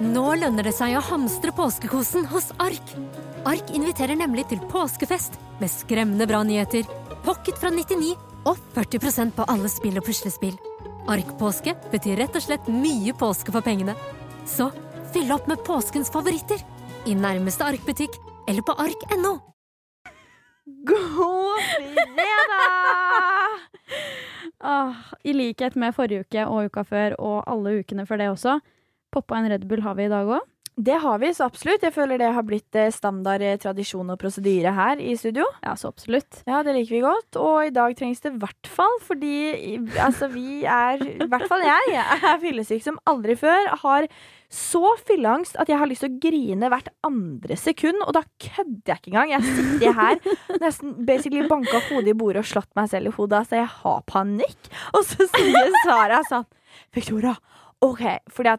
Nå 0.00 0.30
lønner 0.40 0.64
det 0.64 0.72
seg 0.72 0.94
å 0.96 1.02
hamstre 1.04 1.52
påskekosen 1.52 2.24
hos 2.30 2.46
Ark. 2.62 2.92
Ark 3.44 3.68
inviterer 3.76 4.16
nemlig 4.16 4.46
til 4.48 4.62
påskefest 4.72 5.36
med 5.60 5.68
skremmende 5.68 6.24
bra 6.28 6.40
nyheter, 6.40 6.86
pocket 7.26 7.60
fra 7.60 7.68
99 7.68 8.14
og 8.48 8.56
40% 8.72 9.34
på 9.36 9.44
alle 9.52 9.68
spill 9.68 10.00
og 10.00 10.06
puslespill. 10.06 10.56
Ark-påske 11.10 11.74
betyr 11.92 12.16
rett 12.22 12.40
og 12.40 12.46
slett 12.46 12.72
mye 12.72 13.12
påske 13.12 13.52
for 13.52 13.60
pengene. 13.66 13.92
Så 14.48 14.70
fyll 15.12 15.28
opp 15.36 15.50
med 15.52 15.60
påskens 15.68 16.08
favoritter 16.12 16.64
i 17.04 17.12
nærmeste 17.12 17.68
Ark-butikk 17.68 18.16
eller 18.48 18.64
på 18.64 18.78
ark.no. 18.80 19.36
God 20.88 21.60
fredag! 21.68 22.56
Ah, 24.60 24.92
I 25.24 25.32
likhet 25.32 25.72
med 25.80 25.94
forrige 25.96 26.26
uke 26.26 26.42
og 26.44 26.66
uka 26.68 26.82
før 26.84 27.14
og 27.16 27.38
alle 27.48 27.78
ukene 27.80 28.04
før 28.04 28.18
det 28.20 28.26
også, 28.28 28.58
poppa 29.12 29.38
en 29.38 29.50
Red 29.52 29.66
Bull 29.68 29.84
har 29.84 29.98
vi 29.98 30.08
i 30.08 30.12
dag 30.12 30.30
òg. 30.38 30.46
Det 30.80 30.96
har 31.02 31.18
vi, 31.20 31.28
så 31.34 31.44
absolutt. 31.44 31.82
Jeg 31.84 31.92
føler 31.92 32.20
det 32.20 32.30
har 32.32 32.44
blitt 32.46 32.76
eh, 32.78 32.92
standard 32.94 33.42
eh, 33.44 33.58
tradisjon 33.60 34.12
og 34.14 34.16
prosedyre 34.20 34.70
her 34.72 35.00
i 35.02 35.12
studio. 35.18 35.44
Ja, 35.64 35.74
så 35.76 35.90
absolutt. 35.90 36.40
Ja, 36.48 36.62
det 36.64 36.72
liker 36.76 36.94
vi 36.94 37.02
godt. 37.04 37.36
Og 37.36 37.66
i 37.66 37.72
dag 37.74 37.92
trengs 37.98 38.22
det 38.24 38.32
i 38.32 38.40
hvert 38.40 38.70
fall, 38.70 38.94
fordi 39.04 39.34
altså, 40.00 40.30
vi 40.32 40.62
er 40.64 41.02
I 41.02 41.26
hvert 41.28 41.48
fall 41.50 41.66
jeg 41.66 41.98
er 41.98 42.38
fyllesyk 42.40 42.86
som 42.86 43.00
aldri 43.10 43.36
før. 43.36 43.74
Har 43.82 44.08
så 44.50 44.94
fylleangst 45.06 45.58
at 45.60 45.68
jeg 45.70 45.78
har 45.78 45.90
lyst 45.90 46.06
til 46.06 46.14
å 46.14 46.22
grine 46.22 46.70
hvert 46.72 46.88
andre 47.06 47.58
sekund, 47.60 48.00
og 48.06 48.16
da 48.16 48.24
kødder 48.42 48.94
jeg 48.94 49.02
ikke 49.02 49.12
engang. 49.12 49.34
Jeg 49.36 49.52
sitter 49.58 49.98
her 50.00 50.62
nesten 50.64 50.96
basically 51.06 51.44
banka 51.50 51.82
hodet 51.90 52.14
i 52.14 52.16
bordet 52.16 52.46
og 52.46 52.50
slått 52.54 52.72
meg 52.78 52.88
selv 52.94 53.12
i 53.12 53.14
hodet, 53.18 53.44
så 53.50 53.60
jeg 53.60 53.68
har 53.82 54.00
panikk. 54.08 54.72
Og 54.96 55.04
så 55.06 55.28
sier 55.36 55.76
Sara 55.84 56.24
sånn 56.30 56.48
Victoria, 56.94 57.36
OK, 57.80 58.02
fordi 58.28 58.48
at 58.48 58.58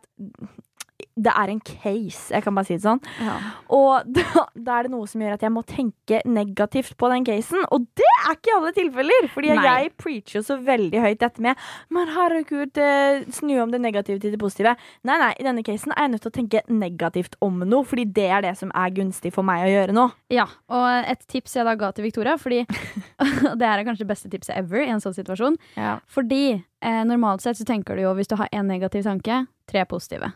det 1.21 1.34
er 1.38 1.52
en 1.53 1.61
case, 1.61 2.31
jeg 2.34 2.43
kan 2.43 2.55
bare 2.57 2.67
si 2.67 2.77
det 2.77 2.85
sånn. 2.85 3.02
Ja. 3.21 3.35
Og 3.73 4.07
da, 4.17 4.45
da 4.55 4.77
er 4.77 4.88
det 4.88 4.94
noe 4.94 5.09
som 5.09 5.23
gjør 5.23 5.38
at 5.38 5.45
jeg 5.45 5.53
må 5.53 5.63
tenke 5.67 6.22
negativt 6.25 6.95
på 7.00 7.11
den 7.11 7.28
casen. 7.28 7.66
Og 7.73 7.86
det 7.97 8.08
er 8.23 8.36
ikke 8.36 8.52
i 8.52 8.55
alle 8.58 8.73
tilfeller! 8.78 9.30
Fordi 9.33 9.53
Nei. 9.53 9.66
jeg 9.67 9.94
preacher 10.02 10.39
jo 10.39 10.44
så 10.47 10.58
veldig 10.61 11.03
høyt 11.03 11.22
dette 11.22 11.44
med 11.44 11.59
Men 11.94 12.11
herregud, 12.16 12.78
eh, 12.81 13.25
snu 13.33 13.53
om 13.61 13.73
det 13.73 13.81
negative 13.83 14.22
til 14.22 14.33
det 14.33 14.41
positive. 14.41 14.75
Nei, 15.08 15.17
nei, 15.22 15.31
i 15.38 15.45
denne 15.45 15.66
casen 15.66 15.94
er 15.95 16.08
jeg 16.08 16.13
nødt 16.16 16.25
til 16.25 16.33
å 16.33 16.38
tenke 16.39 16.63
negativt 16.72 17.38
om 17.44 17.61
noe, 17.66 17.88
fordi 17.88 18.08
det 18.17 18.28
er 18.31 18.45
det 18.45 18.56
som 18.59 18.73
er 18.78 18.95
gunstig 18.95 19.33
for 19.35 19.47
meg 19.47 19.66
å 19.67 19.72
gjøre 19.72 19.97
nå. 19.97 20.09
ja. 20.33 20.47
Og 20.72 20.88
et 21.11 21.22
tips 21.30 21.56
jeg 21.58 21.67
da 21.67 21.73
ga 21.80 21.91
til 21.95 22.06
Victoria, 22.06 22.38
fordi 22.39 22.63
det 23.59 23.67
her 23.67 23.80
er 23.80 23.85
kanskje 23.88 24.06
det 24.06 24.11
beste 24.11 24.31
tipset 24.31 24.56
ever 24.58 24.85
i 24.85 24.91
en 24.94 25.02
sånn 25.03 25.16
situasjon. 25.16 25.58
Ja. 25.78 25.97
Fordi 26.11 26.44
eh, 26.56 27.02
normalt 27.08 27.44
sett 27.44 27.59
så 27.59 27.67
tenker 27.67 27.97
du 27.97 28.06
jo 28.06 28.16
hvis 28.17 28.31
du 28.31 28.38
har 28.39 28.52
én 28.56 28.69
negativ 28.69 29.06
tanke, 29.08 29.44
tre 29.69 29.85
positive. 29.89 30.31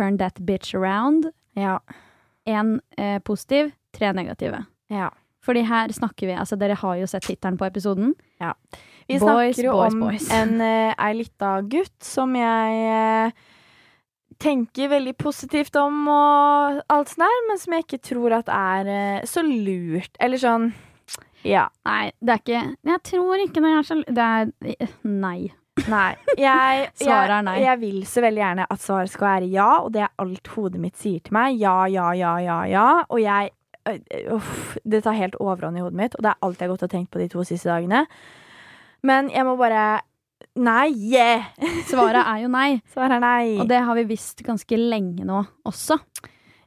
Ja. 0.00 0.04
Turn 0.06 0.18
that 0.18 0.40
bitch 0.48 0.74
around. 0.74 1.30
Ja. 1.58 1.80
Én 2.48 2.80
eh, 2.96 3.18
positiv, 3.20 3.74
tre 3.92 4.12
negative. 4.16 4.64
ja. 4.88 5.10
Fordi 5.40 5.62
her 5.64 5.88
snakker 5.88 6.26
vi 6.28 6.34
Altså, 6.36 6.56
dere 6.60 6.74
har 6.76 6.96
jo 7.00 7.06
sett 7.08 7.24
tittelen 7.24 7.56
på 7.56 7.64
episoden. 7.64 8.14
Vi 9.08 9.18
Boys, 9.18 9.56
snakker 9.56 9.64
jo 9.64 9.72
boys, 9.72 9.94
om 9.94 10.00
boys. 10.00 10.26
en 10.40 10.60
uh, 10.60 10.92
ei 11.00 11.14
lita 11.16 11.54
gutt 11.66 11.96
som 12.04 12.34
jeg 12.36 12.82
eh, 12.92 13.32
tenker 14.40 14.92
veldig 14.92 15.16
positivt 15.18 15.76
om 15.80 16.04
og 16.12 16.82
alt 16.92 17.10
sånt 17.10 17.24
der, 17.24 17.40
men 17.48 17.58
som 17.58 17.74
jeg 17.74 17.86
ikke 17.86 18.02
tror 18.12 18.36
at 18.38 18.52
er 18.52 18.92
eh, 18.92 19.24
så 19.28 19.42
lurt. 19.42 20.12
Eller 20.20 20.40
sånn 20.40 20.70
Ja. 21.42 21.70
Nei, 21.88 22.12
det 22.20 22.36
er 22.36 22.44
ikke 22.44 22.62
Jeg 22.92 23.02
tror 23.08 23.40
ikke 23.40 23.64
det 23.64 23.72
er 23.72 23.88
så 23.88 23.96
Det 24.04 24.28
er 24.28 24.92
Nei. 25.08 25.50
Nei. 25.88 26.10
Jeg, 26.38 26.90
Svaret 27.00 27.36
er 27.38 27.46
nei. 27.46 27.56
jeg 27.64 27.80
vil 27.80 28.02
så 28.08 28.24
veldig 28.24 28.42
gjerne 28.42 28.66
at 28.74 28.82
svaret 28.82 29.12
skal 29.12 29.28
være 29.28 29.48
ja, 29.52 29.70
og 29.84 29.92
det 29.94 30.04
er 30.06 30.12
alt 30.22 30.52
hodet 30.56 30.82
mitt 30.82 31.00
sier 31.00 31.22
til 31.24 31.36
meg. 31.36 31.56
Ja, 31.60 31.78
ja, 31.90 32.10
ja, 32.16 32.34
ja, 32.44 32.58
ja. 32.70 32.86
Og 33.08 33.22
jeg 33.22 33.52
uff, 34.34 34.76
Det 34.84 35.02
tar 35.06 35.16
helt 35.16 35.38
overhånd 35.40 35.78
i 35.78 35.82
hodet 35.84 35.96
mitt, 35.96 36.14
og 36.18 36.24
det 36.26 36.34
er 36.34 36.46
alt 36.46 36.60
jeg 36.60 36.68
har 36.68 36.74
gått 36.74 36.86
og 36.86 36.92
tenkt 36.92 37.10
på 37.14 37.22
de 37.22 37.30
to 37.32 37.44
siste 37.48 37.70
dagene. 37.70 38.04
Men 39.06 39.30
jeg 39.32 39.46
må 39.48 39.56
bare 39.60 40.02
Nei! 40.60 40.90
Svaret 41.90 42.24
er 42.24 42.42
jo 42.42 42.48
nei. 42.50 42.80
Svaret 42.90 43.18
er 43.18 43.22
nei. 43.22 43.56
Og 43.60 43.68
det 43.70 43.80
har 43.86 43.96
vi 43.98 44.06
visst 44.08 44.40
ganske 44.44 44.76
lenge 44.76 45.24
nå 45.28 45.42
også. 45.68 45.98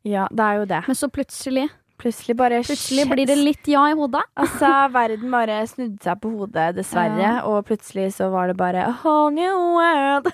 Ja, 0.08 0.28
det 0.32 0.46
er 0.46 0.60
jo 0.62 0.68
det. 0.70 0.82
Men 0.88 0.98
så 1.00 1.10
plutselig 1.12 1.68
Plutselig 2.04 2.36
bare 2.36 2.60
Plutselig 2.68 3.06
blir 3.08 3.28
det 3.30 3.38
litt 3.40 3.68
ja 3.72 3.86
i 3.88 3.96
hodet. 3.96 4.24
Altså, 4.44 4.70
verden 4.92 5.32
bare 5.32 5.62
snudde 5.70 6.04
seg 6.04 6.20
på 6.20 6.32
hodet, 6.34 6.74
dessverre. 6.76 7.22
Ja. 7.22 7.36
Og 7.48 7.64
plutselig 7.68 8.10
så 8.18 8.28
var 8.34 8.52
det 8.52 8.58
bare 8.60 8.84
a 8.90 8.92
whole 9.04 9.32
new 9.32 9.56
world. 9.78 10.28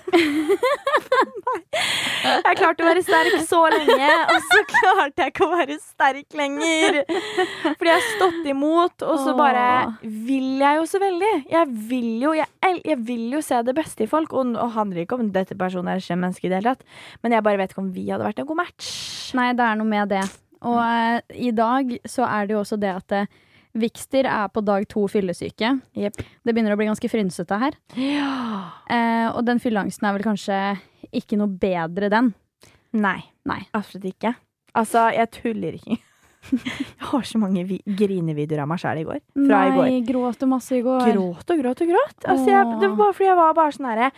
jeg 2.48 2.58
klarte 2.58 2.82
å 2.82 2.88
være 2.88 3.04
sterk 3.06 3.36
så 3.46 3.60
lenge, 3.70 4.10
og 4.34 4.48
så 4.48 4.60
klarte 4.74 5.24
jeg 5.24 5.34
ikke 5.34 5.46
å 5.46 5.52
være 5.52 5.78
sterk 5.84 6.38
lenger. 6.40 7.00
Fordi 7.06 7.92
jeg 7.92 7.96
har 7.96 8.10
stått 8.16 8.50
imot, 8.50 9.06
og 9.06 9.22
så 9.22 9.36
bare 9.38 9.68
vil 10.02 10.60
jeg 10.64 10.82
jo 10.82 10.90
så 10.90 11.02
veldig. 11.06 11.32
Jeg 11.54 11.72
vil 11.94 12.10
jo, 12.26 12.34
jeg, 12.40 12.76
jeg 12.82 13.00
vil 13.12 13.26
jo 13.36 13.44
se 13.46 13.62
det 13.70 13.78
beste 13.78 14.08
i 14.08 14.10
folk. 14.10 14.34
Og 14.34 14.56
det 14.56 14.70
handler 14.74 15.04
ikke 15.04 15.20
om 15.20 15.30
dette 15.32 15.58
personen 15.58 15.94
er 15.94 16.02
et 16.02 16.06
slemt 16.06 16.26
menneske 16.26 16.48
i 16.48 16.52
det 16.52 16.60
hele 16.60 16.74
tatt, 16.74 16.86
men 17.22 17.38
jeg 17.38 17.46
bare 17.46 17.62
vet 17.62 17.74
ikke 17.74 17.84
om 17.86 17.94
vi 17.94 18.10
hadde 18.10 18.26
vært 18.26 18.42
en 18.42 18.50
god 18.50 18.64
match. 18.66 18.94
Nei, 19.38 19.52
det 19.54 19.66
er 19.66 19.78
noe 19.78 19.94
med 19.94 20.10
det. 20.18 20.26
Og 20.68 20.80
eh, 20.82 21.38
i 21.48 21.52
dag 21.56 21.94
så 22.08 22.26
er 22.28 22.48
det 22.48 22.56
jo 22.56 22.60
også 22.64 22.78
det 22.80 22.92
at 22.92 23.16
eh, 23.16 23.38
Vikster 23.80 24.26
er 24.26 24.48
på 24.50 24.64
dag 24.66 24.82
to 24.90 25.04
fyllesyke. 25.06 25.68
Jepp. 25.94 26.16
Det 26.18 26.52
begynner 26.52 26.74
å 26.74 26.78
bli 26.80 26.88
ganske 26.88 27.10
frynsete 27.10 27.58
her. 27.60 27.76
Ja. 27.94 28.30
Eh, 28.90 29.28
og 29.30 29.44
den 29.46 29.62
fylleangsten 29.62 30.08
er 30.08 30.16
vel 30.16 30.26
kanskje 30.26 30.58
ikke 31.14 31.38
noe 31.38 31.50
bedre, 31.54 32.10
den. 32.10 32.32
Nei. 32.98 33.20
Nei. 33.46 33.60
Absolutt 33.76 34.08
ikke. 34.10 34.34
Altså, 34.74 35.06
jeg 35.14 35.30
tuller 35.38 35.78
ikke. 35.78 36.00
Jeg 36.50 37.04
har 37.10 37.24
så 37.28 37.36
mange 37.36 37.62
vi 37.68 37.76
grinevideoer 37.84 38.62
av 38.64 38.68
meg 38.70 38.80
sjæl 38.80 39.02
i 39.02 39.06
går. 39.06 39.18
Fra 39.36 39.58
i 39.68 39.72
går. 39.74 39.88
Nei, 39.90 40.02
gråt 40.08 40.40
du 40.40 40.46
masse 40.48 40.72
i 40.72 40.82
går? 40.82 41.10
Gråt 41.12 41.52
og 41.52 41.60
gråt 41.60 41.82
og 41.84 41.90
gråt. 41.92 42.16
Altså, 42.24 42.46
jeg, 42.48 42.76
det 42.80 42.88
var 42.88 42.96
bare 43.02 43.16
fordi 43.18 43.28
jeg 43.28 43.38
var 43.38 43.56
bare 43.58 43.74
sånn 43.76 43.88
herre 43.90 44.08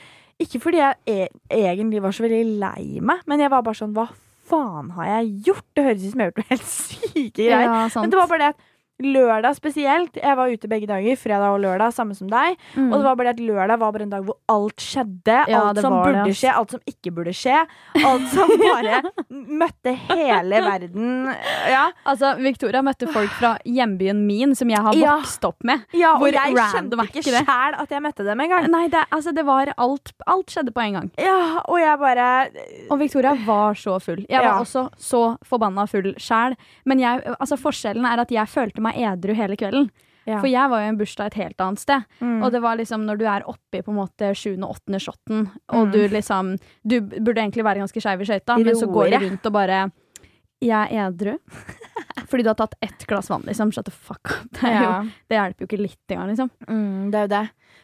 Ikke 0.44 0.60
fordi 0.62 0.78
jeg 0.78 1.00
e 1.10 1.26
egentlig 1.58 2.02
var 2.04 2.14
så 2.14 2.24
veldig 2.24 2.60
lei 2.62 3.02
meg, 3.02 3.24
men 3.26 3.42
jeg 3.42 3.52
var 3.52 3.64
bare 3.66 3.80
sånn 3.80 3.96
Hva 3.96 4.06
faen 4.52 4.92
har 4.98 5.08
jeg 5.08 5.32
gjort? 5.48 5.66
Det 5.76 5.86
høres 5.86 6.04
ut 6.04 6.12
som 6.12 6.22
jeg 6.22 6.28
har 6.28 6.32
gjort 6.32 6.42
noe 6.42 6.50
helt 6.52 6.68
syke 6.68 7.32
greier. 7.38 7.66
Ja. 7.66 7.88
Men 7.96 8.12
det 8.12 8.20
var 8.20 8.30
bare 8.30 8.42
det 8.44 8.50
at 8.52 8.68
lørdag 9.04 9.56
spesielt 9.56 10.16
Jeg 10.20 10.36
var 10.38 10.52
ute 10.52 10.68
begge 10.70 10.88
dager, 10.90 11.16
fredag 11.20 11.56
og 11.56 11.60
lørdag, 11.64 11.92
samme 11.94 12.16
som 12.18 12.30
deg. 12.30 12.56
Mm. 12.76 12.90
Og 12.90 12.98
det 12.98 13.06
var 13.06 13.18
bare 13.20 13.34
at 13.34 13.42
lørdag 13.42 13.80
var 13.82 13.94
bare 13.94 14.06
en 14.06 14.14
dag 14.14 14.26
hvor 14.26 14.38
alt 14.52 14.82
skjedde. 14.82 15.38
Ja, 15.50 15.62
alt 15.68 15.80
som 15.82 15.96
burde 15.98 16.24
det, 16.28 16.36
skje, 16.38 16.52
alt 16.54 16.74
som 16.76 16.82
ikke 16.88 17.14
burde 17.14 17.34
skje. 17.36 17.58
Alt 18.02 18.28
som 18.32 18.52
bare 18.62 19.02
møtte 19.28 19.94
hele 20.08 20.62
verden. 20.64 21.30
Ja, 21.70 21.88
Altså, 22.08 22.34
Victoria 22.42 22.82
møtte 22.84 23.06
folk 23.12 23.30
fra 23.38 23.54
hjembyen 23.68 24.24
min, 24.26 24.54
som 24.58 24.70
jeg 24.70 24.82
har 24.82 24.96
vokst 24.96 25.44
opp 25.46 25.62
med. 25.66 25.84
ja 25.96 26.14
og 26.18 26.26
jeg 26.32 26.56
kjente 26.72 26.98
ikke 27.08 27.22
sjæl 27.24 27.76
at 27.78 27.92
jeg 27.92 28.02
møtte 28.04 28.26
dem 28.26 28.40
engang. 28.44 28.68
Nei, 28.72 28.86
det, 28.92 29.04
altså, 29.10 29.32
det 29.34 29.44
var 29.48 29.72
alt 29.76 30.12
Alt 30.32 30.52
skjedde 30.54 30.72
på 30.74 30.80
en 30.84 30.96
gang. 30.96 31.08
Ja, 31.20 31.62
og 31.66 31.78
jeg 31.80 31.98
bare 32.00 32.26
Og 32.90 32.98
Victoria 33.00 33.32
var 33.46 33.74
så 33.78 33.98
full. 34.02 34.24
Jeg 34.30 34.42
var 34.44 34.60
også 34.62 34.86
så 35.00 35.22
forbanna 35.46 35.86
full 35.90 36.12
sjæl. 36.20 36.56
Men 36.88 37.02
jeg, 37.02 37.22
altså, 37.38 37.58
forskjellen 37.60 38.06
er 38.08 38.22
at 38.22 38.32
jeg 38.32 38.48
følte 38.50 38.84
meg 38.84 38.91
edru 38.96 39.34
hele 39.34 39.56
kvelden. 39.56 39.90
Ja. 40.24 40.38
For 40.38 40.46
jeg 40.46 40.70
var 40.70 40.78
jo 40.78 40.86
i 40.86 40.88
en 40.92 40.98
bursdag 41.00 41.26
et 41.32 41.34
helt 41.40 41.58
annet 41.64 41.80
sted. 41.82 42.04
Mm. 42.20 42.42
Og 42.44 42.52
det 42.54 42.60
var 42.62 42.76
liksom 42.78 43.02
når 43.08 43.18
du 43.18 43.24
er 43.26 43.42
oppi 43.50 43.80
på 43.82 43.90
en 43.90 43.96
måte 43.98 44.28
sjuende 44.38 44.68
åttende 44.70 45.00
shotten, 45.02 45.48
og 45.68 45.88
Mm. 45.88 45.92
du 45.92 46.08
liksom 46.08 46.58
Du 46.86 47.00
burde 47.00 47.40
egentlig 47.42 47.64
være 47.64 47.82
ganske 47.82 48.00
skeiv 48.00 48.20
i 48.20 48.24
skøyta, 48.24 48.56
men 48.58 48.74
så 48.74 48.86
går 48.86 49.10
du 49.10 49.26
rundt 49.26 49.46
og 49.46 49.52
bare 49.52 49.90
Jeg 50.62 50.92
er 50.92 51.08
edru. 51.08 51.36
Fordi 52.30 52.44
du 52.44 52.48
har 52.52 52.58
tatt 52.58 52.76
ett 52.80 53.06
glass 53.08 53.30
vann, 53.32 53.44
liksom. 53.46 53.72
Shut 53.74 53.88
the 53.88 53.92
fuck 53.92 54.30
up. 54.30 54.46
Det, 54.60 54.70
jo, 54.70 54.86
ja. 54.86 55.00
det 55.28 55.38
hjelper 55.38 55.64
jo 55.64 55.68
ikke 55.70 55.82
litt 55.82 56.14
engang, 56.14 56.30
liksom. 56.32 56.52
mm, 56.68 57.10
det 57.12 57.18
er 57.18 57.26
jo 57.26 57.32
det. 57.34 57.42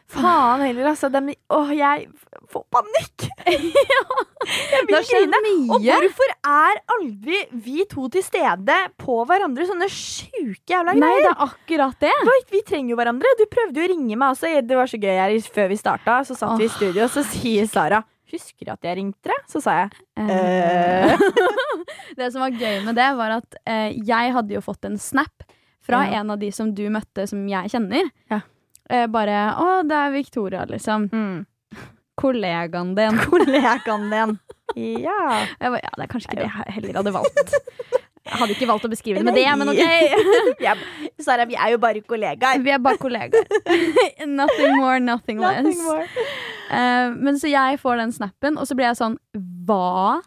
Faen 0.09 0.63
heller, 0.65 0.89
altså. 0.89 1.09
Dem, 1.13 1.29
åh, 1.53 1.71
jeg 1.77 2.07
får 2.49 2.65
panikk! 2.73 3.29
Jeg 4.49 4.85
vil 4.87 4.95
grine. 5.05 5.39
Og 5.75 5.83
hvorfor 5.83 6.31
er 6.47 6.79
aldri 6.95 7.39
vi 7.61 7.83
to 7.91 8.07
til 8.09 8.23
stede 8.25 8.77
på 8.97 9.17
hverandre? 9.27 9.67
Sånne 9.67 9.89
sjuke 9.91 10.73
jævla 10.73 10.95
greier. 10.95 11.03
Nei, 11.03 11.25
det 11.25 11.29
er 11.29 11.43
akkurat 11.43 12.05
det. 12.05 12.13
Oi, 12.23 12.37
vi 12.49 12.63
trenger 12.65 12.95
jo 12.95 12.97
hverandre. 12.97 13.33
Du 13.37 13.43
prøvde 13.51 13.81
jo 13.83 13.85
å 13.85 13.91
ringe 13.91 14.15
meg 14.15 14.33
også. 14.33 14.53
Det 14.65 14.79
var 14.79 14.89
så 14.89 14.97
gøy 15.01 15.19
her 15.19 15.35
før 15.53 15.69
vi 15.69 15.77
starta. 15.77 16.21
Så 16.25 16.39
satt 16.39 16.57
vi 16.57 16.69
i 16.69 16.73
studio, 16.73 17.03
og 17.05 17.13
så 17.13 17.25
sier 17.27 17.69
Sara 17.69 18.01
Husker 18.31 18.65
du 18.65 18.71
at 18.71 18.83
jeg 18.85 18.97
ringte 18.99 19.31
deg? 19.31 19.45
Så 19.49 19.61
sa 19.63 19.75
jeg 19.83 19.89
Eh, 20.19 20.29
eh. 20.29 21.17
Det 22.19 22.31
som 22.33 22.41
var 22.43 22.51
gøy 22.51 22.83
med 22.85 22.95
det, 22.99 23.07
var 23.17 23.37
at 23.39 23.55
eh, 23.65 23.93
jeg 24.05 24.33
hadde 24.35 24.53
jo 24.53 24.61
fått 24.61 24.85
en 24.85 24.97
snap 25.01 25.45
fra 25.85 26.03
Ja. 26.05 26.19
en 26.19 26.29
av 26.31 26.39
de 26.41 26.51
som 26.51 26.73
du 26.75 26.83
møtte, 26.93 27.25
som 27.27 27.47
jeg 27.49 27.71
kjenner. 27.71 28.09
Ja. 28.29 28.41
Eh, 28.89 29.07
bare 29.07 29.53
'Å, 29.55 29.87
det 29.87 29.95
er 29.95 30.11
Victoria', 30.11 30.65
liksom. 30.69 31.09
mm. 31.11 31.45
Kollegaen 32.19 32.95
din. 32.95 33.17
Kollegaen 33.29 34.09
din. 34.11 34.39
Ja. 34.75 35.45
Jeg 35.59 35.71
bare, 35.71 35.79
ja, 35.81 35.89
det 35.97 36.03
er 36.03 36.09
kanskje 36.11 36.27
ikke 36.29 36.43
det 36.43 36.49
jeg 36.51 36.73
heller 36.75 36.97
hadde 36.99 37.13
valgt. 37.15 37.53
Jeg 38.29 38.39
hadde 38.41 38.55
ikke 38.55 38.69
valgt 38.69 38.85
å 38.85 38.91
beskrive 38.91 39.19
det 39.19 39.25
med 39.25 39.37
det, 39.37 39.45
men 39.57 39.71
OK. 39.73 39.83
Sara, 41.25 41.45
vi 41.49 41.57
er 41.57 41.73
jo 41.73 41.79
bare 41.81 42.01
kollegaer. 42.05 42.61
Vi 42.63 42.73
er 42.73 42.81
bare 42.83 43.01
kollegaer. 43.01 43.47
nothing 44.39 44.75
more, 44.77 44.99
nothing 45.01 45.41
less. 45.41 45.63
Nothing 45.65 45.83
more. 45.83 46.05
Uh, 46.69 47.15
men 47.17 47.39
så 47.41 47.49
jeg 47.49 47.79
får 47.81 48.03
den 48.03 48.13
snappen, 48.13 48.59
og 48.61 48.69
så 48.69 48.77
blir 48.77 48.91
jeg 48.91 48.99
sånn 48.99 49.17
Hva 49.65 50.21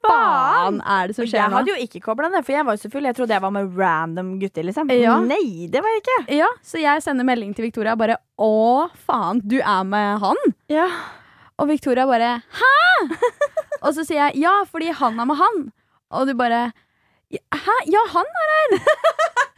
faen 0.00 0.78
er 0.80 1.10
det 1.10 1.16
som 1.16 1.26
skjer 1.26 1.36
nå? 1.36 1.42
jeg 1.42 1.54
hadde 1.56 1.72
jo 1.72 1.86
ikke 1.86 2.02
kobla 2.04 2.30
ned, 2.32 2.44
for 2.46 2.54
jeg 2.54 2.66
var 2.66 2.76
jo 2.76 2.82
så 2.84 2.90
full. 2.92 3.08
Jeg 3.08 3.16
trodde 3.18 3.36
jeg 3.36 3.44
var 3.44 3.54
med 3.54 3.74
random 3.76 4.34
gutter, 4.40 4.64
liksom. 4.66 4.92
Ja. 4.96 5.18
Nei, 5.24 5.68
det 5.72 5.82
var 5.84 5.92
jeg 5.94 6.04
ikke. 6.04 6.18
Ja, 6.40 6.48
Så 6.64 6.80
jeg 6.80 7.04
sender 7.04 7.26
melding 7.28 7.52
til 7.56 7.66
Victoria 7.68 7.96
bare 8.00 8.16
'Å, 8.40 8.88
faen, 8.96 9.42
du 9.44 9.58
er 9.60 9.82
med 9.84 10.20
han?' 10.24 10.54
Ja. 10.72 10.88
Og 11.58 11.68
Victoria 11.68 12.06
bare 12.06 12.40
'Hæ?' 12.40 13.18
og 13.82 13.92
så 13.94 14.04
sier 14.04 14.30
jeg 14.30 14.40
'Ja, 14.42 14.64
fordi 14.64 14.92
han 14.92 15.20
er 15.20 15.26
med 15.26 15.36
han'. 15.36 15.68
Og 16.10 16.26
du 16.26 16.34
bare 16.34 16.72
'Hæ? 17.30 17.76
Ja, 17.86 18.02
han 18.10 18.26
er 18.26 18.48
her'. 18.50 18.80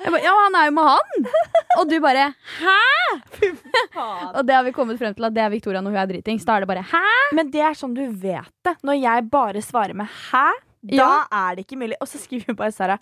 Jeg 0.04 0.12
ba, 0.12 0.18
'Ja, 0.18 0.32
han 0.44 0.54
er 0.54 0.64
jo 0.66 0.72
med 0.76 0.84
han'. 0.84 1.26
Og 1.78 1.88
du 1.88 2.00
bare 2.00 2.34
'Hæ?' 2.60 4.36
Og 4.36 4.46
det 4.46 4.54
har 4.54 4.64
vi 4.64 4.72
kommet 4.72 4.98
frem 4.98 5.14
til 5.14 5.24
at 5.24 5.34
det 5.34 5.42
er 5.42 5.48
Victoria 5.50 5.80
når 5.80 5.90
hun 5.90 6.00
er 6.02 6.06
dritings. 6.06 6.44
Da 6.44 6.56
er 6.56 6.60
det 6.60 6.68
bare 6.68 6.82
'hæ'? 6.84 7.32
Men 7.32 7.50
det 7.50 7.60
er 7.60 7.72
sånn 7.74 7.94
du 7.94 8.04
vet 8.12 8.52
det. 8.64 8.76
Når 8.84 9.00
jeg 9.00 9.30
bare 9.30 9.62
svarer 9.62 9.94
med 9.94 10.06
'hæ', 10.06 10.52
da 10.82 10.96
Ja. 10.96 11.24
er 11.32 11.54
det 11.56 11.64
ikke 11.66 11.78
mulig. 11.78 11.96
Og 12.00 12.08
så 12.08 12.18
skriver 12.18 12.44
hun 12.48 12.56
bare 12.56 12.72
Sara 12.72 12.98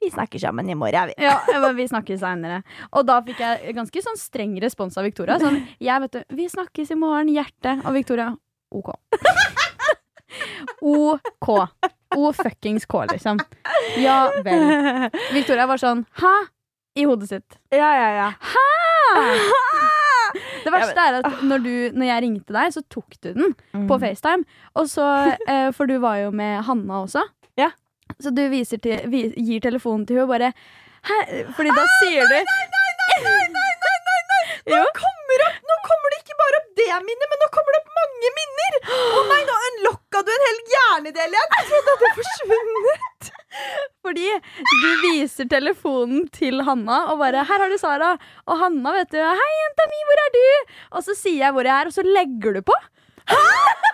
'Vi 0.00 0.10
snakker 0.10 0.38
sammen 0.40 0.70
i 0.70 0.74
morgen', 0.74 1.06
vi. 1.06 1.14
Ja, 1.18 1.40
men 1.60 1.76
vi 1.76 1.86
snakkes 1.88 2.20
seinere. 2.20 2.62
Og 2.92 3.04
da 3.06 3.20
fikk 3.20 3.38
jeg 3.40 3.74
ganske 3.74 4.00
sånn 4.02 4.16
streng 4.16 4.56
respons 4.62 4.96
av 4.96 5.04
Victoria. 5.04 5.38
Sånn, 5.38 5.66
jeg 5.80 6.00
vet 6.00 6.12
du, 6.12 6.24
'Vi 6.30 6.48
snakkes 6.48 6.90
i 6.90 6.94
morgen, 6.94 7.28
hjerte'. 7.28 7.84
Og 7.84 7.92
Victoria 7.92 8.36
OK. 8.72 8.90
OK. 10.82 11.68
O 12.16 12.32
fuckings 12.32 12.84
K, 12.86 13.04
liksom. 13.12 13.38
Ja 14.00 14.30
vel. 14.44 15.10
Victoria 15.32 15.66
var 15.66 15.76
sånn 15.82 16.04
'hæ?' 16.20 16.48
i 16.96 17.04
hodet 17.04 17.28
sitt. 17.28 17.56
Ja, 17.74 17.90
ja, 17.98 18.08
ja. 18.14 18.28
Det 20.64 20.72
verste 20.72 20.98
er 21.02 21.18
at 21.20 21.42
når, 21.46 21.58
du, 21.64 21.72
når 21.98 22.06
jeg 22.08 22.22
ringte 22.24 22.54
deg, 22.56 22.72
så 22.74 22.82
tok 22.90 23.16
du 23.22 23.32
den 23.34 23.54
Mm. 23.74 23.86
på 23.90 23.98
FaceTime. 24.00 24.44
Og 24.76 24.86
så, 24.90 25.36
eh, 25.48 25.70
for 25.72 25.86
du 25.86 25.98
var 25.98 26.16
jo 26.22 26.30
med 26.30 26.62
Hanna 26.64 27.02
også. 27.04 27.22
Ja. 27.58 27.70
Så 28.20 28.30
du 28.34 28.48
til, 28.78 29.10
gir 29.36 29.60
telefonen 29.60 30.06
til 30.06 30.16
henne 30.16 30.22
og 30.28 30.28
bare 30.34 30.52
Hæ? 31.04 31.18
Fordi 31.56 31.68
da 31.76 31.84
sier 32.00 32.24
du 32.24 32.34
Nei, 32.34 32.44
nei, 32.72 32.90
nei, 33.00 33.10
nei, 34.68 34.78
Nå 34.78 34.84
kommer, 34.96 35.42
opp, 35.46 35.58
nå 35.68 35.76
kommer 35.84 36.13
ikke 36.34 36.42
bare 36.42 36.58
opp 36.60 36.70
det 36.78 36.96
minnet, 37.04 37.30
men 37.30 37.40
nå 37.42 37.48
kommer 37.54 37.74
det 37.74 37.80
opp 37.80 37.90
mange 37.98 38.30
minner! 38.38 38.76
Å 38.90 39.22
nei, 39.28 39.40
nå 39.46 39.54
unlocka 39.68 40.22
du 40.26 40.30
en 40.34 40.46
hel 40.48 40.60
hjernedel 40.72 41.36
igjen! 41.36 41.54
Jeg 41.54 41.66
trodde 41.70 41.94
at 41.94 42.02
det 42.04 42.10
forsvunnet. 42.18 43.30
Fordi 44.04 44.28
du 44.34 44.88
viser 45.04 45.48
telefonen 45.50 46.26
til 46.34 46.64
Hanna 46.66 47.04
og 47.12 47.20
bare 47.22 47.44
'Her 47.46 47.64
har 47.64 47.70
du 47.70 47.78
Sara'. 47.78 48.18
Og 48.50 48.58
Hanna, 48.58 48.96
vet 48.98 49.10
du 49.14 49.20
'Hei, 49.22 49.52
jenta 49.62 49.86
mi, 49.92 50.00
hvor 50.10 50.24
er 50.24 50.30
du?' 50.34 50.72
Og 50.98 51.06
så 51.06 51.14
sier 51.14 51.46
jeg 51.46 51.54
hvor 51.54 51.64
jeg 51.68 51.76
er, 51.80 51.86
og 51.86 51.94
så 51.94 52.02
legger 52.02 52.58
du 52.58 52.62
på. 52.62 52.76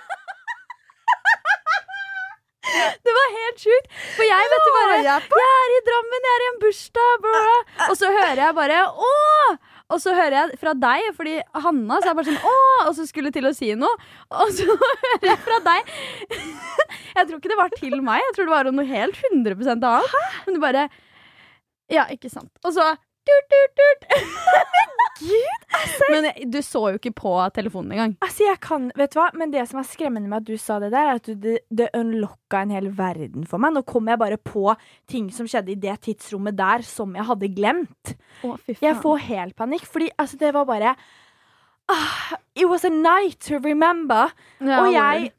Det 3.04 3.12
var 3.12 3.32
helt 3.34 3.58
sjukt. 3.58 3.86
For 4.14 4.22
jeg 4.22 4.50
vet 4.50 4.62
du 4.64 4.70
bare 4.76 4.98
jeg 5.02 5.22
Jeg 5.42 5.54
er 5.60 5.72
i 5.74 5.80
Drammen, 5.88 6.26
jeg 6.28 6.34
er 6.36 6.42
i 6.44 6.50
en 6.52 6.60
bursdag, 6.62 7.14
bla, 7.24 7.40
bla. 7.46 7.88
Og 7.90 7.96
så 7.98 8.06
hører 8.14 8.40
jeg 8.46 8.54
bare 8.54 8.78
'Å!' 8.86 9.58
Og 9.90 9.98
så 10.02 10.14
hører 10.14 10.36
jeg 10.36 10.58
fra 10.60 10.72
deg, 10.78 11.08
fordi 11.16 11.36
Hanna 11.64 11.98
sa 12.04 12.14
bare 12.14 12.28
sånn 12.30 12.38
'Å!' 12.38 12.86
Og 12.88 12.94
så 12.94 13.06
skulle 13.08 13.32
til 13.34 13.48
å 13.48 13.54
si 13.56 13.72
noe. 13.74 13.90
Og 14.30 14.52
så 14.54 14.66
hører 15.04 15.28
jeg 15.32 15.40
fra 15.46 15.58
deg 15.66 15.92
Jeg 17.16 17.26
tror 17.26 17.38
ikke 17.40 17.50
det 17.52 17.58
var 17.58 17.74
til 17.74 17.96
meg, 18.06 18.22
jeg 18.28 18.34
tror 18.36 18.46
det 18.48 18.54
var 18.54 18.70
noe 18.70 18.86
helt 18.86 19.18
100% 19.32 19.86
annet. 19.90 20.18
Men 20.46 20.54
du 20.54 20.60
bare 20.62 20.88
Ja, 21.90 22.06
ikke 22.06 22.30
sant. 22.30 22.52
Og 22.62 22.72
så 22.76 22.86
tut, 23.26 23.50
tut, 23.50 23.80
tut. 23.82 24.06
Men 26.10 26.28
du 26.50 26.58
så 26.64 26.82
jo 26.92 26.98
ikke 26.98 27.12
på 27.16 27.32
telefonen 27.54 27.94
engang. 27.94 28.14
Altså, 28.24 28.44
jeg 28.46 28.60
kan, 28.64 28.88
vet 28.98 29.14
du 29.14 29.20
hva? 29.20 29.28
Men 29.38 29.52
det 29.52 29.66
som 29.70 29.80
er 29.80 29.88
skremmende 29.88 30.30
med 30.30 30.42
at 30.42 30.48
du 30.48 30.60
sa 30.60 30.78
det 30.82 30.90
der, 30.94 31.10
er 31.10 31.20
at 31.20 31.28
du, 31.28 31.34
det, 31.40 31.56
det 31.70 31.90
unlocka 31.96 32.62
en 32.64 32.74
hel 32.74 32.90
verden 32.96 33.46
for 33.48 33.62
meg. 33.62 33.74
Nå 33.76 33.84
kom 33.88 34.10
jeg 34.10 34.20
bare 34.20 34.40
på 34.40 34.74
ting 35.10 35.30
som 35.34 35.48
skjedde 35.50 35.74
i 35.74 35.80
det 35.80 35.96
tidsrommet 36.06 36.58
der 36.58 36.86
som 36.86 37.16
jeg 37.16 37.28
hadde 37.30 37.52
glemt. 37.56 38.14
Å, 38.46 38.54
Jeg 38.72 39.00
får 39.02 39.26
helt 39.28 39.58
panikk, 39.58 39.86
fordi 39.90 40.10
altså, 40.16 40.40
det 40.40 40.54
var 40.56 40.68
bare 40.68 40.94
ah, 41.90 42.38
It 42.54 42.68
was 42.70 42.84
a 42.84 42.92
night 42.92 43.40
to 43.48 43.60
remember. 43.62 44.32
Ja, 44.60 44.82
og 44.82 44.94
jeg 44.94 45.30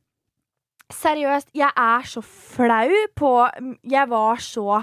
Seriøst, 0.92 1.54
jeg 1.56 1.72
er 1.80 2.02
så 2.04 2.20
flau 2.20 2.90
på 3.16 3.30
Jeg 3.88 4.10
var 4.12 4.42
så 4.44 4.82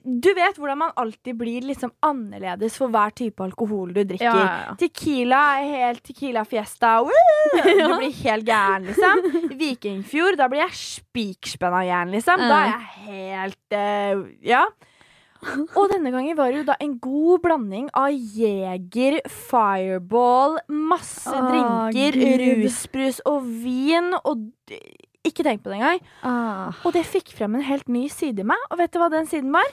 Du 0.00 0.30
vet 0.32 0.56
hvordan 0.56 0.78
man 0.80 0.92
alltid 0.96 1.36
blir 1.36 1.66
liksom 1.68 1.90
annerledes 2.00 2.78
for 2.80 2.88
hver 2.88 3.12
type 3.12 3.44
alkohol 3.44 3.90
du 3.92 4.00
drikker. 4.08 4.24
ja, 4.24 4.62
ja. 4.70 4.76
Tequila 4.80 5.40
er 5.60 5.66
helt 5.68 6.00
Tequila 6.06 6.46
Fiesta. 6.48 6.94
Woo! 7.04 7.12
Du 7.52 7.98
blir 7.98 8.14
helt 8.22 8.46
gæren, 8.48 8.86
liksom. 8.88 9.50
Vikingfjord, 9.60 10.38
da 10.40 10.48
blir 10.48 10.62
jeg 10.64 10.78
spikspenna 10.80 11.82
gæren, 11.84 12.14
liksom. 12.16 12.40
Da 12.40 12.62
er 12.62 12.72
jeg 12.72 12.88
helt 13.10 13.76
uh, 13.76 14.24
Ja. 14.54 14.64
Og 15.74 15.90
denne 15.90 16.12
gangen 16.14 16.36
var 16.38 16.52
det 16.52 16.60
jo 16.60 16.66
da 16.68 16.76
en 16.80 16.92
god 17.02 17.42
blanding 17.42 17.88
av 17.98 18.12
Jeger, 18.14 19.16
Fireball, 19.26 20.60
masse 20.70 21.26
Åh, 21.26 21.48
drinker, 21.50 22.14
Gud. 22.14 22.62
rusbrus 22.62 23.18
og 23.26 23.42
vin. 23.42 24.12
Og 24.22 24.46
ikke 25.26 25.42
tenk 25.46 25.64
på 25.64 25.72
det 25.72 25.80
engang. 25.80 26.00
Ah. 26.22 26.78
Og 26.86 26.94
det 26.94 27.02
fikk 27.10 27.34
frem 27.34 27.58
en 27.58 27.66
helt 27.66 27.90
ny 27.90 28.06
side 28.10 28.42
i 28.42 28.46
meg. 28.46 28.68
Og 28.70 28.78
vet 28.80 28.94
du 28.94 29.02
hva 29.02 29.10
den 29.12 29.26
siden 29.30 29.50
var? 29.54 29.66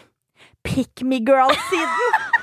Pick 0.65 1.03
me 1.07 1.21
girl-siden. 1.23 2.37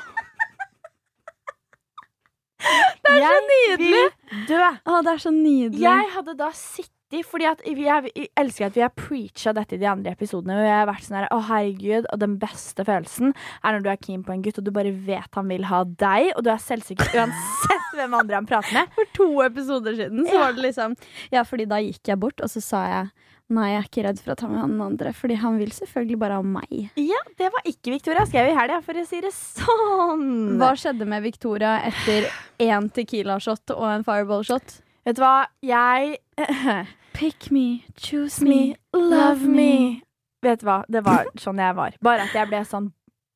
det 3.07 3.15
er 3.15 3.25
så 3.25 3.41
nydelig! 3.47 4.05
Dø. 4.49 4.61
Å, 4.91 5.01
det 5.07 5.15
er 5.15 5.23
så 5.23 5.33
nydelig. 5.35 5.83
Jeg 5.85 6.13
hadde 6.17 6.37
da 6.39 6.51
sittet 6.57 6.93
fordi 7.27 7.47
at 7.47 7.61
jeg, 7.63 7.77
jeg 7.79 8.27
elsker 8.35 8.67
at 8.67 8.75
vi 8.75 8.83
har 8.83 8.91
preacha 8.91 9.53
dette 9.55 9.77
i 9.77 9.79
de 9.79 9.87
andre 9.87 10.11
episodene. 10.17 10.57
Og 10.59 10.67
jeg 10.67 10.75
har 10.75 10.89
vært 10.89 11.05
sånn 11.07 11.19
her, 11.21 11.29
å 11.31 11.39
herregud 11.47 12.09
Og 12.11 12.19
den 12.19 12.35
beste 12.43 12.83
følelsen 12.83 13.31
er 13.31 13.77
når 13.77 13.85
du 13.85 13.91
er 13.93 14.01
keen 14.03 14.25
på 14.27 14.35
en 14.35 14.43
gutt, 14.43 14.59
og 14.59 14.67
du 14.67 14.73
bare 14.75 14.91
vet 15.07 15.39
han 15.39 15.47
vil 15.53 15.69
ha 15.71 15.85
deg, 15.87 16.33
og 16.35 16.43
du 16.43 16.51
er 16.51 16.65
selvsikker 16.65 17.15
uansett 17.15 17.95
hvem 17.95 18.19
andre 18.19 18.41
han 18.41 18.51
prater 18.51 18.75
med. 18.75 18.91
For 18.99 19.13
to 19.15 19.29
episoder 19.47 19.95
siden 20.01 20.27
så 20.27 20.43
var 20.43 20.57
det 20.59 20.67
liksom 20.67 20.99
Ja, 21.35 21.47
fordi 21.47 21.69
da 21.71 21.79
gikk 21.85 22.11
jeg 22.11 22.21
bort, 22.27 22.43
og 22.43 22.51
så 22.51 22.65
sa 22.65 22.83
jeg 22.91 23.15
Nei, 23.47 23.67
jeg 23.71 23.79
er 23.79 23.85
ikke 23.87 24.03
redd 24.09 24.21
for 24.25 24.33
å 24.33 24.39
ta 24.41 24.49
med 24.51 24.59
han 24.59 24.81
andre, 24.83 25.13
fordi 25.15 25.37
han 25.39 25.59
vil 25.61 25.71
selvfølgelig 25.71 26.17
bare 26.19 26.39
ha 26.41 26.43
meg. 26.43 26.73
Ja, 26.99 27.21
det 27.39 27.51
var 27.55 27.69
ikke 27.71 27.93
Victoria 27.95 28.25
skrev 28.27 28.49
i 28.51 28.57
helga, 28.57 28.81
for 28.83 28.99
å 28.99 29.05
si 29.07 29.21
det 29.23 29.31
sånn. 29.37 30.57
Hva 30.59 30.73
skjedde 30.75 31.07
med 31.07 31.23
Victoria 31.23 31.77
etter 31.87 32.27
én 32.67 32.89
Tequila-shot 32.91 33.71
og 33.77 33.87
en 33.93 34.07
Fireball-shot? 34.07 34.81
Vet 35.07 35.19
du 35.19 35.23
hva, 35.23 35.47
jeg 35.63 36.19
Pick 37.17 37.53
me, 37.55 37.85
choose 37.95 38.43
me, 38.45 38.75
love 38.93 39.47
me. 39.47 40.03
Vet 40.43 40.61
du 40.61 40.67
hva, 40.67 40.81
det 40.91 41.05
var 41.07 41.31
sånn 41.41 41.63
jeg 41.63 41.77
var. 41.79 41.95
Bare 42.05 42.27
at 42.27 42.35
jeg 42.35 42.51
ble 42.51 42.65
sånn, 42.67 42.91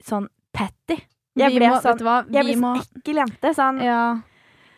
sånn 0.04 0.26
petty. 0.52 0.98
Jeg 1.38 1.54
ble 1.54 1.70
må, 1.70 1.78
sånn, 1.80 2.02
du 2.02 2.04
hva? 2.04 2.18
jeg 2.34 2.48
ble 2.50 2.58
sånn 2.58 2.82
ekkel 2.82 3.22
jente. 3.22 3.54
Sånn. 3.56 3.78
Ja. 3.86 4.02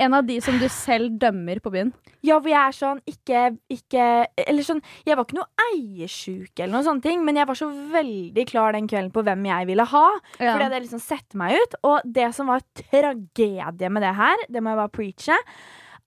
En 0.02 0.16
av 0.18 0.26
de 0.26 0.38
som 0.44 0.58
du 0.60 0.66
selv 0.72 1.16
dømmer 1.22 1.60
på 1.62 1.72
byen. 1.74 1.92
Ja, 2.22 2.38
hvor 2.38 2.50
jeg 2.50 2.60
er 2.60 2.76
sånn 2.76 3.00
ikke, 3.08 3.40
ikke 3.72 4.04
Eller 4.38 4.62
sånn 4.62 4.78
Jeg 5.02 5.16
var 5.18 5.26
ikke 5.26 5.40
noe 5.40 5.64
eiersjuk 5.72 6.60
eller 6.60 6.70
noen 6.76 6.86
sånne 6.86 7.04
ting, 7.04 7.24
men 7.26 7.38
jeg 7.40 7.48
var 7.48 7.58
så 7.58 7.68
veldig 7.92 8.44
klar 8.50 8.76
den 8.76 8.86
kvelden 8.90 9.10
på 9.14 9.24
hvem 9.26 9.48
jeg 9.48 9.68
ville 9.72 9.88
ha. 9.94 10.06
Fordi 10.38 10.68
det 10.70 10.84
liksom 10.84 11.02
sett 11.02 11.38
meg 11.38 11.58
ut. 11.58 11.76
Og 11.88 12.14
det 12.18 12.30
som 12.36 12.50
var 12.52 12.64
tragedie 12.78 13.90
med 13.92 14.06
det 14.06 14.14
her, 14.18 14.46
det 14.48 14.62
må 14.62 14.72
jeg 14.72 14.82
bare 14.82 14.94
preache, 14.94 15.38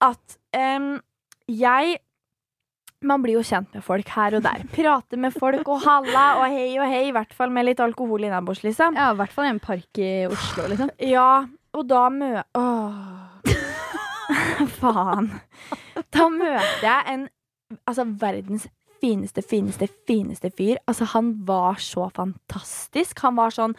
at 0.06 0.38
um, 0.56 0.96
jeg 1.50 1.98
man 3.06 3.22
blir 3.22 3.36
jo 3.36 3.44
kjent 3.44 3.74
med 3.76 3.84
folk 3.84 4.08
her 4.16 4.38
og 4.38 4.42
der. 4.46 4.64
Prater 4.72 5.20
med 5.20 5.34
folk 5.36 5.68
og 5.68 5.84
halla 5.84 6.24
og 6.40 6.48
hei 6.50 6.70
og 6.80 6.88
hei, 6.88 7.04
i 7.10 7.14
hvert 7.14 7.34
fall 7.36 7.52
med 7.54 7.68
litt 7.68 7.82
alkohol 7.84 8.24
innabords, 8.26 8.64
liksom. 8.64 8.96
Ja, 8.98 9.12
i 9.12 9.20
hvert 9.20 9.34
fall 9.36 9.50
i 9.50 9.52
en 9.52 9.62
park 9.62 10.00
i 10.00 10.10
Oslo, 10.30 10.66
liksom. 10.72 10.92
Ja, 11.04 11.44
og 11.76 11.88
da 11.90 12.06
mø... 12.10 12.32
Åh. 12.56 13.25
Faen. 14.80 15.30
Da 16.14 16.28
møter 16.32 16.86
jeg 16.86 17.14
en 17.14 17.28
Altså 17.90 18.04
verdens 18.06 18.68
fineste, 19.02 19.42
fineste, 19.42 19.88
fineste 20.06 20.52
fyr. 20.54 20.76
Altså, 20.86 21.04
han 21.10 21.32
var 21.48 21.80
så 21.82 22.06
fantastisk. 22.14 23.18
Han 23.26 23.34
var 23.40 23.50
sånn 23.54 23.74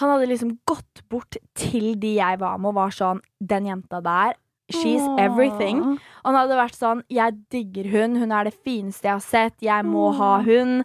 Han 0.00 0.10
hadde 0.12 0.28
liksom 0.28 0.54
gått 0.68 1.02
bort 1.08 1.36
til 1.56 1.94
de 2.00 2.14
jeg 2.18 2.40
var 2.40 2.56
med, 2.58 2.70
og 2.72 2.78
var 2.80 2.96
sånn 2.96 3.20
Den 3.40 3.68
jenta 3.68 4.00
der. 4.04 4.36
She's 4.72 5.04
everything. 5.22 5.78
Og 6.24 6.26
han 6.26 6.36
hadde 6.40 6.56
vært 6.58 6.74
sånn 6.74 7.04
Jeg 7.12 7.36
digger 7.52 7.86
hun. 7.92 8.16
Hun 8.18 8.32
er 8.34 8.48
det 8.48 8.56
fineste 8.66 9.06
jeg 9.06 9.14
har 9.14 9.22
sett. 9.24 9.54
Jeg 9.62 9.86
må 9.86 10.08
ha 10.18 10.32
hun. 10.42 10.80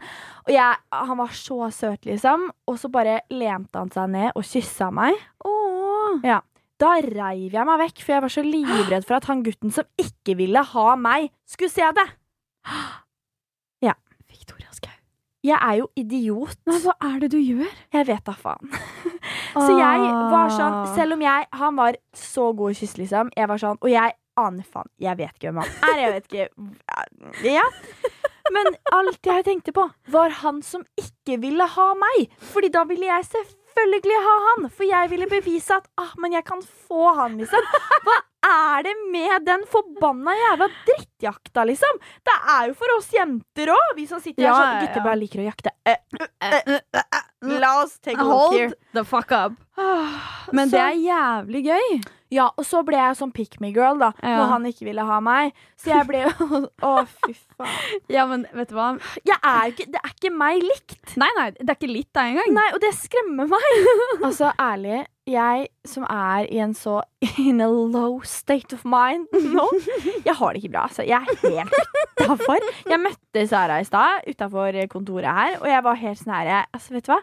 Og 0.46 0.54
jeg, 0.54 0.78
han 0.94 1.18
var 1.18 1.34
så 1.34 1.72
søt, 1.74 2.06
liksom. 2.06 2.50
Og 2.70 2.78
så 2.78 2.92
bare 2.94 3.22
lente 3.34 3.80
han 3.80 3.90
seg 3.94 4.12
ned 4.14 4.32
og 4.36 4.46
kyssa 4.46 4.92
meg. 4.94 5.18
Åh. 5.48 6.22
Ja. 6.28 6.42
Da 6.82 6.96
reiv 7.06 7.54
jeg 7.54 7.68
meg 7.68 7.84
vekk, 7.84 8.02
for 8.02 8.16
jeg 8.16 8.24
var 8.26 8.34
så 8.34 8.44
livredd 8.46 9.06
for 9.06 9.20
at 9.20 9.30
han 9.30 9.44
gutten 9.46 9.74
som 9.74 9.86
ikke 10.02 10.34
ville 10.40 10.64
ha 10.74 10.88
meg, 10.98 11.30
skulle 11.50 11.70
se 11.74 11.94
det. 11.98 12.08
Victoria 14.32 14.72
Skau. 14.72 14.94
Jeg 15.44 15.58
er 15.58 15.78
jo 15.82 15.88
idiot. 15.98 16.58
Nei, 16.70 16.80
hva 16.84 16.94
er 17.06 17.20
det 17.24 17.32
du 17.34 17.38
gjør? 17.42 17.70
Jeg 17.94 18.08
vet 18.08 18.26
da 18.26 18.34
faen. 18.38 18.72
Så 19.66 19.76
jeg 19.76 20.10
var 20.32 20.52
sånn, 20.56 20.78
selv 20.96 21.18
om 21.18 21.24
jeg 21.26 21.48
Han 21.60 21.76
var 21.76 21.98
så 22.16 22.46
god 22.56 22.72
i 22.72 22.78
kyss, 22.80 22.94
liksom. 23.02 23.32
Jeg 23.36 23.50
var 23.52 23.60
sånn, 23.62 23.80
Og 23.84 23.90
jeg 23.92 24.16
aner 24.40 24.64
faen. 24.64 24.88
Jeg 25.02 25.20
vet 25.20 25.34
ikke 25.36 25.52
hvem 25.52 25.60
han 25.62 25.90
er. 25.90 26.04
Jeg 26.06 26.14
vet 26.16 26.30
ikke 26.30 27.50
Ja. 27.58 27.66
Men 28.52 28.72
alt 28.96 29.28
jeg 29.28 29.46
tenkte 29.48 29.74
på, 29.76 29.86
var 30.12 30.34
han 30.42 30.62
som 30.66 30.86
ikke 31.00 31.38
ville 31.44 31.68
ha 31.76 31.88
meg. 32.00 32.32
Fordi 32.54 32.72
da 32.74 32.86
ville 32.90 33.08
jeg 33.10 33.28
selvfølgelig 33.30 33.61
ha 33.76 34.36
han. 34.48 34.70
For 34.70 34.86
jeg 34.88 35.10
ville 35.12 35.28
bevise 35.32 35.78
at 35.78 35.88
ah, 35.98 36.12
men 36.18 36.34
jeg 36.34 36.46
kan 36.46 36.62
få 36.62 37.14
han, 37.16 37.38
liksom. 37.38 37.60
Hva 38.06 38.18
er 38.42 38.84
det 38.84 38.94
med 39.12 39.46
den 39.46 39.66
forbanna 39.70 40.34
jævla 40.34 40.68
drittjakta, 40.88 41.66
liksom? 41.70 42.00
Det 42.26 42.38
er 42.56 42.70
jo 42.72 42.78
for 42.80 42.96
oss 42.98 43.12
jenter 43.14 43.74
òg, 43.74 43.92
vi 43.96 44.08
som 44.10 44.22
sitter 44.24 44.44
Ja, 44.48 44.56
her 44.56 44.64
sånn. 44.64 44.88
Gutter 44.88 45.06
bare 45.06 45.20
liker 45.22 45.44
å 45.44 45.50
jakte. 45.50 45.76
Eh, 45.86 46.00
eh, 46.42 46.58
eh. 46.70 47.28
La 47.62 47.76
oss 47.84 48.00
take 48.00 48.20
a 48.20 48.24
look 48.24 48.54
here. 48.54 48.72
Hold 48.72 48.98
the 48.98 49.04
fuck 49.06 49.32
up. 49.32 49.54
Men 50.52 50.70
Så- 50.70 50.78
det 50.78 50.82
er 50.82 50.98
jævlig 51.06 51.66
gøy. 51.70 52.02
Ja, 52.32 52.48
og 52.56 52.64
så 52.64 52.80
ble 52.88 52.96
jeg 52.96 53.18
sånn 53.20 53.34
pick 53.36 53.58
me 53.60 53.74
girl, 53.76 54.00
da. 54.00 54.14
Ja. 54.24 54.38
Når 54.40 54.52
han 54.54 54.68
ikke 54.70 54.88
ville 54.88 55.04
ha 55.08 55.20
meg. 55.24 55.56
Så 55.80 55.92
jeg 55.92 56.08
ble 56.08 56.24
jo 56.24 56.62
Å, 56.88 56.92
fy 57.26 57.36
faen. 57.36 57.80
Ja, 58.12 58.24
men 58.30 58.46
vet 58.56 58.72
du 58.72 58.78
hva? 58.78 58.94
Jeg 59.28 59.36
er 59.36 59.74
ikke, 59.74 59.88
det 59.92 60.00
er 60.00 60.14
ikke 60.14 60.32
meg 60.34 60.64
likt. 60.64 61.16
Nei, 61.20 61.30
nei, 61.38 61.50
det 61.60 61.68
er 61.68 61.76
ikke 61.76 61.92
litt 61.92 62.12
da 62.16 62.28
engang. 62.30 62.54
Nei, 62.56 62.70
og 62.76 62.80
det 62.84 62.94
skremmer 62.96 63.52
meg. 63.52 63.68
altså, 64.28 64.54
ærlig, 64.56 65.04
jeg 65.30 65.68
som 65.88 66.08
er 66.08 66.48
i 66.48 66.62
en 66.64 66.74
så 66.78 67.02
in 67.38 67.62
a 67.62 67.68
low 67.70 68.22
state 68.26 68.74
of 68.74 68.82
mind 68.90 69.28
nå 69.54 69.68
Jeg 70.28 70.34
har 70.40 70.54
det 70.54 70.64
ikke 70.64 70.74
bra. 70.74 70.88
Altså. 70.88 71.06
Jeg 71.08 71.20
er 71.20 71.44
helt 71.44 71.78
utafor. 72.16 72.72
Jeg 72.88 73.04
møtte 73.04 73.48
Sara 73.52 73.82
i 73.84 73.88
stad 73.88 74.28
utafor 74.32 74.80
kontoret 74.92 75.28
her, 75.30 75.60
og 75.60 75.70
jeg 75.70 75.84
var 75.88 76.04
helt 76.08 76.24
sånn 76.24 76.38
her 76.40 76.54
Altså, 76.64 76.96
vet 76.96 77.08
du 77.08 77.14
hva? 77.14 77.22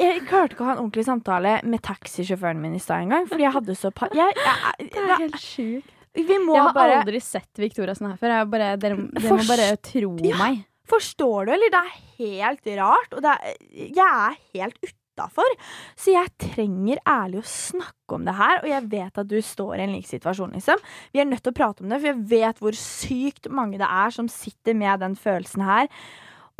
Jeg 0.00 0.22
klarte 0.24 0.54
ikke 0.56 0.64
å 0.64 0.68
ha 0.70 0.74
en 0.76 0.80
ordentlig 0.86 1.04
samtale 1.04 1.58
med 1.68 1.82
taxisjåføren 1.84 2.60
min 2.62 2.76
i 2.78 2.80
stad 2.80 3.04
engang. 3.04 3.26
Fordi 3.28 3.44
jeg 3.44 3.52
hadde 3.58 3.74
så 3.76 3.90
pa 3.94 4.08
jeg, 4.16 4.36
jeg, 4.38 4.88
Det 4.94 5.02
er 5.04 5.16
helt 5.26 5.40
sjukt. 5.42 5.90
Vi 6.12 6.36
må 6.44 6.54
Jeg 6.56 6.66
har 6.66 6.74
bare 6.76 6.96
aldri 7.00 7.20
sett 7.24 7.60
Victoria 7.60 7.94
sånn 7.96 8.10
her 8.12 8.18
før. 8.20 8.34
Bare, 8.52 8.72
dere 8.80 8.98
dere 9.16 9.36
må 9.36 9.44
bare 9.48 9.70
tro 9.84 10.14
Ja. 10.24 10.36
meg. 10.40 10.64
Forstår 10.92 11.46
du, 11.48 11.52
eller? 11.54 11.70
Det 11.72 11.80
er 11.80 11.94
helt 12.18 12.66
rart. 12.80 13.14
Og 13.16 13.22
det 13.24 13.32
er, 13.32 13.54
jeg 13.70 14.02
er 14.02 14.34
helt 14.58 14.76
utafor. 14.82 15.54
Så 15.96 16.12
jeg 16.12 16.32
trenger 16.42 17.00
ærlig 17.08 17.40
å 17.40 17.46
snakke 17.48 18.16
om 18.18 18.26
det 18.28 18.34
her, 18.36 18.58
og 18.60 18.68
jeg 18.68 18.88
vet 18.92 19.20
at 19.22 19.28
du 19.30 19.38
står 19.44 19.78
i 19.78 19.86
en 19.86 19.94
lik 19.94 20.08
situasjon, 20.10 20.52
liksom. 20.58 20.82
Vi 21.14 21.22
er 21.22 21.28
nødt 21.30 21.44
til 21.46 21.52
å 21.54 21.56
prate 21.62 21.84
om 21.84 21.88
det, 21.92 22.00
for 22.02 22.10
jeg 22.10 22.26
vet 22.34 22.60
hvor 22.64 22.76
sykt 22.76 23.48
mange 23.48 23.80
det 23.80 23.88
er 23.88 24.12
som 24.12 24.28
sitter 24.28 24.76
med 24.76 25.00
den 25.04 25.16
følelsen 25.16 25.64
her. 25.64 25.88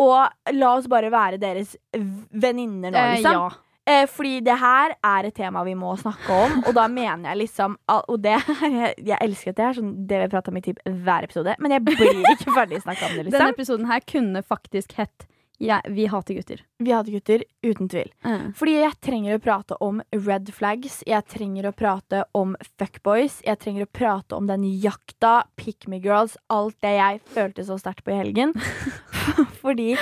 Og 0.03 0.55
la 0.59 0.73
oss 0.77 0.89
bare 0.91 1.11
være 1.13 1.39
deres 1.43 1.77
venninner 2.33 2.91
nå, 2.93 2.99
Eh, 2.99 3.13
liksom. 3.19 3.33
ja. 3.39 3.51
Eh, 3.85 4.05
fordi 4.07 4.37
det 4.47 4.55
her 4.61 4.93
er 5.03 5.27
et 5.27 5.35
tema 5.35 5.65
vi 5.67 5.73
må 5.75 5.97
snakke 5.99 6.31
om, 6.45 6.61
og 6.69 6.75
da 6.77 6.85
mener 6.87 7.33
jeg 7.33 7.41
liksom 7.41 7.73
Og 8.07 8.21
det 8.23 8.37
jeg, 8.39 8.93
jeg 9.09 9.19
elsker 9.25 9.51
at 9.51 9.57
det 9.59 9.65
er 9.67 9.75
sånn 9.81 9.89
det 10.07 10.21
vi 10.23 10.29
prater 10.31 10.53
om 10.55 10.61
i 10.61 10.63
typ 10.63 10.79
hver 10.87 11.27
episode, 11.27 11.57
men 11.59 11.75
jeg 11.75 11.83
blir 11.89 12.21
ikke 12.31 12.55
ferdig 12.55 12.79
snakka 12.85 13.09
om 13.09 13.17
det, 13.17 13.25
liksom. 13.27 13.39
Denne 13.41 13.57
episoden 13.57 13.91
her 13.91 14.05
kunne 14.07 14.43
faktisk 14.47 14.95
hett 15.01 15.27
jeg, 15.63 15.93
Vi 15.95 16.07
hater 16.11 16.35
gutter. 16.35 16.63
Vi 16.83 16.91
hater 16.91 17.15
gutter, 17.15 17.45
uten 17.63 17.89
tvil. 17.93 18.11
Fordi 18.59 18.75
jeg 18.81 18.97
trenger 19.05 19.37
å 19.37 19.43
prate 19.43 19.79
om 19.85 20.01
red 20.11 20.51
flags, 20.55 21.01
jeg 21.07 21.23
trenger 21.31 21.69
å 21.71 21.75
prate 21.77 22.25
om 22.39 22.57
fuckboys, 22.81 23.41
jeg 23.47 23.61
trenger 23.63 23.87
å 23.87 23.93
prate 23.95 24.35
om 24.39 24.49
den 24.51 24.67
jakta, 24.83 25.45
pick 25.57 25.87
me 25.87 26.01
girls, 26.03 26.35
alt 26.51 26.75
det 26.83 26.97
jeg 26.97 27.23
følte 27.35 27.67
så 27.69 27.79
sterkt 27.79 28.03
på 28.07 28.15
i 28.15 28.19
helgen. 28.25 28.57
Fordi 29.63 29.95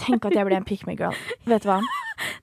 Tenk 0.00 0.26
at 0.28 0.34
jeg 0.36 0.46
ble 0.46 0.56
en 0.58 0.66
pick 0.66 0.84
me 0.86 0.94
girl. 0.98 1.16
Vet 1.48 1.64
du 1.64 1.70
hva? 1.70 1.80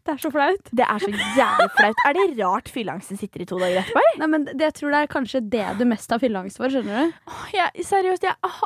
Det 0.07 0.15
er 0.15 0.22
så 0.22 0.31
flaut. 0.34 0.72
Det 0.74 0.86
er 0.86 1.03
så 1.03 1.10
jævlig 1.12 1.67
flaut. 1.77 2.01
Er 2.07 2.17
det 2.17 2.25
rart 2.39 2.72
fylleangsten 2.74 3.19
sitter 3.19 3.43
i 3.43 3.48
to 3.50 3.60
dager 3.62 3.84
etterpå? 3.84 4.03
Nei, 4.22 4.29
men 4.34 4.48
det, 4.50 4.57
jeg 4.65 4.75
tror 4.79 4.96
det 4.96 5.01
er 5.03 5.12
kanskje 5.12 5.43
det 5.53 5.65
du 5.77 5.86
mest 5.89 6.12
har 6.13 6.22
fylleangst 6.24 6.60
for. 6.60 6.74
skjønner 6.74 7.12
du? 7.12 7.19
Åh, 7.29 7.43
jeg, 7.53 7.86
seriøst, 7.88 8.25
jeg 8.25 8.36
Åh, 8.48 8.63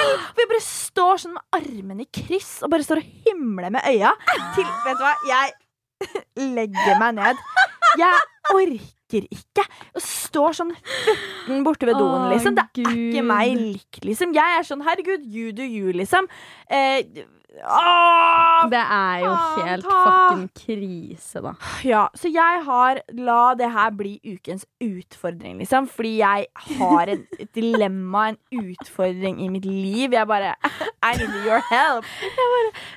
selv! 0.00 0.28
For 0.34 0.42
jeg 0.44 0.50
bare 0.52 0.64
står 0.66 1.22
sånn 1.24 1.34
med 1.36 1.58
armene 1.60 2.06
i 2.06 2.10
kryss 2.20 2.52
og 2.64 2.72
bare 2.72 2.86
står 2.86 3.02
og 3.02 3.10
himler 3.26 3.74
med 3.74 3.86
øya. 3.90 4.14
Til, 4.56 4.70
vet 4.86 4.98
du 5.00 5.04
hva? 5.06 5.14
Jeg 5.28 5.52
legger 6.56 7.00
meg 7.00 7.18
ned. 7.20 7.44
Jeg 8.00 8.26
orker 8.54 9.26
ikke 9.34 9.64
å 9.98 10.02
stå 10.04 10.44
sånn 10.54 10.70
futten 10.76 11.64
borte 11.66 11.88
ved 11.88 11.98
doen, 11.98 12.28
liksom. 12.30 12.56
Det 12.56 12.64
er 12.66 12.94
ikke 12.94 13.24
meg 13.26 13.54
lik, 13.58 14.00
liksom. 14.06 14.34
Jeg 14.36 14.60
er 14.60 14.66
sånn 14.66 14.84
herregud, 14.86 15.26
you 15.26 15.50
do 15.56 15.66
you, 15.66 15.90
liksom. 15.96 16.28
Eh, 16.70 17.02
åh, 17.64 18.68
Det 18.70 18.80
er 18.80 19.20
jo 19.24 19.30
helt 19.64 19.84
ta. 19.84 19.98
fucking 20.06 20.48
krise, 20.54 21.40
da. 21.42 21.52
Ja, 21.84 22.08
så 22.14 22.30
jeg 22.32 22.62
har 22.66 23.00
La 23.16 23.54
det 23.58 23.70
her 23.72 23.90
bli 23.96 24.20
ukens 24.24 24.64
utfordring, 24.80 25.58
liksom. 25.58 25.88
Fordi 25.90 26.12
jeg 26.20 26.46
har 26.78 27.06
et 27.14 27.26
dilemma, 27.56 28.28
en 28.32 28.38
utfordring 28.52 29.40
i 29.44 29.48
mitt 29.48 29.64
liv. 29.64 30.12
Jeg 30.14 30.26
bare 30.30 30.54
I 31.02 31.14
need 31.18 31.34
your 31.46 31.62
help. 31.70 32.04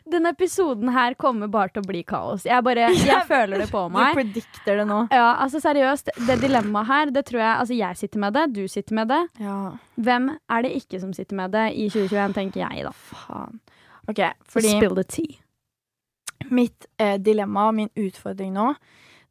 Denne 0.10 0.33
episoden 0.36 0.91
her 0.93 1.15
kommer 1.19 1.48
bare 1.51 1.74
til 1.74 1.83
å 1.83 1.88
bli 1.89 2.03
kaos. 2.07 2.45
Jeg 2.45 2.63
bare, 2.65 2.89
jeg 2.93 3.25
føler 3.31 3.63
det 3.63 3.69
på 3.72 3.86
meg. 3.93 4.13
Du 4.13 4.22
predikter 4.22 4.81
det 4.81 4.88
nå. 4.89 5.03
Ja, 5.13 5.33
altså 5.43 5.62
seriøst, 5.63 6.13
Det 6.27 6.39
dilemmaet 6.43 6.88
her, 6.88 7.12
det 7.15 7.25
tror 7.29 7.39
jeg 7.41 7.51
Altså, 7.53 7.74
jeg 7.77 7.98
sitter 7.98 8.19
med 8.19 8.33
det, 8.38 8.45
du 8.55 8.63
sitter 8.67 8.95
med 9.01 9.07
det. 9.13 9.22
Ja, 9.43 9.57
Hvem 10.03 10.31
er 10.50 10.63
det 10.65 10.72
ikke 10.81 11.00
som 11.00 11.12
sitter 11.13 11.38
med 11.38 11.51
det 11.53 11.67
i 11.77 11.88
2021, 11.89 12.33
tenker 12.33 12.63
jeg, 12.65 12.83
da. 12.88 12.91
faen. 13.13 13.60
OK, 14.12 14.19
fordi 14.50 14.75
Spill 14.75 14.98
the 15.00 15.07
tea. 15.07 15.39
mitt 16.51 16.86
eh, 17.00 17.15
dilemma, 17.22 17.72
min 17.72 17.89
utfordring 17.95 18.51
nå, 18.55 18.74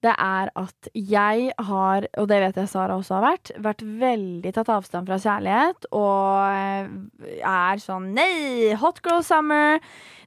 det 0.03 0.15
er 0.19 0.49
at 0.59 0.89
jeg 0.99 1.53
har, 1.63 2.07
og 2.19 2.29
det 2.31 2.39
vet 2.43 2.57
jeg 2.59 2.71
Sara 2.73 2.97
også 2.99 3.19
har 3.19 3.27
vært, 3.27 3.53
vært 3.63 3.85
veldig 4.01 4.53
tatt 4.57 4.73
avstand 4.75 5.07
fra 5.07 5.19
kjærlighet 5.23 5.87
og 5.95 6.57
eh, 6.57 7.37
er 7.39 7.83
sånn 7.83 8.11
Nei, 8.17 8.73
hot 8.81 8.99
girl 9.05 9.23
summer! 9.27 9.79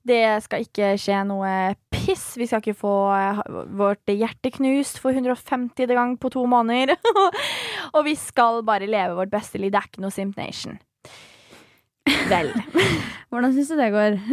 Det 0.05 0.21
skal 0.45 0.61
ikke 0.61 0.91
skje 1.01 1.23
noe 1.25 1.51
piss. 1.89 2.35
Vi 2.37 2.45
skal 2.45 2.61
ikke 2.61 2.77
få 2.77 2.93
eh, 3.17 3.39
vårt 3.73 4.11
hjerte 4.13 4.51
knust 4.53 4.99
for 5.01 5.17
150. 5.17 5.89
gang 5.97 6.13
på 6.21 6.29
to 6.29 6.45
måneder. 6.45 6.93
og 7.95 8.03
vi 8.05 8.13
skal 8.19 8.61
bare 8.67 8.85
leve 8.85 9.17
vårt 9.17 9.33
beste 9.33 9.57
liv. 9.57 9.73
Det 9.73 9.81
er 9.81 9.89
ikke 9.89 10.05
noe 10.05 10.13
Simp 10.13 10.37
Nation. 10.37 10.77
Vel. 12.29 12.51
Hvordan 13.29 13.53
syns 13.55 13.69
du 13.73 13.75
det 13.79 13.89
går? 13.93 14.19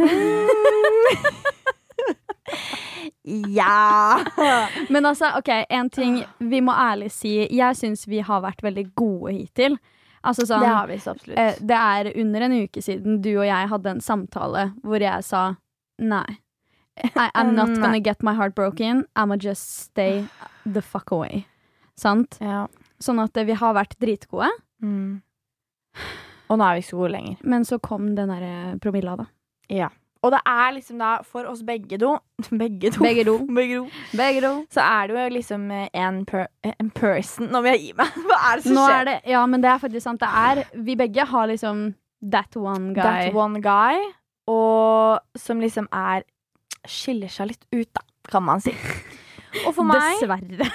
ja! 3.57 4.25
Men 4.89 5.07
altså, 5.07 5.31
ok, 5.39 5.49
en 5.71 5.91
ting 5.91 6.23
vi 6.39 6.61
må 6.65 6.73
ærlig 6.75 7.11
si. 7.15 7.35
Jeg 7.55 7.77
syns 7.79 8.07
vi 8.11 8.21
har 8.25 8.43
vært 8.45 8.63
veldig 8.65 8.87
gode 8.99 9.33
hittil. 9.37 9.79
Altså 10.23 10.45
sånn 10.47 10.63
Det 10.63 10.69
har 10.71 10.87
vi 10.87 10.97
så 11.03 11.11
absolutt. 11.17 11.39
eh, 11.39 11.57
Det 11.59 11.75
er 11.79 12.13
under 12.23 12.41
en 12.47 12.53
uke 12.63 12.83
siden 12.83 13.17
du 13.25 13.33
og 13.41 13.47
jeg 13.49 13.69
hadde 13.73 13.91
en 13.91 14.01
samtale 14.05 14.69
hvor 14.85 15.03
jeg 15.03 15.25
sa 15.27 15.55
nei. 15.99 16.39
I, 17.03 17.31
I'm 17.35 17.55
not 17.59 17.73
gonna 17.81 17.99
get 18.01 18.23
my 18.23 18.35
heart 18.39 18.55
broken. 18.55 19.05
I'ma 19.17 19.37
just 19.41 19.89
stay 19.89 20.25
the 20.67 20.83
fuck 20.83 21.11
away. 21.11 21.47
Sant? 21.99 22.39
ja. 22.41 22.67
Sånn 23.03 23.19
at 23.19 23.37
eh, 23.37 23.45
vi 23.49 23.53
har 23.59 23.75
vært 23.75 23.99
dritgode, 24.03 24.51
Mm. 24.83 25.21
Og 26.53 26.61
nå 26.61 26.69
er 26.69 26.77
vi 26.77 26.83
ikke 26.85 26.91
så 26.93 27.01
gode 27.01 27.13
lenger. 27.17 27.37
men 27.49 27.65
så 27.65 27.79
kom 27.81 28.13
den 28.17 28.29
derre 28.33 28.79
promilla, 28.85 29.17
da. 29.17 29.25
Ja. 29.73 29.89
Og 30.23 30.31
det 30.31 30.39
er 30.47 30.69
liksom 30.77 31.01
da, 31.01 31.17
for 31.27 31.49
oss 31.51 31.65
begge 31.67 31.97
do 31.99 32.13
Begge 32.61 32.93
do. 32.95 33.01
Begge 33.03 33.25
do. 33.27 33.39
Begge 33.57 33.79
do. 33.81 33.87
Begge 34.15 34.43
do. 34.45 34.51
Så 34.71 34.85
er 34.85 35.09
det 35.11 35.17
jo 35.17 35.33
liksom 35.35 35.65
eh, 35.75 35.89
en, 35.99 36.21
per, 36.29 36.47
en 36.63 36.91
person 36.95 37.49
Nå 37.51 37.63
må 37.65 37.73
jeg 37.73 37.81
gi 37.89 37.93
meg. 37.99 38.19
Hva 38.29 38.39
er 38.53 38.61
det 38.61 38.67
som 38.69 38.77
Nå 38.77 38.85
skjer? 38.87 39.01
er 39.01 39.09
det, 39.11 39.17
ja, 39.33 39.41
men 39.51 39.65
det 39.65 39.71
er 39.73 39.81
faktisk 39.83 40.05
sant. 40.07 40.23
Det 40.23 40.29
er 40.45 40.63
Vi 40.87 40.95
begge 41.01 41.27
har 41.33 41.49
liksom 41.51 41.83
that 42.37 42.55
one 42.57 42.93
guy. 42.95 43.03
That 43.03 43.35
one 43.35 43.59
guy. 43.65 43.99
Og 44.53 45.19
som 45.39 45.59
liksom 45.63 45.89
er 45.91 46.23
Skiller 46.87 47.31
seg 47.31 47.47
litt 47.53 47.67
ut, 47.71 47.91
da, 47.95 48.03
kan 48.31 48.43
man 48.43 48.63
si. 48.63 48.73
Og 49.67 49.75
for 49.77 49.87
meg 49.87 50.17
Dessverre. 50.19 50.67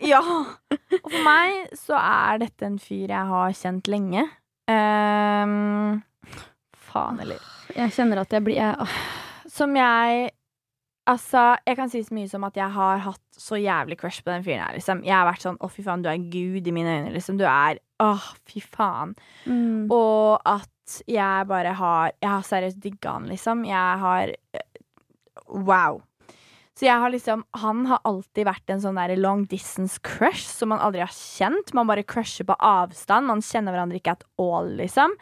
Ja. 0.00 0.20
Og 0.22 1.08
for 1.10 1.18
meg 1.26 1.74
så 1.76 1.96
er 1.98 2.38
dette 2.40 2.64
en 2.68 2.78
fyr 2.80 3.10
jeg 3.12 3.28
har 3.28 3.52
kjent 3.58 3.88
lenge. 3.92 4.24
Ehm, 4.70 6.02
faen, 6.76 7.18
eller 7.20 7.40
Jeg 7.74 7.94
kjenner 7.96 8.22
at 8.22 8.32
jeg 8.32 8.44
blir 8.46 8.60
jeg, 8.60 8.76
oh. 8.78 8.96
Som 9.50 9.74
jeg 9.76 10.30
Altså, 11.10 11.56
jeg 11.66 11.74
kan 11.74 11.90
si 11.90 11.98
så 12.06 12.14
mye 12.14 12.28
som 12.30 12.44
at 12.46 12.54
jeg 12.54 12.70
har 12.70 13.00
hatt 13.02 13.22
så 13.34 13.58
jævlig 13.58 13.96
crush 13.98 14.22
på 14.22 14.30
den 14.30 14.44
fyren 14.46 14.60
her, 14.62 14.76
liksom. 14.76 15.00
Jeg 15.02 15.16
har 15.16 15.26
vært 15.26 15.42
sånn 15.42 15.56
'Å, 15.58 15.70
fy 15.70 15.82
faen, 15.82 16.02
du 16.04 16.08
er 16.08 16.28
Gud 16.30 16.68
i 16.68 16.70
mine 16.70 16.92
øyne', 16.94 17.10
liksom. 17.16 17.38
Du 17.40 17.44
er 17.44 17.80
Åh, 17.98 18.28
fy 18.46 18.60
faen. 18.60 19.16
Mm. 19.46 19.90
Og 19.90 20.38
at 20.46 21.02
jeg 21.08 21.46
bare 21.48 21.74
har 21.74 22.12
Jeg 22.22 22.30
har 22.30 22.42
seriøst 22.42 22.80
digga 22.80 23.12
han, 23.12 23.26
liksom. 23.26 23.64
Jeg 23.64 23.98
har 23.98 24.28
eh, 24.54 24.60
Wow. 25.48 26.02
Så 26.78 26.86
jeg 26.86 26.96
har 27.02 27.12
liksom 27.12 27.42
Han 27.60 27.84
har 27.90 28.00
alltid 28.08 28.46
vært 28.48 28.72
en 28.72 28.80
sånn 28.80 28.96
der 28.96 29.12
long 29.20 29.44
distance 29.50 30.00
crush 30.00 30.46
som 30.48 30.72
man 30.72 30.80
aldri 30.80 31.02
har 31.04 31.12
kjent. 31.12 31.74
Man 31.76 31.90
bare 31.90 32.06
crusher 32.06 32.48
på 32.48 32.56
avstand. 32.56 33.28
Man 33.28 33.44
kjenner 33.44 33.74
hverandre 33.74 34.00
ikke 34.00 34.16
at 34.16 34.24
all, 34.40 34.72
liksom. 34.80 35.14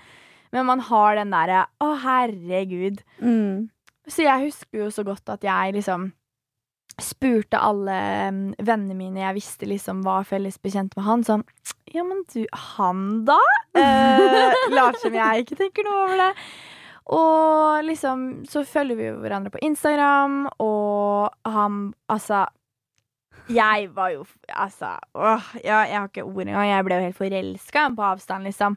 Men 0.54 0.66
man 0.66 0.82
har 0.86 1.18
den 1.18 1.34
derre 1.34 1.66
Å, 1.82 1.90
herregud. 2.04 3.02
Mm. 3.18 3.68
Så 4.10 4.24
jeg 4.26 4.48
husker 4.48 4.84
jo 4.84 4.88
så 4.94 5.04
godt 5.06 5.30
at 5.30 5.44
jeg 5.46 5.76
liksom 5.76 6.10
spurte 7.00 7.56
alle 7.62 7.96
mm, 8.34 8.40
vennene 8.58 8.96
mine 8.98 9.22
jeg 9.22 9.36
visste 9.38 9.68
liksom 9.68 10.02
var 10.04 10.26
felles 10.28 10.58
bekjent 10.60 10.92
med 10.98 11.06
han, 11.06 11.22
sånn 11.24 11.44
Ja, 11.94 12.02
men 12.04 12.24
du, 12.32 12.42
han 12.76 13.22
da? 13.28 13.38
Eh, 13.78 14.58
Later 14.76 14.98
som 15.00 15.16
jeg 15.16 15.46
ikke 15.46 15.58
tenker 15.62 15.86
noe 15.86 16.02
over 16.04 16.20
det. 16.20 16.30
Og 17.10 17.86
liksom 17.88 18.26
så 18.46 18.62
følger 18.68 18.98
vi 18.98 19.08
jo 19.08 19.16
hverandre 19.22 19.50
på 19.54 19.62
Instagram, 19.66 20.44
og 20.62 20.89
han 21.44 21.92
Altså 22.08 22.46
Jeg 23.48 23.90
var 23.94 24.10
jo 24.14 24.24
Altså 24.48 24.96
åh, 25.14 25.52
ja, 25.64 25.84
Jeg 25.86 25.98
har 25.98 26.08
ikke 26.08 26.24
ord 26.24 26.46
engang. 26.46 26.68
Jeg 26.68 26.84
ble 26.84 26.98
jo 26.98 27.06
helt 27.08 27.16
forelska 27.20 27.86
på 27.96 28.08
avstand, 28.12 28.44
liksom. 28.44 28.76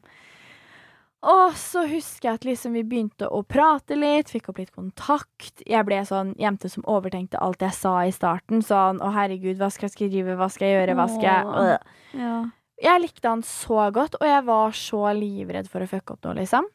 Og 1.23 1.53
så 1.55 1.85
husker 1.87 2.27
jeg 2.27 2.35
at 2.35 2.45
liksom 2.47 2.73
vi 2.75 2.81
begynte 2.83 3.29
å 3.31 3.45
prate 3.47 3.95
litt, 3.95 4.31
fikk 4.33 4.49
opp 4.51 4.57
litt 4.59 4.73
kontakt. 4.75 5.61
Jeg 5.63 5.87
ble 5.87 6.01
sånn 6.03 6.33
jente 6.39 6.67
som 6.71 6.83
overtenkte 6.83 7.39
alt 7.39 7.63
jeg 7.63 7.71
sa 7.77 7.93
i 8.03 8.11
starten. 8.11 8.59
Sånn 8.59 8.99
'Å, 8.99 9.11
herregud, 9.15 9.55
hva 9.57 9.71
skal 9.71 9.87
jeg 9.87 9.95
skrive? 9.95 10.35
Hva 10.35 10.49
skal 10.51 10.67
jeg 10.67 10.75
gjøre? 10.75 10.97
Hva 10.99 11.07
skal 11.07 11.29
jeg. 11.31 11.79
Ja. 12.19 12.35
Jeg 12.83 13.01
likte 13.05 13.29
han 13.29 13.41
så 13.47 13.87
godt, 13.95 14.17
og 14.19 14.27
jeg 14.27 14.43
var 14.43 14.71
så 14.75 15.03
livredd 15.15 15.69
for 15.71 15.79
å 15.79 15.87
fucke 15.87 16.17
opp 16.17 16.25
noe, 16.25 16.35
liksom. 16.41 16.67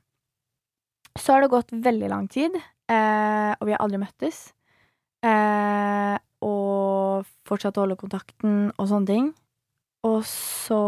Så 1.18 1.34
har 1.34 1.42
det 1.42 1.50
gått 1.52 1.74
veldig 1.74 2.08
lang 2.08 2.28
tid, 2.28 2.54
eh, 2.88 3.52
og 3.60 3.66
vi 3.66 3.74
har 3.74 3.82
aldri 3.84 3.98
møttes. 4.00 4.54
Eh, 5.26 6.16
og 6.44 7.26
fortsatt 7.48 7.80
holde 7.80 7.98
kontakten 7.98 8.68
og 8.76 8.90
sånne 8.90 9.10
ting. 9.10 9.30
Og 10.06 10.22
så 10.28 10.82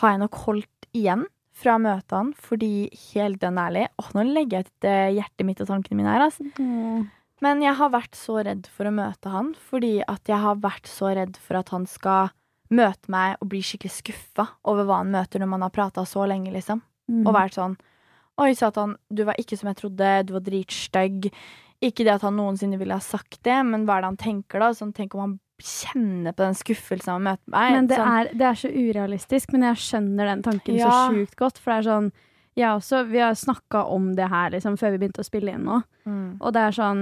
har 0.00 0.12
jeg 0.12 0.22
nok 0.24 0.40
holdt 0.44 0.88
igjen 0.94 1.24
fra 1.54 1.76
møtene, 1.78 2.34
fordi 2.34 2.88
helt 3.12 3.38
dønn 3.42 3.60
ærlig 3.62 3.84
Åh, 4.02 4.08
nå 4.16 4.24
legger 4.26 4.58
jeg 4.58 4.66
ut 4.66 4.72
hjerte 4.72 4.94
hjertet 5.14 5.46
mitt 5.46 5.62
og 5.62 5.70
tankene 5.70 6.00
mine 6.00 6.10
her, 6.10 6.24
altså. 6.26 6.46
Mm. 6.58 7.06
Men 7.44 7.62
jeg 7.62 7.76
har 7.78 7.92
vært 7.92 8.16
så 8.18 8.40
redd 8.46 8.66
for 8.72 8.88
å 8.88 8.94
møte 8.94 9.30
han, 9.30 9.52
fordi 9.70 9.98
at 10.02 10.30
jeg 10.30 10.40
har 10.42 10.58
vært 10.62 10.88
så 10.90 11.12
redd 11.14 11.38
for 11.40 11.60
at 11.60 11.70
han 11.74 11.86
skal 11.90 12.32
møte 12.74 13.10
meg 13.12 13.36
og 13.42 13.50
bli 13.52 13.60
skikkelig 13.62 13.92
skuffa 13.98 14.48
over 14.70 14.88
hva 14.88 15.02
han 15.02 15.12
møter 15.14 15.42
når 15.42 15.50
man 15.52 15.66
har 15.66 15.74
prata 15.74 16.06
så 16.08 16.24
lenge, 16.30 16.52
liksom. 16.54 16.82
Mm. 17.10 17.26
Og 17.26 17.34
vært 17.36 17.58
sånn 17.58 17.76
Oi, 18.40 18.50
Satan, 18.58 18.96
du 19.14 19.20
var 19.28 19.38
ikke 19.38 19.54
som 19.54 19.68
jeg 19.70 19.78
trodde, 19.78 20.08
du 20.26 20.32
var 20.34 20.42
dritstygg. 20.42 21.28
Ikke 21.84 22.04
det 22.06 22.14
at 22.16 22.22
han 22.24 22.36
noensinne 22.38 22.78
ville 22.80 22.96
ha 22.96 23.02
sagt 23.04 23.42
det, 23.44 23.58
men 23.68 23.84
hva 23.84 23.98
er 23.98 24.04
det 24.06 24.10
han 24.14 24.20
tenker 24.20 24.62
da? 24.62 24.70
Sånn, 24.76 24.92
tenk 24.96 25.14
om 25.18 25.20
han 25.24 25.34
kjenner 25.62 26.32
på 26.34 26.42
den 26.42 26.56
skuffelsen 26.58 27.12
av 27.12 27.18
å 27.20 27.24
møte 27.28 27.52
meg. 27.52 27.72
Men 27.76 27.86
det 27.90 27.98
sånn, 28.00 28.14
er, 28.18 28.30
det 28.34 28.46
er 28.48 28.60
så 28.62 28.70
urealistisk, 28.74 29.52
men 29.54 29.66
jeg 29.68 29.82
skjønner 29.84 30.30
den 30.32 30.42
tanken 30.46 30.78
Ja. 30.80 30.88
så 30.90 31.12
sjukt 31.14 31.36
godt. 31.38 31.60
For 31.62 31.70
det 31.74 31.76
er 31.82 31.90
sånn 31.90 32.08
Jeg 32.56 32.70
også, 32.70 33.00
vi 33.10 33.18
har 33.18 33.34
snakka 33.34 33.80
om 33.90 34.12
det 34.14 34.28
her 34.30 34.50
liksom, 34.54 34.76
før 34.78 34.92
vi 34.94 34.98
begynte 35.02 35.22
å 35.24 35.26
spille 35.26 35.52
inn 35.56 35.64
nå. 35.66 35.80
mm, 36.06 36.36
Og 36.40 36.52
det 36.54 36.60
er 36.62 36.76
sånn 36.76 37.00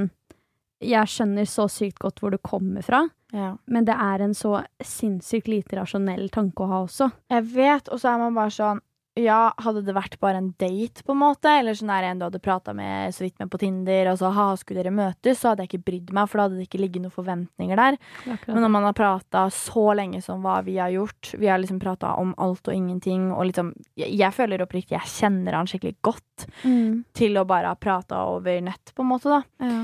Jeg 0.82 1.06
skjønner 1.12 1.44
så 1.46 1.66
sykt 1.68 1.98
godt 2.00 2.20
hvor 2.22 2.30
du 2.32 2.38
kommer 2.42 2.82
fra, 2.82 3.02
ja. 3.32 3.52
men 3.68 3.84
det 3.84 3.94
er 3.94 4.24
en 4.24 4.32
så 4.34 4.64
sinnssykt 4.82 5.46
lite 5.48 5.76
rasjonell 5.78 6.28
tanke 6.34 6.64
å 6.64 6.70
ha 6.72 6.80
også. 6.86 7.10
Jeg 7.30 7.44
vet, 7.54 7.88
og 7.92 8.00
så 8.02 8.14
er 8.14 8.18
man 8.18 8.34
bare 8.34 8.50
sånn 8.50 8.80
Ja, 9.20 9.50
hadde 9.60 9.82
det 9.84 9.92
vært 9.92 10.14
bare 10.22 10.40
en 10.40 10.54
date, 10.56 11.02
på 11.04 11.12
en 11.12 11.20
måte, 11.20 11.50
eller 11.60 11.76
sånn 11.76 11.90
der 11.92 12.06
en 12.08 12.20
du 12.20 12.24
hadde 12.24 12.40
prata 12.40 12.72
med 12.72 13.12
så 13.12 13.26
vidt 13.26 13.36
med 13.42 13.50
på 13.52 13.58
Tinder, 13.60 14.08
og 14.08 14.16
så 14.22 14.30
ha, 14.32 14.46
skulle 14.56 14.80
dere 14.80 14.94
møtes, 14.94 15.42
så 15.42 15.50
hadde 15.50 15.66
jeg 15.66 15.72
ikke 15.72 15.88
brydd 15.90 16.12
meg, 16.16 16.30
for 16.30 16.40
da 16.40 16.46
hadde 16.46 16.60
det 16.62 16.68
ikke 16.70 16.80
ligget 16.80 17.04
noen 17.04 17.12
forventninger 17.12 17.82
der. 17.82 17.98
Men 18.24 18.62
når 18.64 18.72
man 18.72 18.88
har 18.88 18.96
prata 18.96 19.44
så 19.52 19.84
lenge 19.98 20.22
som 20.24 20.40
hva 20.46 20.62
vi 20.64 20.78
har 20.80 20.94
gjort, 20.94 21.34
vi 21.36 21.50
har 21.52 21.60
liksom 21.60 21.82
prata 21.82 22.14
om 22.22 22.32
alt 22.40 22.72
og 22.72 22.78
ingenting, 22.78 23.28
og 23.36 23.50
liksom 23.50 23.74
Jeg, 23.98 24.14
jeg 24.16 24.32
føler 24.32 24.62
oppriktig 24.64 24.96
jeg 24.96 25.12
kjenner 25.12 25.58
han 25.58 25.68
skikkelig 25.68 25.98
godt 26.00 26.46
mm. 26.64 27.04
til 27.12 27.36
å 27.36 27.44
bare 27.48 27.74
ha 27.74 27.76
prata 27.76 28.24
over 28.32 28.64
nett, 28.64 28.94
på 28.96 29.04
en 29.04 29.12
måte, 29.12 29.28
da. 29.28 29.42
ja. 29.60 29.82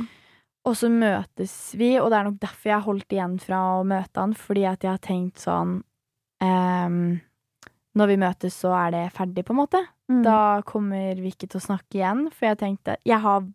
Og 0.68 0.74
så 0.76 0.88
møtes 0.92 1.52
vi, 1.78 1.94
og 2.00 2.10
det 2.10 2.18
er 2.18 2.26
nok 2.26 2.40
derfor 2.42 2.68
jeg 2.68 2.76
har 2.76 2.84
holdt 2.84 3.14
igjen 3.14 3.38
fra 3.40 3.60
å 3.78 3.84
møte 3.88 4.20
han, 4.20 4.34
fordi 4.36 4.66
at 4.68 4.84
jeg 4.84 4.90
har 4.90 5.04
tenkt 5.04 5.40
sånn 5.40 5.78
ehm, 6.44 7.18
Når 7.96 8.10
vi 8.10 8.18
møtes, 8.20 8.56
så 8.60 8.72
er 8.76 8.92
det 8.94 9.04
ferdig, 9.16 9.46
på 9.46 9.54
en 9.54 9.62
måte. 9.62 9.80
Mm. 10.10 10.22
Da 10.26 10.40
kommer 10.68 11.20
vi 11.20 11.32
ikke 11.32 11.48
til 11.48 11.60
å 11.60 11.64
snakke 11.64 12.00
igjen, 12.00 12.26
for 12.32 12.50
jeg 12.50 12.60
tenkte 12.60 12.96
Jeg 13.06 13.20
har 13.24 13.46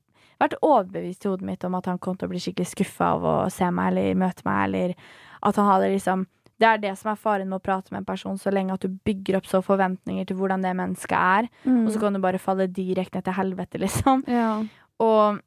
vært 0.41 0.57
overbevist 0.61 1.25
i 1.25 1.31
hodet 1.31 1.47
mitt 1.47 1.63
om 1.65 1.75
at 1.77 1.87
han 1.89 1.99
kom 2.01 2.17
til 2.17 2.27
å 2.27 2.33
bli 2.33 2.41
skikkelig 2.41 2.73
skuffa 2.73 3.13
av 3.15 3.27
å 3.27 3.35
se 3.53 3.69
meg 3.73 3.93
eller 3.93 4.19
møte 4.19 4.45
meg, 4.47 4.63
eller 4.67 4.95
at 5.43 5.59
han 5.59 5.69
hadde 5.69 5.91
liksom 5.95 6.25
Det 6.61 6.67
er 6.69 6.77
det 6.79 6.91
som 6.95 7.09
er 7.11 7.19
faren 7.19 7.49
med 7.49 7.57
å 7.57 7.63
prate 7.63 7.91
med 7.91 8.03
en 8.03 8.07
person, 8.07 8.37
så 8.39 8.51
lenge 8.53 8.75
at 8.75 8.83
du 8.85 8.99
bygger 9.03 9.39
opp 9.39 9.47
så 9.49 9.59
forventninger 9.65 10.27
til 10.29 10.37
hvordan 10.37 10.61
det 10.63 10.75
mennesket 10.77 11.17
er, 11.17 11.49
mm. 11.65 11.79
og 11.81 11.89
så 11.91 11.99
kan 11.99 12.13
du 12.13 12.21
bare 12.23 12.39
falle 12.39 12.69
direkte 12.71 13.17
ned 13.17 13.25
til 13.25 13.35
helvete, 13.39 13.81
liksom. 13.83 14.23
ja. 14.29 14.61
Og 15.03 15.41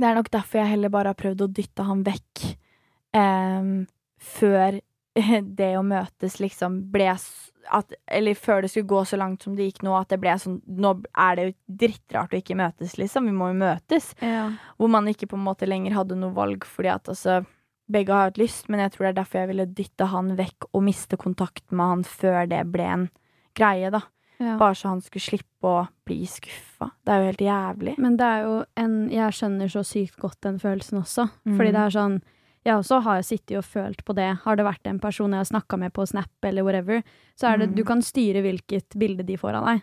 det 0.00 0.08
er 0.08 0.18
nok 0.18 0.30
derfor 0.32 0.60
jeg 0.60 0.72
heller 0.72 0.92
bare 0.92 1.12
har 1.14 1.18
prøvd 1.18 1.46
å 1.46 1.52
dytte 1.54 1.86
han 1.86 2.02
vekk 2.04 2.42
um, 3.16 3.72
før 4.20 4.80
det 5.60 5.70
å 5.78 5.86
møtes 5.86 6.40
liksom 6.42 6.82
ble 6.92 7.08
at, 7.70 7.92
Eller 8.08 8.34
før 8.34 8.62
det 8.62 8.70
skulle 8.70 8.86
gå 8.88 9.04
så 9.06 9.16
langt 9.18 9.42
som 9.42 9.54
det 9.56 9.66
gikk 9.72 9.82
nå, 9.82 9.92
at 10.00 10.08
det 10.08 10.20
ble 10.20 10.30
sånn 10.38 10.60
Nå 10.66 11.02
er 11.18 11.36
det 11.36 11.44
jo 11.48 11.52
drittrart 11.84 12.32
å 12.32 12.38
ikke 12.40 12.56
møtes, 12.56 12.96
liksom. 12.98 13.26
Vi 13.26 13.32
må 13.32 13.48
jo 13.52 13.58
møtes. 13.60 14.14
ja. 14.22 14.50
Hvor 14.78 14.88
man 14.88 15.06
ikke 15.06 15.28
på 15.28 15.36
en 15.36 15.44
måte 15.44 15.66
lenger 15.68 15.92
hadde 15.94 16.16
noe 16.16 16.32
valg, 16.34 16.64
fordi 16.64 16.88
at 16.94 17.08
altså 17.08 17.44
Begge 17.90 18.12
har 18.14 18.28
hatt 18.30 18.38
lyst, 18.38 18.68
men 18.70 18.78
jeg 18.80 18.92
tror 18.92 19.06
det 19.06 19.10
er 19.10 19.22
derfor 19.24 19.38
jeg 19.40 19.48
ville 19.50 19.66
dytte 19.66 20.06
han 20.06 20.36
vekk 20.38 20.68
og 20.72 20.82
miste 20.86 21.16
kontakt 21.18 21.64
med 21.72 21.86
han 21.90 22.04
før 22.06 22.46
det 22.48 22.60
ble 22.70 22.84
en 22.86 23.08
greie, 23.58 23.90
da. 23.90 24.00
ja. 24.38 24.56
Bare 24.56 24.74
så 24.78 24.88
han 24.92 25.00
skulle 25.02 25.24
slippe 25.26 25.66
å 25.66 25.88
bli 26.06 26.20
skuffa. 26.24 26.92
Det 27.04 27.10
er 27.12 27.18
jo 27.18 27.26
helt 27.32 27.42
jævlig. 27.48 27.96
Men 27.98 28.16
det 28.16 28.26
er 28.26 28.42
jo 28.46 28.64
en 28.76 28.94
Jeg 29.10 29.32
skjønner 29.34 29.68
så 29.74 29.82
sykt 29.82 30.16
godt 30.22 30.38
den 30.46 30.58
følelsen 30.62 31.02
også. 31.02 31.26
Fordi 31.44 31.72
Mm. 31.72 31.74
det 31.74 31.82
er 31.82 31.90
sånn 31.98 32.22
Jeg 32.66 32.76
også 32.76 32.98
har 33.06 33.22
sittet 33.24 33.56
og 33.56 33.64
følt 33.64 34.02
på 34.04 34.12
det. 34.16 34.28
Har 34.42 34.56
det 34.56 34.66
vært 34.66 34.88
en 34.90 35.00
person 35.00 35.32
jeg 35.32 35.40
har 35.40 35.48
snakka 35.48 35.78
med 35.80 35.94
på 35.96 36.04
Snap 36.06 36.44
eller 36.44 36.66
whatever, 36.66 37.02
så 37.38 37.48
er 37.48 37.58
det 37.58 37.70
Mm. 37.70 37.76
Du 37.76 37.84
kan 37.84 38.02
styre 38.02 38.42
hvilket 38.42 38.98
bilde 38.98 39.24
de 39.24 39.36
får 39.36 39.54
av 39.56 39.64
deg. 39.66 39.82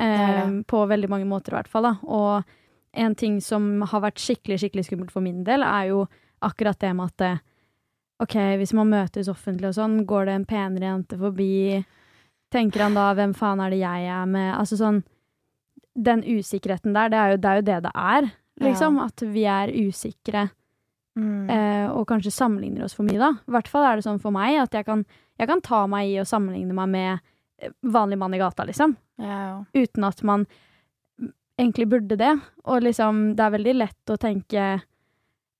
Eh, 0.00 0.06
ja, 0.06 0.28
ja. 0.38 0.62
på 0.66 0.86
veldig 0.86 1.08
mange 1.08 1.26
måter, 1.26 1.52
i 1.52 1.56
hvert 1.56 1.68
fall. 1.68 1.82
Da. 1.82 1.96
Og 2.04 2.44
en 2.94 3.14
ting 3.14 3.40
som 3.40 3.82
har 3.82 4.00
vært 4.00 4.18
skikkelig 4.18 4.58
skikkelig 4.58 4.86
skummelt 4.86 5.12
for 5.12 5.20
min 5.20 5.44
del, 5.44 5.62
er 5.62 5.90
jo 5.92 6.06
akkurat 6.40 6.78
det 6.80 6.94
med 6.96 7.12
at 7.12 7.20
eh, 7.20 7.38
OK, 8.22 8.34
hvis 8.56 8.72
man 8.72 8.88
møtes 8.88 9.28
offentlig 9.28 9.68
og 9.68 9.74
sånn, 9.74 10.06
går 10.06 10.24
det 10.26 10.34
en 10.34 10.46
penere 10.48 10.86
jente 10.86 11.18
forbi? 11.18 11.84
Tenker 12.50 12.80
han 12.80 12.94
da 12.94 13.12
'hvem 13.14 13.34
faen 13.34 13.60
er 13.60 13.70
det 13.70 13.80
jeg 13.80 14.06
er 14.06 14.26
med'? 14.26 14.54
Altså 14.54 14.76
sånn 14.78 15.02
Den 15.96 16.22
usikkerheten 16.22 16.92
der, 16.94 17.08
det 17.08 17.18
er 17.18 17.30
jo 17.30 17.36
det 17.36 17.50
er 17.50 17.54
jo 17.56 17.62
det, 17.62 17.82
det 17.82 17.92
er. 17.94 18.32
Liksom. 18.60 18.98
At 18.98 19.20
vi 19.20 19.44
er 19.44 19.68
usikre 19.68 20.50
Mm. 21.16 21.50
eh, 21.50 21.90
og 21.94 22.06
kanskje 22.08 22.32
sammenligner 22.34 22.84
oss 22.84 22.94
for 22.94 23.04
mye, 23.06 23.18
da. 23.20 23.28
I 23.46 23.50
hvert 23.54 23.68
fall 23.70 23.84
er 23.86 23.96
det 24.00 24.04
sånn 24.06 24.20
for 24.20 24.34
meg 24.34 24.56
at 24.58 24.72
jeg 24.74 24.84
kan, 24.88 25.04
jeg 25.38 25.46
kan 25.48 25.60
ta 25.62 25.84
meg 25.86 26.08
i 26.10 26.16
å 26.18 26.26
sammenligne 26.26 26.74
meg 26.74 26.88
med 26.90 27.20
eh, 27.62 27.70
vanlig 27.82 28.18
mann 28.18 28.34
i 28.34 28.38
gata, 28.42 28.64
liksom. 28.66 28.96
Ja, 29.22 29.36
ja. 29.46 29.64
Uten 29.84 30.04
at 30.08 30.22
man 30.26 30.46
egentlig 31.58 31.86
burde 31.88 32.16
det. 32.18 32.32
Og 32.66 32.82
liksom, 32.82 33.36
det 33.38 33.44
er 33.46 33.54
veldig 33.54 33.74
lett 33.78 34.10
å 34.10 34.16
tenke 34.18 34.64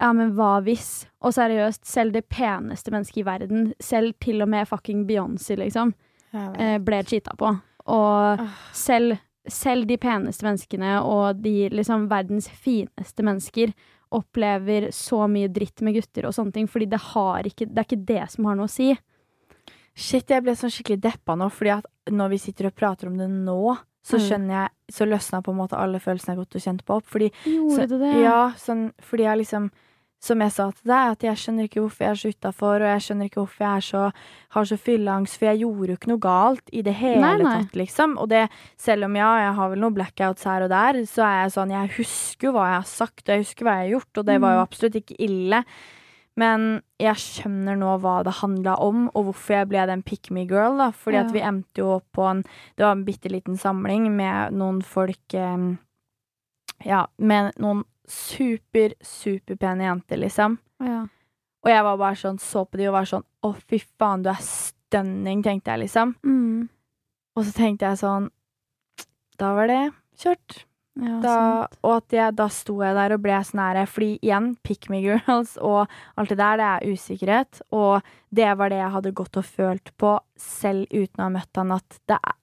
ja, 0.02 0.08
men 0.12 0.32
hva 0.34 0.56
hvis? 0.66 1.06
Og 1.22 1.32
seriøst, 1.36 1.84
selv 1.86 2.12
det 2.16 2.24
peneste 2.28 2.90
mennesket 2.90 3.20
i 3.22 3.26
verden, 3.28 3.68
selv 3.80 4.16
til 4.20 4.42
og 4.42 4.50
med 4.50 4.66
fucking 4.68 5.04
Beyoncé, 5.06 5.54
liksom, 5.56 5.94
eh, 6.34 6.78
ble 6.82 6.98
cheata 7.06 7.36
på. 7.38 7.52
Og 7.86 8.40
Ah. 8.42 8.48
selv, 8.72 9.18
selv 9.46 9.86
de 9.86 9.96
peneste 9.96 10.42
menneskene 10.42 10.98
og 11.04 11.40
de 11.42 11.68
liksom 11.70 12.08
verdens 12.10 12.48
fineste 12.50 13.22
mennesker 13.22 13.72
opplever 14.14 14.88
så 14.94 15.24
mye 15.30 15.50
dritt 15.52 15.82
med 15.84 15.96
gutter 15.98 16.28
og 16.28 16.34
sånne 16.36 16.54
ting, 16.54 16.68
fordi 16.70 16.86
det 16.94 17.00
har 17.12 17.42
ikke 17.48 17.66
Det 17.68 17.78
er 17.82 17.88
ikke 17.88 18.06
det 18.06 18.30
som 18.32 18.44
har 18.48 18.56
noe 18.58 18.68
å 18.70 18.72
si. 18.72 18.92
Shit, 19.94 20.30
jeg 20.30 20.42
ble 20.42 20.54
sånn 20.58 20.72
skikkelig 20.74 21.00
deppa 21.04 21.36
nå, 21.38 21.46
fordi 21.54 21.70
at 21.76 21.86
når 22.10 22.32
vi 22.34 22.38
sitter 22.42 22.66
og 22.70 22.74
prater 22.74 23.06
om 23.10 23.16
det 23.18 23.28
nå, 23.30 23.76
så 24.04 24.18
Mm. 24.18 24.24
skjønner 24.28 24.54
jeg 24.60 24.70
Så 24.92 25.06
løsna 25.08 25.42
på 25.42 25.50
en 25.50 25.56
måte 25.56 25.78
alle 25.80 25.98
følelsene 25.98 26.34
jeg 26.34 26.36
har 26.36 26.44
gått 26.44 26.56
og 26.56 26.60
kjent 26.60 26.82
på 26.84 26.96
opp. 26.98 27.06
Fordi 27.08 27.30
Gjorde 27.46 27.76
så, 27.76 27.88
du 27.88 27.98
det? 27.98 28.10
Ja, 28.22 28.52
sånn, 28.52 28.92
fordi 29.00 29.22
jeg 29.24 29.38
liksom 29.40 29.70
Som 30.24 30.40
jeg 30.40 30.52
sa 30.54 30.70
til 30.72 30.88
deg, 30.88 31.10
at 31.18 31.24
jeg 31.26 31.36
skjønner 31.36 31.66
ikke 31.68 31.82
hvorfor 31.82 32.04
jeg 32.06 32.10
er 32.14 32.20
så 32.22 32.30
utafor, 32.32 32.80
og 32.80 32.88
jeg 32.94 33.02
skjønner 33.04 33.28
ikke 33.28 33.40
hvorfor 33.42 33.64
jeg 33.66 33.82
så, 33.90 34.04
har 34.56 34.68
så 34.70 34.76
fylleangst, 34.80 35.36
for 35.36 35.50
jeg 35.50 35.60
gjorde 35.60 35.90
jo 35.90 35.96
ikke 35.98 36.10
noe 36.14 36.22
galt 36.24 36.70
i 36.72 36.80
det 36.86 36.94
hele 36.96 37.20
Nei, 37.20 37.32
nei. 37.42 37.56
tatt, 37.58 37.74
liksom. 37.76 38.14
Og 38.22 38.30
det, 38.32 38.44
selv 38.80 39.04
om 39.10 39.18
ja, 39.20 39.28
jeg 39.42 39.50
har 39.58 39.68
vel 39.74 39.82
noen 39.84 39.96
blackouts 39.98 40.46
her 40.48 40.64
og 40.64 40.72
der, 40.72 41.02
så 41.10 41.26
er 41.28 41.36
jeg 41.42 41.52
sånn 41.58 41.74
Jeg 41.76 41.92
husker 41.98 42.48
jo 42.48 42.54
hva 42.56 42.64
jeg 42.70 42.78
har 42.80 42.88
sagt, 42.88 43.20
og 43.26 43.34
jeg 43.34 43.44
husker 43.44 43.68
hva 43.68 43.76
jeg 43.82 43.84
har 43.84 43.92
gjort, 43.98 44.22
og 44.22 44.26
det 44.32 44.38
var 44.40 44.56
jo 44.56 44.62
Mm. 44.62 44.66
absolutt 44.70 44.96
ikke 45.02 45.18
ille. 45.28 45.60
Men 46.36 46.82
jeg 46.98 47.14
skjønner 47.20 47.76
nå 47.78 47.92
hva 48.02 48.16
det 48.26 48.32
handla 48.40 48.72
om, 48.82 49.04
og 49.14 49.28
hvorfor 49.28 49.54
jeg 49.60 49.68
ble 49.70 49.84
den 49.86 50.02
pick 50.02 50.30
me 50.34 50.46
girl. 50.50 50.78
da 50.80 50.88
Fordi 50.90 51.20
at 51.20 51.32
vi 51.36 51.38
endte 51.44 51.78
jo 51.84 51.92
opp 52.00 52.08
på 52.16 52.24
en 52.30 52.40
Det 52.74 52.82
var 52.82 52.92
en 52.96 53.04
bitte 53.04 53.28
liten 53.30 53.56
samling 53.60 54.08
med 54.16 54.52
noen 54.56 54.80
folk 54.82 55.34
eh, 55.34 55.76
Ja, 56.84 57.04
med 57.18 57.52
noen 57.62 57.84
super, 58.10 58.94
superpene 59.04 59.86
jenter, 59.88 60.20
liksom. 60.20 60.58
Ja. 60.84 61.04
Og 61.64 61.72
jeg 61.72 61.84
var 61.86 61.96
bare 62.00 62.18
sånn, 62.20 62.38
så 62.42 62.64
på 62.68 62.80
de 62.80 62.90
og 62.90 62.98
var 62.98 63.08
sånn 63.08 63.24
Å, 63.44 63.54
fy 63.70 63.78
faen, 63.80 64.24
du 64.24 64.28
er 64.32 64.42
stunning, 64.44 65.40
tenkte 65.44 65.72
jeg, 65.72 65.86
liksom. 65.86 66.12
Mm. 66.26 66.68
Og 67.34 67.46
så 67.46 67.54
tenkte 67.56 67.88
jeg 67.88 68.00
sånn 68.02 68.28
Da 69.40 69.54
var 69.56 69.70
det 69.70 69.82
kjørt. 70.20 70.64
Ja, 70.94 71.16
Da, 71.24 71.36
og 71.82 71.96
at 71.96 72.14
jeg, 72.14 72.34
da 72.38 72.46
sto 72.54 72.76
jeg 72.84 72.94
der 72.94 73.16
og 73.16 73.22
ble 73.24 73.38
sånn 73.42 73.62
her 73.64 73.80
Fordi 73.90 74.12
igjen, 74.20 74.52
pick 74.62 74.86
me 74.92 75.00
girls 75.02 75.56
og 75.58 75.90
alt 76.20 76.30
det 76.30 76.38
der, 76.38 76.60
det 76.60 76.68
er 76.68 76.92
usikkerhet. 76.94 77.62
Og 77.74 78.04
det 78.30 78.52
var 78.60 78.70
det 78.70 78.78
jeg 78.78 78.94
hadde 78.98 79.16
gått 79.18 79.40
og 79.40 79.48
følt 79.48 79.90
på 79.98 80.12
selv 80.38 80.86
uten 80.92 81.24
å 81.24 81.26
ha 81.26 81.32
møtt 81.34 81.58
han, 81.58 81.74
at 81.74 81.98
det 82.10 82.20
er, 82.20 82.38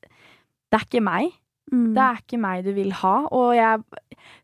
det 0.71 0.80
er 0.80 0.88
ikke 0.89 1.06
meg. 1.06 1.38
Mm. 1.72 1.94
Det 1.96 2.04
er 2.04 2.18
ikke 2.20 2.40
meg 2.44 2.66
du 2.66 2.74
vil 2.76 2.92
ha. 3.00 3.14
Og 3.32 3.54
jeg 3.56 3.84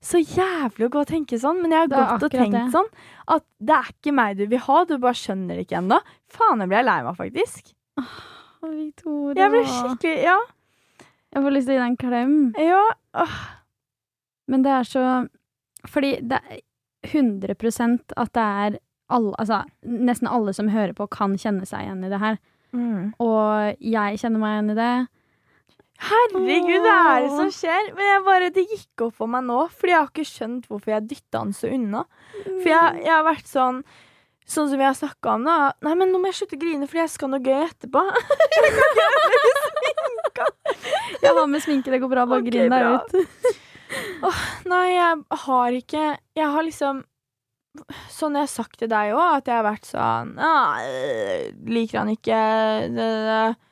Så 0.01 0.21
jævlig 0.23 0.87
å 0.87 0.89
gå 0.93 1.01
og 1.03 1.09
tenke 1.09 1.37
sånn, 1.39 1.59
men 1.61 1.71
jeg 1.75 1.83
har 1.83 1.89
gått 1.91 2.23
og 2.23 2.31
tenkt 2.31 2.55
det. 2.55 2.71
sånn 2.73 2.87
at 3.27 3.43
det 3.59 3.75
er 3.75 3.89
ikke 3.91 4.13
meg 4.15 4.37
du 4.39 4.45
vil 4.47 4.61
ha, 4.63 4.83
du 4.85 4.97
bare 4.97 5.13
skjønner 5.13 5.55
det 5.59 5.67
ikke 5.67 5.81
ennå. 5.81 5.99
Faen, 6.33 6.63
jeg 6.63 6.71
ble 6.71 6.83
lei 6.87 6.95
meg, 7.03 7.17
faktisk. 7.19 7.73
Åh, 7.99 8.15
Victoria. 8.71 9.43
Jeg 9.43 9.51
ble 9.53 9.63
skikkelig 9.65 10.23
Ja. 10.23 10.37
Jeg 11.35 11.43
får 11.43 11.53
lyst 11.53 11.67
til 11.67 11.75
å 11.75 11.77
gi 11.77 11.83
deg 11.83 11.91
en 11.91 11.97
klem. 11.97 12.35
Ja. 12.57 12.83
Åh. 13.13 13.37
Men 14.47 14.63
det 14.63 14.71
er 14.71 14.83
så 14.87 15.03
Fordi 15.87 16.15
det 16.21 16.39
er 16.41 16.61
100% 17.07 18.13
at 18.17 18.33
det 18.33 18.43
er 18.43 18.79
alle, 19.09 19.33
altså, 19.39 19.61
nesten 19.85 20.27
alle 20.27 20.53
som 20.53 20.67
hører 20.67 20.93
på, 20.93 21.07
kan 21.09 21.37
kjenne 21.39 21.65
seg 21.67 21.85
igjen 21.85 22.03
i 22.03 22.09
det 22.09 22.19
her. 22.19 22.39
Mm. 22.75 23.13
Og 23.23 23.77
jeg 23.79 24.19
kjenner 24.19 24.41
meg 24.41 24.55
igjen 24.57 24.71
i 24.73 24.75
det. 24.75 25.07
Herregud, 25.97 26.83
hva 26.83 26.97
er 27.15 27.23
det 27.25 27.31
som 27.33 27.49
skjer? 27.53 27.93
Men 27.97 28.11
jeg 28.11 28.25
bare, 28.27 28.49
det 28.53 28.65
gikk 28.69 29.05
opp 29.07 29.15
for 29.17 29.31
meg 29.33 29.47
nå, 29.47 29.63
fordi 29.73 29.93
jeg 29.95 29.99
har 29.99 30.11
ikke 30.11 30.27
skjønt 30.29 30.67
hvorfor 30.69 30.93
jeg 30.93 31.07
dytta 31.09 31.41
han 31.41 31.55
så 31.57 31.71
unna. 31.73 32.03
For 32.43 32.69
jeg, 32.69 33.01
jeg 33.05 33.13
har 33.13 33.25
vært 33.27 33.49
sånn 33.49 33.81
Sånn 34.47 34.69
som 34.71 34.79
vi 34.79 34.85
har 34.87 34.93
snakka 34.95 35.33
om, 35.35 35.43
da. 35.43 35.73
Nei, 35.83 35.91
men 35.99 36.07
nå 36.07 36.21
må 36.23 36.29
jeg 36.29 36.37
slutte 36.37 36.55
å 36.55 36.59
grine, 36.61 36.87
fordi 36.87 37.01
jeg 37.01 37.11
skal 37.11 37.33
noe 37.33 37.43
gøy 37.43 37.65
etterpå. 37.65 37.99
Jeg 41.21 41.33
har 41.33 41.47
med 41.49 41.63
sminke, 41.63 41.91
det 41.91 41.99
går 41.99 42.11
bra. 42.11 42.25
Bare 42.29 42.43
okay, 42.43 42.51
grin 42.53 42.71
deg 42.71 42.87
ut. 42.87 43.11
ut. 43.17 44.41
Nei, 44.67 44.85
jeg 44.93 45.41
har 45.43 45.75
ikke 45.77 46.03
Jeg 46.35 46.49
har 46.53 46.65
liksom 46.67 47.03
Sånn 48.11 48.35
jeg 48.35 48.47
har 48.47 48.49
sagt 48.51 48.79
til 48.81 48.89
deg 48.89 49.13
òg, 49.13 49.37
at 49.37 49.49
jeg 49.49 49.59
har 49.59 49.65
vært 49.67 49.85
sånn 49.87 50.33
ah, 50.41 50.79
Liker 51.69 52.01
han 52.01 52.09
ikke 52.11 52.39
det, 52.89 52.95
det, 52.97 53.07
det. 53.27 53.66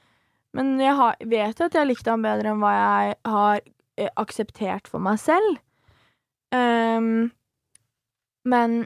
Men 0.56 0.76
jeg 0.80 0.96
har, 0.96 1.15
vet 1.28 1.62
at 1.62 1.76
jeg 1.76 1.89
likte 1.89 2.13
han 2.13 2.24
bedre 2.24 2.54
enn 2.54 2.62
hva 2.63 2.74
jeg 2.76 3.15
har 3.28 3.62
eh, 4.00 4.12
akseptert 4.22 4.88
for 4.88 5.04
meg 5.04 5.20
selv. 5.20 5.58
Um, 6.56 7.32
men 8.48 8.86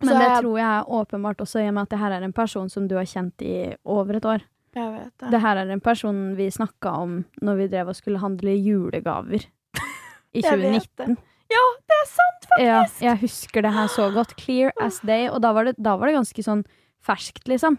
Men 0.00 0.14
det 0.14 0.22
jeg, 0.22 0.42
tror 0.42 0.54
jeg 0.56 0.68
er 0.68 0.92
åpenbart 1.00 1.42
også 1.42 1.60
i 1.60 1.66
og 1.68 1.74
med 1.76 1.88
at 1.88 1.92
det 1.92 1.98
her 2.00 2.14
er 2.16 2.24
en 2.24 2.32
person 2.32 2.70
som 2.72 2.86
du 2.88 2.94
har 2.96 3.08
kjent 3.08 3.42
i 3.44 3.56
over 3.84 4.16
et 4.16 4.28
år. 4.28 4.44
Jeg 4.78 4.92
vet 4.94 5.12
det. 5.18 5.30
Det 5.34 5.40
her 5.42 5.58
er 5.58 5.72
en 5.74 5.82
person 5.82 6.20
vi 6.38 6.46
snakka 6.54 6.92
om 7.02 7.16
når 7.42 7.58
vi 7.58 7.66
drev 7.72 7.90
og 7.90 7.98
skulle 7.98 8.22
handle 8.22 8.54
julegaver 8.54 9.42
i 10.38 10.44
2019. 10.44 11.18
Ja, 11.48 11.64
det 11.88 11.96
er 11.96 12.08
sant, 12.12 12.48
Ja, 12.60 12.80
faktisk! 12.82 13.02
jeg 13.02 13.20
husker 13.24 13.64
det 13.64 13.72
her 13.74 13.92
så 13.92 14.08
godt. 14.14 14.36
Clear 14.40 14.72
as 14.80 15.00
day. 15.00 15.28
Og 15.32 15.40
da 15.42 15.52
var 15.56 15.68
det, 15.68 15.74
da 15.80 15.96
var 15.96 16.08
det 16.08 16.18
ganske 16.18 16.44
sånn 16.44 16.64
ferskt, 17.04 17.48
liksom. 17.48 17.78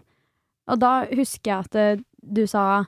Og 0.70 0.80
da 0.82 1.04
husker 1.14 1.52
jeg 1.52 1.66
at 1.66 1.78
eh, 1.78 2.02
du 2.20 2.42
sa 2.50 2.84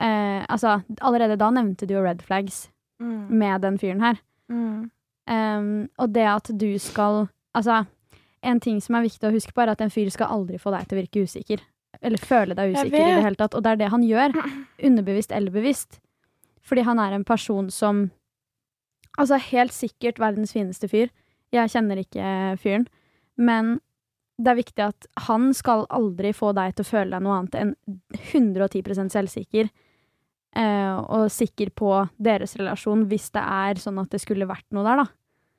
eh, 0.00 0.44
Altså, 0.48 0.80
allerede 1.00 1.36
da 1.38 1.50
nevnte 1.50 1.86
du 1.86 1.94
jo 1.94 2.02
red 2.04 2.22
flags 2.22 2.68
Mm, 3.02 3.26
med 3.34 3.60
den 3.62 3.78
fyren 3.78 4.00
her. 4.00 4.18
mm, 4.48 4.90
Um, 5.30 5.88
og 5.98 6.12
det 6.14 6.22
at 6.26 6.50
du 6.58 6.78
skal 6.78 7.28
Altså, 7.54 7.84
en 8.42 8.60
ting 8.60 8.80
som 8.82 8.94
er 8.94 9.02
viktig 9.02 9.28
å 9.28 9.32
huske 9.32 9.52
på, 9.54 9.62
er 9.62 9.70
at 9.70 9.80
en 9.80 9.90
fyr 9.90 10.08
skal 10.10 10.26
aldri 10.34 10.58
få 10.58 10.70
deg 10.74 10.86
til 10.88 10.98
å 10.98 11.00
virke 11.02 11.22
usikker. 11.22 11.60
Eller 12.02 12.18
føle 12.18 12.54
deg 12.54 12.72
usikker 12.74 12.98
i 12.98 13.14
det 13.16 13.22
hele 13.24 13.36
tatt. 13.38 13.54
Og 13.54 13.62
det 13.62 13.70
er 13.70 13.76
det 13.76 13.90
han 13.90 14.02
gjør. 14.02 14.32
Underbevisst 14.88 15.32
eller 15.32 15.50
bevisst. 15.50 16.00
Fordi 16.62 16.82
han 16.82 16.98
er 16.98 17.12
en 17.12 17.24
person 17.24 17.70
som 17.70 18.10
Altså, 19.18 19.36
helt 19.36 19.72
sikkert 19.72 20.18
verdens 20.18 20.52
fineste 20.52 20.88
fyr. 20.88 21.10
Jeg 21.52 21.68
kjenner 21.70 21.96
ikke 22.00 22.56
fyren. 22.58 22.86
Men 23.36 23.80
det 24.42 24.52
er 24.52 24.58
viktig 24.58 24.84
at 24.84 25.08
han 25.28 25.50
skal 25.56 25.86
aldri 25.92 26.32
få 26.36 26.52
deg 26.56 26.74
til 26.74 26.84
å 26.84 26.90
føle 26.90 27.14
deg 27.14 27.24
noe 27.24 27.38
annet 27.38 27.58
enn 27.60 27.74
110 28.32 29.10
selvsikker. 29.14 29.70
eh, 30.56 30.94
og 31.00 31.30
sikker 31.32 31.70
på 31.72 31.92
deres 32.20 32.56
relasjon 32.60 33.06
hvis 33.08 33.30
det 33.32 33.42
er 33.42 33.80
sånn 33.80 34.00
at 34.02 34.12
det 34.12 34.20
skulle 34.20 34.48
vært 34.50 34.66
noe 34.74 34.84
der, 34.84 35.04
da. 35.04 35.06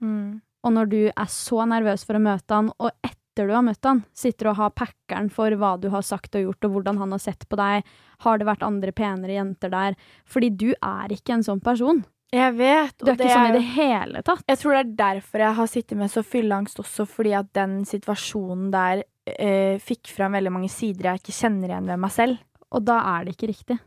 mm. 0.05 0.41
Og 0.63 0.71
når 0.71 0.87
du 0.87 1.01
er 1.09 1.27
så 1.27 1.65
nervøs 1.67 2.05
for 2.07 2.15
å 2.15 2.23
møte 2.23 2.55
han, 2.55 2.69
og 2.79 2.93
etter 3.03 3.49
du 3.49 3.51
har 3.51 3.65
møtt 3.65 3.83
han, 3.83 4.03
sitter 4.15 4.51
og 4.51 4.59
har 4.61 4.75
packeren 4.77 5.27
for 5.33 5.51
hva 5.59 5.73
du 5.81 5.89
har 5.91 6.05
sagt 6.07 6.37
og 6.39 6.45
gjort, 6.45 6.67
og 6.67 6.77
hvordan 6.77 7.01
han 7.01 7.11
har 7.11 7.19
sett 7.19 7.43
på 7.51 7.59
deg, 7.59 7.83
har 8.23 8.39
det 8.39 8.47
vært 8.47 8.63
andre 8.63 8.93
penere 8.95 9.35
jenter 9.35 9.73
der? 9.73 9.97
Fordi 10.23 10.53
du 10.55 10.69
er 10.77 11.11
ikke 11.11 11.35
en 11.35 11.43
sånn 11.43 11.59
person. 11.63 11.99
Jeg 12.33 12.53
vet. 12.57 12.95
Du 12.97 13.11
er 13.11 13.17
ikke 13.17 13.29
sånn 13.29 13.51
i 13.51 13.57
det 13.59 13.65
hele 13.75 14.21
tatt. 14.25 14.45
Jeg 14.49 14.59
tror 14.59 14.73
det 14.73 14.81
er 14.81 14.93
derfor 15.03 15.43
jeg 15.43 15.57
har 15.59 15.69
sittet 15.69 15.99
med 15.99 16.09
så 16.09 16.23
fylleangst 16.25 16.79
også, 16.81 17.05
fordi 17.09 17.35
at 17.37 17.51
den 17.53 17.83
situasjonen 17.85 18.71
der 18.73 19.03
eh, 19.29 19.77
fikk 19.81 20.09
fram 20.15 20.33
veldig 20.39 20.53
mange 20.55 20.71
sider 20.73 21.11
jeg 21.11 21.21
ikke 21.21 21.35
kjenner 21.37 21.69
igjen 21.69 21.91
ved 21.91 22.01
meg 22.01 22.15
selv. 22.15 22.41
Og 22.73 22.81
da 22.87 22.97
er 23.13 23.27
det 23.27 23.35
ikke 23.35 23.51
riktig. 23.53 23.77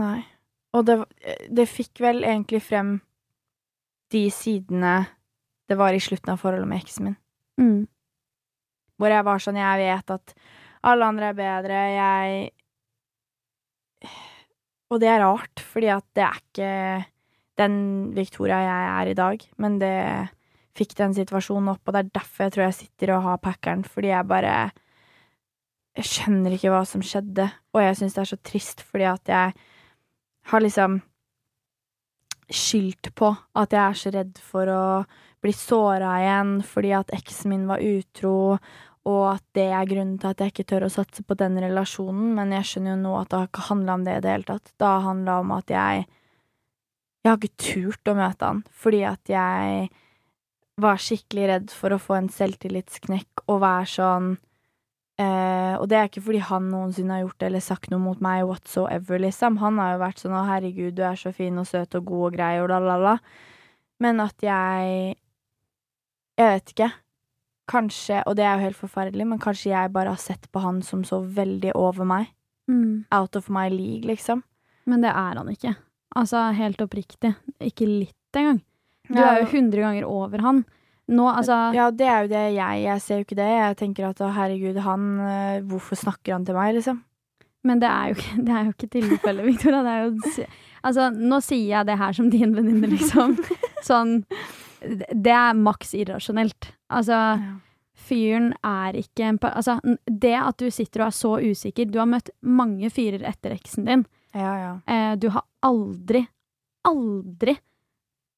Nei. 0.00 0.22
Og 0.74 0.86
det, 0.88 0.98
det 1.52 1.68
fikk 1.70 2.00
vel 2.02 2.24
egentlig 2.24 2.62
frem 2.64 2.96
de 4.14 4.24
sidene 4.32 4.96
det 5.68 5.76
var 5.80 5.94
i 5.96 6.00
slutten 6.02 6.32
av 6.32 6.40
forholdet 6.40 6.68
med 6.68 6.82
eksen 6.82 7.10
min. 7.10 7.16
Mm. 7.60 7.80
Hvor 9.00 9.12
jeg 9.12 9.26
var 9.26 9.42
sånn, 9.42 9.60
jeg 9.60 9.80
vet 9.80 10.12
at 10.16 10.34
alle 10.84 11.08
andre 11.08 11.30
er 11.30 11.38
bedre, 11.38 11.86
jeg 11.94 12.52
Og 14.92 15.00
det 15.00 15.08
er 15.08 15.22
rart, 15.24 15.60
fordi 15.64 15.88
at 15.90 16.04
det 16.14 16.24
er 16.24 16.40
ikke 16.40 16.72
den 17.60 17.76
Victoria 18.16 18.58
jeg 18.64 18.86
er 18.94 19.10
i 19.10 19.18
dag, 19.18 19.44
men 19.62 19.78
det 19.82 19.94
fikk 20.74 20.96
den 20.98 21.14
situasjonen 21.14 21.70
opp, 21.74 21.82
og 21.86 21.94
det 21.94 22.00
er 22.02 22.14
derfor 22.18 22.46
jeg 22.46 22.54
tror 22.54 22.64
jeg 22.66 22.78
sitter 22.80 23.14
og 23.14 23.26
har 23.28 23.42
packeren, 23.42 23.84
fordi 23.86 24.10
jeg 24.14 24.30
bare 24.30 24.56
Jeg 25.94 26.08
skjønner 26.10 26.50
ikke 26.50 26.72
hva 26.74 26.80
som 26.90 27.02
skjedde, 27.06 27.44
og 27.70 27.78
jeg 27.78 27.94
syns 27.94 28.16
det 28.16 28.22
er 28.24 28.26
så 28.26 28.36
trist, 28.42 28.80
fordi 28.82 29.04
at 29.06 29.28
jeg 29.30 29.52
har 30.50 30.60
liksom 30.64 30.96
skyldt 32.50 33.12
på 33.14 33.28
at 33.30 33.72
jeg 33.72 33.82
er 33.82 34.00
så 34.00 34.10
redd 34.10 34.40
for 34.42 34.72
å 34.72 34.86
bli 35.44 35.52
såra 35.54 36.16
igjen 36.18 36.56
fordi 36.66 36.90
at 36.98 37.14
eksen 37.14 37.52
min 37.52 37.68
var 37.70 37.84
utro, 37.84 38.58
og 39.04 39.22
at 39.36 39.44
det 39.56 39.68
er 39.68 39.88
grunnen 39.88 40.18
til 40.18 40.32
at 40.32 40.40
jeg 40.40 40.52
ikke 40.52 40.66
tør 40.72 40.86
å 40.88 40.92
satse 40.92 41.22
på 41.22 41.36
den 41.38 41.60
relasjonen, 41.60 42.32
men 42.38 42.54
jeg 42.56 42.68
skjønner 42.70 42.96
jo 42.96 43.00
nå 43.04 43.16
at 43.20 43.30
det 43.30 43.40
har 43.40 43.50
ikke 43.50 43.68
handla 43.68 43.96
om 43.98 44.06
det 44.06 44.18
i 44.18 44.22
det 44.24 44.32
hele 44.32 44.48
tatt. 44.48 44.70
Det 44.74 44.88
har 44.88 45.04
handla 45.04 45.38
om 45.44 45.52
at 45.54 45.72
jeg 45.74 46.06
Jeg 47.24 47.32
har 47.32 47.38
ikke 47.40 47.64
turt 47.64 48.10
å 48.10 48.16
møte 48.18 48.48
han, 48.50 48.58
fordi 48.68 49.00
at 49.08 49.30
jeg 49.32 49.86
var 50.80 50.98
skikkelig 51.00 51.46
redd 51.48 51.70
for 51.72 51.94
å 51.94 52.00
få 52.02 52.18
en 52.18 52.28
selvtillitsknekk 52.32 53.44
og 53.46 53.62
være 53.62 53.86
sånn 53.88 54.26
eh, 55.22 55.74
Og 55.78 55.86
det 55.88 55.98
er 55.98 56.10
ikke 56.10 56.24
fordi 56.26 56.42
han 56.50 56.66
noensinne 56.72 57.14
har 57.14 57.22
gjort 57.22 57.38
det 57.40 57.48
eller 57.48 57.64
sagt 57.64 57.88
noe 57.92 58.02
mot 58.02 58.20
meg 58.24 58.42
whatsoever, 58.48 59.22
liksom. 59.22 59.56
Han 59.62 59.78
har 59.80 59.94
jo 59.94 60.02
vært 60.02 60.20
sånn 60.20 60.34
'Å, 60.34 60.42
herregud, 60.50 60.96
du 60.98 61.04
er 61.06 61.16
så 61.16 61.32
fin 61.32 61.56
og 61.58 61.68
søt 61.70 61.94
og 61.94 62.04
god 62.10 62.26
og 62.26 62.36
grei', 62.36 62.60
og 62.62 62.68
la, 62.74 62.80
la, 62.82 62.96
la. 62.98 63.16
Men 64.00 64.20
at 64.20 64.36
jeg 64.42 65.16
Jeg 66.36 66.50
vet 66.50 66.70
ikke. 66.74 66.90
Kanskje, 67.70 68.22
og 68.26 68.34
det 68.36 68.44
er 68.44 68.56
jo 68.58 68.64
helt 68.66 68.76
forferdelig, 68.76 69.26
men 69.26 69.38
kanskje 69.38 69.70
jeg 69.70 69.92
bare 69.92 70.10
har 70.10 70.18
sett 70.18 70.50
på 70.50 70.60
han 70.60 70.82
som 70.82 71.04
så 71.04 71.22
veldig 71.22 71.70
over 71.78 72.04
meg. 72.04 72.26
Mm. 72.68 73.06
Out 73.12 73.36
of 73.36 73.48
my 73.48 73.68
league, 73.68 74.02
liksom. 74.02 74.42
Men 74.84 75.00
det 75.00 75.10
er 75.14 75.38
han 75.38 75.48
ikke. 75.48 75.76
Altså, 76.14 76.46
helt 76.54 76.80
oppriktig. 76.84 77.34
Ikke 77.62 77.88
litt 77.88 78.38
engang. 78.38 78.62
Du 79.10 79.20
er 79.20 79.42
jo 79.42 79.48
100 79.50 79.82
ganger 79.82 80.06
over 80.08 80.42
han. 80.44 80.64
Nå, 81.12 81.24
altså 81.28 81.56
Ja, 81.76 81.90
det 81.92 82.06
er 82.08 82.22
jo 82.24 82.28
det 82.30 82.44
jeg 82.54 82.84
Jeg 82.86 83.00
ser 83.04 83.18
jo 83.18 83.24
ikke 83.26 83.36
det. 83.36 83.48
Jeg 83.50 83.76
tenker 83.76 84.06
at 84.08 84.22
å, 84.24 84.30
herregud, 84.32 84.78
han 84.80 85.02
øh, 85.20 85.58
Hvorfor 85.68 86.00
snakker 86.00 86.32
han 86.32 86.46
til 86.48 86.56
meg, 86.56 86.72
liksom? 86.78 87.02
Men 87.64 87.80
det 87.80 87.90
er 87.90 88.08
jo 88.08 88.16
ikke, 88.16 88.44
det 88.46 88.54
er 88.54 88.62
jo 88.64 88.72
ikke 88.72 88.90
tilfellet, 88.92 89.46
Victoria. 89.50 89.82
Det 89.84 89.92
er 89.92 90.06
jo 90.06 90.46
Altså, 90.84 91.10
nå 91.16 91.40
sier 91.40 91.68
jeg 91.70 91.88
det 91.88 91.98
her 92.00 92.16
som 92.16 92.30
din 92.32 92.56
venninne, 92.56 92.88
liksom. 92.92 93.36
Sånn 93.88 94.18
Det 94.84 95.32
er 95.32 95.56
maks 95.56 95.94
irrasjonelt. 95.96 96.72
Altså, 96.92 97.18
fyren 97.96 98.52
er 98.64 98.98
ikke 99.00 99.28
en 99.30 99.38
par... 99.40 99.54
Altså, 99.56 99.78
det 100.08 100.34
at 100.40 100.60
du 100.60 100.68
sitter 100.72 101.04
og 101.04 101.08
er 101.08 101.16
så 101.16 101.32
usikker 101.40 101.88
Du 101.88 102.00
har 102.02 102.08
møtt 102.10 102.28
mange 102.44 102.90
fyrer 102.92 103.24
etter 103.24 103.56
eksen 103.56 103.88
din. 103.88 104.04
Ja, 104.34 104.54
ja. 104.58 104.72
Eh, 104.90 105.14
du 105.20 105.28
har 105.30 105.44
aldri, 105.64 106.24
aldri 106.84 107.56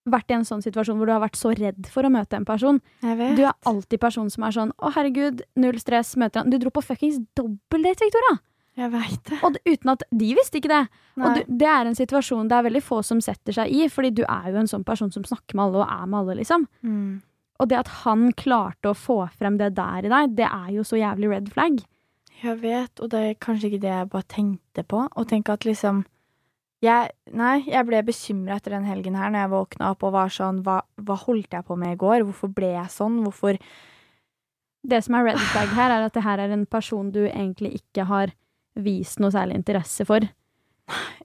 vært 0.06 0.30
i 0.30 0.36
en 0.36 0.46
sånn 0.46 0.62
situasjon 0.62 0.98
hvor 1.00 1.08
du 1.08 1.14
har 1.14 1.22
vært 1.24 1.38
så 1.38 1.50
redd 1.56 1.88
for 1.90 2.06
å 2.06 2.12
møte 2.12 2.38
en 2.38 2.46
person. 2.46 2.78
Du 3.02 3.42
er 3.42 3.56
alltid 3.66 4.00
person 4.02 4.28
som 4.30 4.44
er 4.46 4.54
sånn 4.54 4.72
'Å, 4.76 4.92
herregud, 4.94 5.42
null 5.56 5.78
stress, 5.82 6.14
møter 6.16 6.42
han'. 6.42 6.50
Du 6.50 6.58
dro 6.58 6.70
på 6.70 6.84
fuckings 6.84 7.18
dobbeldate, 7.34 8.06
Victoria! 8.06 8.38
Jeg 8.76 8.92
vet 8.92 9.22
det. 9.24 9.38
Og 9.42 9.56
uten 9.64 9.90
at 9.90 10.02
de 10.12 10.34
visste 10.36 10.60
ikke 10.60 10.68
det. 10.68 10.82
Og 11.16 11.34
du, 11.34 11.44
det 11.48 11.68
er 11.72 11.88
en 11.88 11.96
situasjon 11.96 12.48
det 12.50 12.58
er 12.58 12.66
veldig 12.68 12.82
få 12.84 13.00
som 13.02 13.22
setter 13.24 13.56
seg 13.56 13.72
i, 13.72 13.88
fordi 13.88 14.10
du 14.18 14.22
er 14.28 14.50
jo 14.52 14.60
en 14.60 14.68
sånn 14.68 14.84
person 14.84 15.10
som 15.10 15.24
snakker 15.24 15.56
med 15.56 15.64
alle 15.64 15.80
og 15.80 15.88
er 15.88 16.06
med 16.06 16.18
alle, 16.20 16.36
liksom. 16.42 16.66
Mm. 16.84 17.22
Og 17.56 17.70
det 17.70 17.78
at 17.80 17.88
han 18.04 18.28
klarte 18.36 18.92
å 18.92 18.98
få 18.98 19.22
frem 19.32 19.56
det 19.56 19.72
der 19.78 20.04
i 20.04 20.12
deg, 20.12 20.36
det 20.36 20.44
er 20.44 20.68
jo 20.76 20.84
så 20.84 21.00
jævlig 21.00 21.30
red 21.32 21.48
flag. 21.54 21.80
Jeg 22.42 22.60
vet, 22.60 23.00
og 23.00 23.10
det 23.12 23.22
er 23.22 23.38
kanskje 23.40 23.70
ikke 23.70 23.82
det 23.86 23.92
jeg 23.92 24.08
bare 24.12 24.28
tenkte 24.28 24.84
på. 24.84 25.06
Og 25.16 25.28
tenke 25.30 25.56
at 25.56 25.66
liksom 25.68 26.04
Jeg, 26.84 27.08
nei, 27.32 27.62
jeg 27.64 27.86
ble 27.88 28.02
bekymra 28.04 28.58
etter 28.58 28.74
den 28.76 28.84
helgen 28.84 29.14
her 29.16 29.30
når 29.32 29.46
jeg 29.46 29.50
våkna 29.54 29.92
opp 29.94 30.02
og 30.04 30.12
var 30.12 30.32
sånn 30.34 30.58
hva, 30.62 30.82
hva 31.00 31.14
holdt 31.22 31.54
jeg 31.56 31.64
på 31.64 31.76
med 31.80 31.94
i 31.94 32.00
går? 32.02 32.26
Hvorfor 32.28 32.52
ble 32.52 32.74
jeg 32.74 32.92
sånn? 32.92 33.22
Hvorfor 33.24 33.56
Det 34.86 35.00
som 35.02 35.16
er 35.16 35.30
red 35.30 35.40
flag 35.40 35.72
her, 35.72 35.94
er 35.94 36.04
at 36.04 36.14
det 36.14 36.22
her 36.22 36.42
er 36.44 36.52
en 36.52 36.66
person 36.68 37.08
du 37.10 37.22
egentlig 37.24 37.72
ikke 37.80 38.04
har 38.06 38.34
vist 38.76 39.18
noe 39.18 39.32
særlig 39.32 39.56
interesse 39.56 40.04
for. 40.06 40.28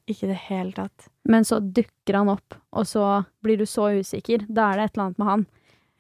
Ikke 0.10 0.26
i 0.26 0.32
det 0.32 0.40
hele 0.48 0.72
tatt. 0.74 1.12
Men 1.30 1.46
så 1.46 1.60
dukker 1.60 2.18
han 2.18 2.32
opp, 2.32 2.56
og 2.72 2.88
så 2.90 3.26
blir 3.44 3.60
du 3.60 3.68
så 3.70 3.92
usikker. 4.00 4.48
Da 4.48 4.72
er 4.72 4.80
det 4.80 4.88
et 4.88 4.96
eller 4.96 5.10
annet 5.10 5.22
med 5.22 5.30
han. 5.30 5.46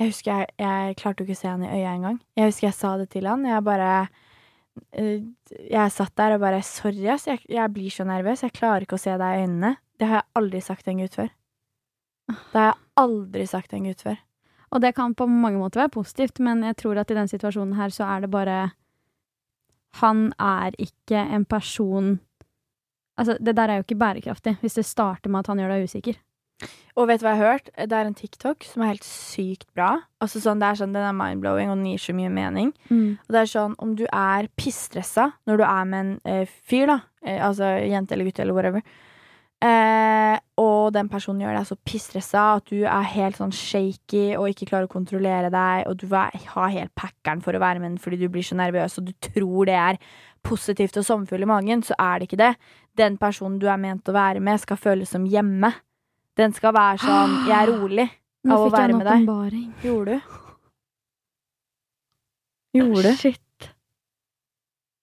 Jeg 0.01 0.13
husker 0.15 0.31
jeg, 0.31 0.47
jeg 0.57 0.97
klarte 0.97 1.21
jo 1.21 1.27
ikke 1.27 1.37
å 1.37 1.41
se 1.43 1.51
han 1.51 1.67
i 1.67 1.69
øya 1.75 1.91
engang. 1.93 2.17
Jeg 2.39 2.49
husker 2.49 2.67
jeg 2.71 2.79
sa 2.79 2.95
det 2.97 3.11
til 3.13 3.27
han. 3.29 3.45
Jeg 3.45 3.67
bare 3.67 3.91
Jeg 4.95 5.91
satt 5.91 6.13
der 6.19 6.35
og 6.35 6.43
bare 6.43 6.61
Sorry, 6.63 7.03
ass. 7.11 7.27
Jeg, 7.27 7.43
jeg 7.51 7.73
blir 7.73 7.91
så 7.93 8.05
nervøs. 8.07 8.43
Jeg 8.45 8.55
klarer 8.55 8.85
ikke 8.85 8.99
å 8.99 9.03
se 9.03 9.13
deg 9.19 9.37
i 9.37 9.45
øynene. 9.45 9.75
Det 9.99 10.07
har 10.09 10.21
jeg 10.21 10.29
aldri 10.39 10.61
sagt 10.65 10.85
til 10.85 10.95
en 10.95 11.03
gutt 11.03 11.17
før. 11.19 11.31
Det 12.31 12.59
har 12.59 12.69
jeg 12.71 12.79
aldri 13.01 13.47
sagt 13.49 13.71
til 13.71 13.81
en 13.81 13.89
gutt 13.89 14.05
før. 14.07 14.19
Og 14.71 14.83
det 14.83 14.93
kan 14.95 15.15
på 15.17 15.27
mange 15.27 15.59
måter 15.59 15.83
være 15.83 15.95
positivt, 15.97 16.39
men 16.39 16.63
jeg 16.63 16.77
tror 16.79 17.01
at 17.01 17.11
i 17.11 17.17
den 17.17 17.27
situasjonen 17.27 17.75
her 17.75 17.91
så 17.91 18.07
er 18.07 18.23
det 18.23 18.31
bare 18.31 18.59
Han 19.99 20.31
er 20.39 20.71
ikke 20.79 21.19
en 21.19 21.45
person 21.45 22.19
Altså, 23.19 23.35
det 23.43 23.53
der 23.57 23.69
er 23.69 23.75
jo 23.75 23.83
ikke 23.83 23.99
bærekraftig 23.99 24.55
hvis 24.61 24.79
det 24.79 24.85
starter 24.87 25.29
med 25.29 25.43
at 25.43 25.47
han 25.51 25.59
gjør 25.59 25.73
deg 25.75 25.83
usikker. 25.83 26.15
Og 26.99 27.07
vet 27.07 27.21
du 27.21 27.23
hva 27.23 27.31
jeg 27.35 27.39
har 27.39 27.53
hørt? 27.53 27.69
Det 27.77 27.95
er 27.95 28.07
en 28.09 28.17
TikTok 28.17 28.65
som 28.67 28.83
er 28.83 28.91
helt 28.93 29.05
sykt 29.07 29.67
bra. 29.77 29.93
Altså 30.21 30.41
sånn, 30.43 30.59
det 30.59 30.67
er 30.67 30.79
sånn, 30.81 30.91
Den 30.95 31.07
er 31.07 31.15
mind-blowing, 31.15 31.69
og 31.71 31.77
den 31.79 31.87
gir 31.93 32.01
så 32.03 32.15
mye 32.17 32.31
mening. 32.33 32.73
Og 33.27 33.31
det 33.31 33.39
er 33.41 33.51
sånn, 33.53 33.77
om 33.79 33.93
du 33.95 34.03
er 34.11 34.49
pissstressa 34.59 35.29
når 35.47 35.61
du 35.61 35.63
er 35.63 35.85
med 35.87 35.99
en 36.03 36.11
eh, 36.27 36.57
fyr, 36.67 36.91
da, 36.91 36.99
eh, 37.23 37.39
altså 37.39 37.71
jente 37.87 38.13
eller 38.17 38.27
gutt 38.27 38.41
eller 38.43 38.57
whatever, 38.57 38.83
eh, 39.63 40.35
og 40.59 40.91
den 40.93 41.07
personen 41.09 41.45
gjør 41.45 41.55
deg 41.57 41.69
så 41.69 41.77
pissstressa 41.87 42.43
at 42.57 42.67
du 42.69 42.81
er 42.83 43.07
helt 43.13 43.39
sånn 43.39 43.53
shaky 43.55 44.35
og 44.35 44.49
ikke 44.51 44.67
klarer 44.73 44.89
å 44.89 44.91
kontrollere 44.91 45.51
deg, 45.53 45.85
og 45.87 45.95
du 46.01 46.09
har 46.11 46.73
helt 46.75 46.93
packeren 46.99 47.41
for 47.41 47.55
å 47.55 47.61
være 47.63 47.79
med 47.79 47.93
den 47.93 48.01
fordi 48.03 48.19
du 48.19 48.27
blir 48.27 48.43
så 48.43 48.57
nervøs, 48.59 48.99
og 48.99 49.07
du 49.07 49.13
tror 49.31 49.69
det 49.69 49.77
er 49.79 50.01
positivt 50.43 50.97
og 50.99 51.05
sommerfugl 51.07 51.45
i 51.45 51.49
magen, 51.49 51.85
så 51.85 51.95
er 51.97 52.19
det 52.19 52.27
ikke 52.27 52.41
det. 52.41 52.51
Den 52.97 53.15
personen 53.21 53.61
du 53.61 53.69
er 53.71 53.79
ment 53.79 54.09
å 54.09 54.17
være 54.17 54.41
med, 54.43 54.59
skal 54.59 54.77
føles 54.81 55.09
som 55.13 55.23
hjemme. 55.29 55.71
Den 56.39 56.53
skal 56.53 56.73
være 56.73 56.97
sånn 57.03 57.33
'jeg 57.47 57.57
er 57.57 57.71
rolig' 57.71 58.09
av 58.49 58.59
å 58.65 58.69
være 58.71 58.93
med 58.97 59.05
deg. 59.05 59.25
Nå 59.27 59.27
fikk 59.27 59.27
jeg 59.27 59.27
en 59.27 59.27
åpenbaring. 59.27 59.73
Gjorde 59.83 60.11
du? 60.15 60.21
Gjorde 62.79 63.03
du? 63.03 63.15
Shit. 63.19 63.69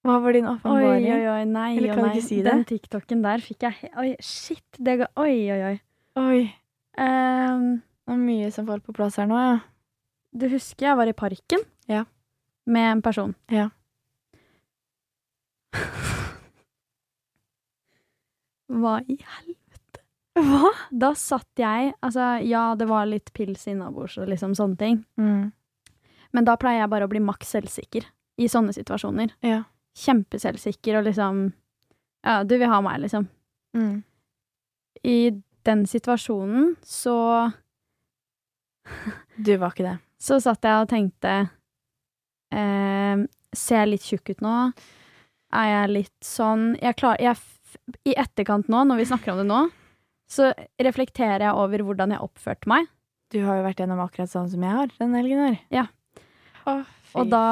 Hva 0.07 0.14
var 0.25 0.33
din 0.33 0.47
Oi, 0.47 0.55
åpenbaring? 0.57 1.07
oi, 1.12 1.25
oi, 1.29 1.45
nei 1.45 1.77
Eller 1.77 1.91
og 1.91 1.95
kan 1.99 2.05
du 2.05 2.11
ikke 2.17 2.23
si 2.29 2.37
det? 2.41 2.45
Den 2.49 2.64
TikToken 2.64 3.23
der 3.23 3.38
fikk 3.45 3.61
jeg 3.67 3.91
Oi, 3.99 4.14
shit. 4.25 4.64
Det 4.79 4.95
ga 5.03 5.07
Oi, 5.21 5.35
oi, 5.53 5.62
oi. 5.73 5.81
Oi, 6.17 6.55
Um, 6.99 7.77
det 7.79 8.11
var 8.11 8.17
mye 8.19 8.49
som 8.51 8.67
falt 8.67 8.83
på 8.83 8.93
plass 8.97 9.17
her 9.21 9.27
nå, 9.31 9.37
ja. 9.38 9.59
du 10.35 10.49
husker 10.51 10.87
jeg 10.88 10.97
var 10.97 11.07
i 11.07 11.12
parken 11.12 11.61
Ja. 11.87 12.05
med 12.67 12.91
en 12.93 13.03
person. 13.03 13.35
Ja. 13.49 13.69
Hva 18.69 18.99
i 19.09 19.17
helvete? 19.23 19.58
Hva? 20.44 20.70
Da 20.90 21.12
satt 21.18 21.61
jeg 21.61 21.92
Altså, 22.05 22.38
ja, 22.46 22.74
det 22.79 22.88
var 22.90 23.09
litt 23.09 23.33
pils 23.37 23.66
innabords 23.70 24.18
og 24.20 24.29
liksom 24.31 24.55
sånne 24.59 24.79
ting. 24.81 25.01
Mm. 25.20 25.51
Men 26.37 26.46
da 26.46 26.57
pleier 26.61 26.85
jeg 26.85 26.92
bare 26.92 27.09
å 27.09 27.11
bli 27.11 27.22
maks 27.24 27.55
selvsikker 27.57 28.07
i 28.38 28.48
sånne 28.51 28.74
situasjoner. 28.77 29.33
Ja. 29.44 29.62
Kjempeselvsikker 29.98 31.01
og 31.01 31.09
liksom 31.09 31.48
Ja, 32.27 32.42
du 32.44 32.57
vil 32.59 32.70
ha 32.70 32.81
meg, 32.85 33.01
liksom. 33.05 33.29
Mm. 33.77 34.03
I 35.07 35.18
den 35.68 35.87
situasjonen 35.87 36.74
så 36.85 37.16
Du 39.37 39.57
var 39.57 39.72
ikke 39.74 39.87
det. 39.87 39.98
Så 40.18 40.40
satt 40.42 40.64
jeg 40.66 40.83
og 40.83 40.88
tenkte 40.90 41.35
eh, 42.51 43.27
Ser 43.55 43.85
jeg 43.85 43.92
litt 43.92 44.07
tjukk 44.07 44.33
ut 44.35 44.42
nå? 44.44 44.55
Er 45.59 45.68
jeg 45.72 45.92
litt 45.94 46.16
sånn 46.24 46.72
jeg 46.83 46.98
klar, 46.98 47.20
jeg, 47.22 47.38
I 48.05 48.16
etterkant 48.20 48.68
nå, 48.68 48.83
når 48.85 49.01
vi 49.01 49.07
snakker 49.09 49.33
om 49.33 49.40
det 49.40 49.48
nå, 49.48 49.62
så 50.29 50.51
reflekterer 50.85 51.47
jeg 51.47 51.57
over 51.57 51.83
hvordan 51.87 52.12
jeg 52.14 52.21
oppførte 52.25 52.69
meg. 52.69 52.87
Du 53.33 53.41
har 53.45 53.59
jo 53.59 53.64
vært 53.67 53.81
gjennom 53.83 54.01
akkurat 54.05 54.31
sånn 54.33 54.49
som 54.53 54.62
jeg 54.64 54.73
har 54.77 54.93
den 54.99 55.14
helgen 55.17 55.41
her. 55.45 55.57
Ja. 55.73 55.87
Å, 56.69 56.79
Og 57.17 57.31
da, 57.33 57.43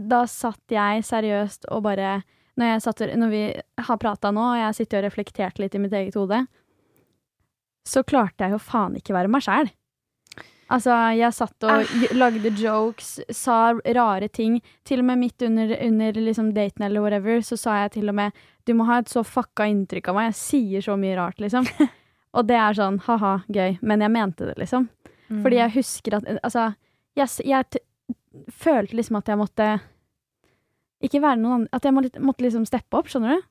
da 0.00 0.22
satt 0.28 0.72
jeg 0.72 1.02
seriøst 1.04 1.66
og 1.72 1.82
bare 1.84 2.22
Når, 2.56 2.78
satt, 2.80 3.02
når 3.20 3.28
vi 3.32 3.40
har 3.84 3.98
prata 4.00 4.30
nå, 4.32 4.40
og 4.54 4.56
jeg 4.62 4.76
sitter 4.78 5.02
og 5.02 5.10
reflektert 5.10 5.58
litt 5.60 5.74
i 5.76 5.80
mitt 5.82 5.92
eget 5.92 6.14
hode, 6.16 6.38
så 7.86 8.00
klarte 8.08 8.46
jeg 8.46 8.54
jo 8.56 8.60
faen 8.64 8.96
ikke 8.96 9.12
være 9.14 9.28
meg 9.30 9.44
sjæl. 9.44 9.68
Altså, 10.72 10.94
jeg 11.14 11.30
satt 11.36 11.62
og 11.68 11.92
j- 12.00 12.08
lagde 12.18 12.50
jokes, 12.58 13.10
sa 13.30 13.74
rare 13.94 14.26
ting. 14.32 14.56
Til 14.88 14.98
og 15.04 15.06
med 15.12 15.20
midt 15.20 15.44
under, 15.46 15.76
under 15.84 16.16
liksom 16.18 16.48
daten 16.56 16.82
eller 16.88 17.04
whatever, 17.04 17.38
så 17.46 17.54
sa 17.60 17.76
jeg 17.84 17.92
til 18.00 18.08
og 18.10 18.16
med 18.18 18.32
Du 18.66 18.72
må 18.74 18.88
ha 18.88 18.96
et 18.98 19.12
så 19.12 19.22
fucka 19.22 19.68
inntrykk 19.70 20.08
av 20.10 20.16
meg. 20.18 20.32
Jeg 20.32 20.40
sier 20.40 20.82
så 20.88 20.96
mye 20.98 21.14
rart, 21.20 21.38
liksom. 21.44 21.68
og 22.36 22.46
det 22.48 22.56
er 22.60 22.76
sånn 22.76 23.00
ha-ha, 23.06 23.32
gøy. 23.52 23.78
Men 23.82 24.04
jeg 24.04 24.12
mente 24.12 24.46
det, 24.48 24.56
liksom. 24.60 24.88
Mm. 25.30 25.42
Fordi 25.42 25.58
jeg 25.58 25.74
husker 25.74 26.18
at 26.20 26.26
Altså, 26.44 26.68
jeg, 27.18 27.28
jeg 27.48 27.80
følte 28.54 28.94
liksom 28.94 29.16
at 29.18 29.26
jeg 29.32 29.40
måtte 29.40 29.66
Ikke 31.02 31.18
være 31.18 31.40
noen 31.40 31.54
andre 31.56 31.74
At 31.74 31.88
jeg 31.88 31.96
måtte, 31.96 32.22
måtte 32.22 32.44
liksom 32.46 32.66
steppe 32.68 32.94
opp, 33.00 33.10
skjønner 33.10 33.34
du? 33.34 33.46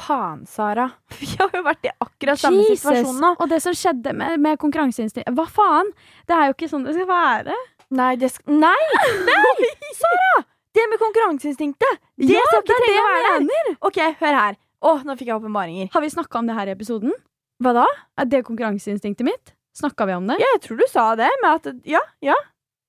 Faen, 0.00 0.44
Sara. 0.46 0.86
Vi 1.20 1.30
har 1.40 1.50
jo 1.56 1.62
vært 1.66 1.88
i 1.88 1.92
akkurat 1.96 2.40
samme 2.40 2.62
situasjon 2.68 3.18
nå. 3.20 3.32
Og 3.40 3.48
det 3.50 3.62
som 3.64 3.74
skjedde 3.76 4.12
med, 4.16 4.36
med 4.44 4.60
konkurranseinstinkt 4.62 5.32
Hva 5.36 5.48
faen? 5.50 5.90
Det 6.28 6.36
er 6.36 6.50
jo 6.50 6.56
ikke 6.58 6.70
sånn 6.70 6.84
det 6.86 6.94
skal 6.98 7.08
være. 7.10 7.56
Nei, 7.96 8.12
det 8.20 8.30
sk 8.34 8.46
Nei! 8.52 8.76
Nei! 9.30 9.70
Sara! 9.98 10.44
Det 10.76 10.84
med 10.92 11.00
konkurranseinstinktet! 11.02 11.98
Det 12.20 12.30
Ja, 12.30 12.44
skal 12.46 12.62
ikke 12.62 12.76
det 12.76 12.78
trenge 12.84 13.00
å 13.00 13.08
være 13.08 13.40
der. 13.48 13.72
OK, 13.88 13.98
hør 14.20 14.36
her. 14.38 14.60
Å, 14.80 14.92
nå 15.04 15.16
fikk 15.18 15.32
jeg 15.32 15.40
åpenbaringer. 15.40 15.90
Har 15.92 16.04
vi 16.04 16.12
snakka 16.12 16.38
om 16.40 16.46
det 16.48 16.54
her 16.56 16.70
i 16.70 16.76
episoden? 16.76 17.16
Hva 17.60 17.74
da? 17.76 17.86
Er 18.18 18.24
det 18.30 18.44
konkurranseinstinktet 18.48 19.26
mitt? 19.26 19.54
Snakka 19.76 20.06
vi 20.08 20.14
om 20.16 20.26
det? 20.26 20.38
Ja, 20.40 20.48
jeg 20.56 20.62
tror 20.66 20.80
du 20.80 20.86
sa 20.90 21.10
det. 21.16 21.28
Med 21.44 21.60
at, 21.60 21.74
ja, 21.86 22.00
ja. 22.24 22.34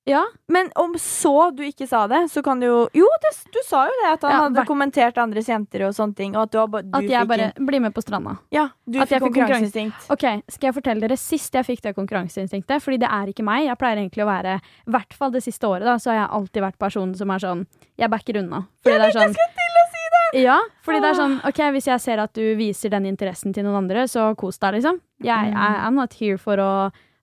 Ja. 0.10 0.23
Men 0.49 0.71
om 0.81 0.95
så 0.97 1.51
du 1.53 1.60
ikke 1.62 1.86
sa 1.88 2.07
det, 2.10 2.23
så 2.34 2.41
kan 2.41 2.57
du 2.60 2.65
jo 2.65 2.77
Jo, 2.97 3.05
det, 3.21 3.29
du 3.53 3.60
sa 3.67 3.84
jo 3.86 3.91
det, 3.99 4.07
at 4.15 4.23
han 4.25 4.31
Ja, 4.34 4.39
hadde 4.47 4.63
kommentert 4.65 5.19
andres 5.21 5.45
jenter 5.51 5.84
og 5.86 5.93
sånne 5.93 6.15
ting. 6.17 6.34
Og 6.36 6.47
at 6.47 6.55
du, 6.55 6.57
du 6.89 6.97
At 6.97 7.05
jeg 7.05 7.27
bare 7.29 7.51
en- 7.51 7.67
blir 7.69 7.79
med 7.86 7.93
på 7.93 8.01
stranda. 8.01 8.34
Ja, 8.51 8.63
du 8.89 8.97
at 8.99 9.12
fikk 9.12 9.21
konkurranseinstinkt. 9.27 10.10
Ok, 10.10 10.25
Skal 10.49 10.71
jeg 10.71 10.73
fortelle 10.79 11.05
dere 11.05 11.17
sist 11.21 11.53
jeg 11.53 11.67
fikk 11.69 11.84
det 11.86 11.93
konkurranseinstinktet? 11.95 12.81
Fordi 12.81 12.97
det 12.97 13.12
er 13.13 13.29
ikke 13.29 13.45
meg. 13.45 13.67
Jeg 13.69 13.77
pleier 13.77 14.01
egentlig 14.01 14.25
å 14.25 14.31
være 14.31 14.57
I 14.57 14.91
hvert 14.97 15.13
fall 15.13 15.31
det 15.38 15.43
siste 15.45 15.69
året 15.69 15.86
da 15.86 15.99
Så 16.01 16.10
har 16.10 16.23
jeg 16.23 16.29
alltid 16.39 16.62
vært 16.65 16.79
personen 16.81 17.13
som 17.15 17.29
er 17.29 17.45
sånn 17.45 17.67
Jeg 18.01 18.10
backer 18.10 18.41
unna. 18.41 18.65
Fordi 18.81 18.97
det 18.97 19.12
er 19.12 19.19
sånn, 19.21 19.38
til 19.38 19.77
å 19.86 19.86
si 19.93 20.05
det! 20.17 20.21
Ja, 20.38 20.58
fordi 20.86 21.02
det 21.04 21.10
er 21.12 21.17
sånn 21.17 21.34
Ok, 21.50 21.58
hvis 21.76 21.88
jeg 21.89 22.00
ser 22.04 22.22
at 22.24 22.32
du 22.38 22.44
viser 22.60 22.89
den 22.94 23.06
interessen 23.10 23.54
til 23.54 23.65
noen 23.67 23.82
andre, 23.84 24.06
så 24.08 24.30
kos 24.39 24.60
deg, 24.62 24.78
liksom. 24.80 25.02
Jeg, 25.24 25.52
er 25.52 25.56
I, 25.56 25.82
I'm 25.88 25.98
not 26.00 26.13
here 26.20 26.38
for 26.41 26.58
å, 26.62 26.70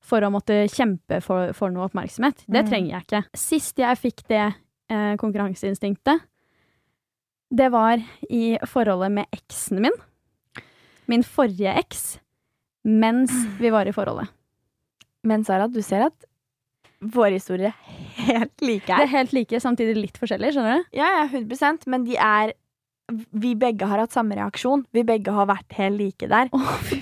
for 0.04 0.20
å 0.26 0.30
måtte 0.34 0.66
kjempe 0.72 1.20
for, 1.24 1.52
for 1.56 1.72
noe 1.74 1.86
oppmerksomhet. 1.88 2.44
Det 2.46 2.64
Mm. 2.64 2.68
trenger 2.70 2.90
jeg 2.96 3.06
ikke. 3.06 3.22
Sist 3.36 3.78
jeg 3.80 3.96
fikk 4.02 4.24
det 4.28 4.42
eh, 4.90 5.14
konkurranseinstinktet, 5.20 6.20
det 7.50 7.70
var 7.72 7.96
i 8.28 8.58
forholdet 8.68 9.10
med 9.12 9.26
eksen 9.32 9.80
min. 9.80 9.94
Min 11.08 11.22
forrige 11.24 11.72
eks. 11.80 12.18
Mens 12.84 13.32
vi 13.58 13.70
var 13.72 13.88
i 13.88 13.92
forholdet. 13.96 14.28
Men 15.24 15.44
Sara, 15.44 15.66
du 15.68 15.80
ser 15.82 16.04
at 16.10 16.26
våre 17.00 17.32
historier 17.38 17.72
er 17.72 18.26
helt 18.28 18.60
like 18.64 18.86
Det 18.90 19.04
er 19.06 19.12
helt 19.12 19.32
like, 19.32 19.60
samtidig 19.62 19.94
litt 19.96 20.18
forskjellig, 20.20 20.52
skjønner 20.54 20.80
du? 20.82 20.88
Ja, 20.98 21.08
ja, 21.20 21.24
100% 21.30 21.86
men 21.90 22.04
de 22.04 22.16
er 22.20 22.52
Vi 23.08 23.54
begge 23.56 23.86
har 23.88 24.02
hatt 24.02 24.12
samme 24.12 24.36
reaksjon. 24.36 24.84
Vi 24.92 25.04
begge 25.08 25.32
har 25.32 25.48
vært 25.48 25.72
helt 25.78 25.96
like 25.96 26.28
der. 26.28 26.50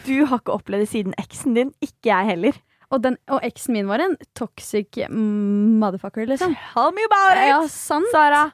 Du 0.07 0.27
har 0.31 0.39
ikke 0.39 0.55
opplevd 0.55 0.85
det 0.87 0.91
siden 0.93 1.17
eksen 1.19 1.57
din. 1.59 1.73
Ikke 1.83 2.13
jeg 2.13 2.31
heller. 2.31 2.61
Og, 2.95 3.01
den, 3.03 3.17
og 3.27 3.43
eksen 3.43 3.75
min 3.75 3.89
var 3.91 4.05
en 4.05 4.15
toxic 4.39 5.01
motherfucker, 5.11 6.29
liksom. 6.31 6.55
Tell 6.71 6.95
me 6.95 7.03
about 7.09 7.35
it! 7.35 7.49
Ja, 7.51 7.59
sant. 7.73 8.07
Sara, 8.15 8.45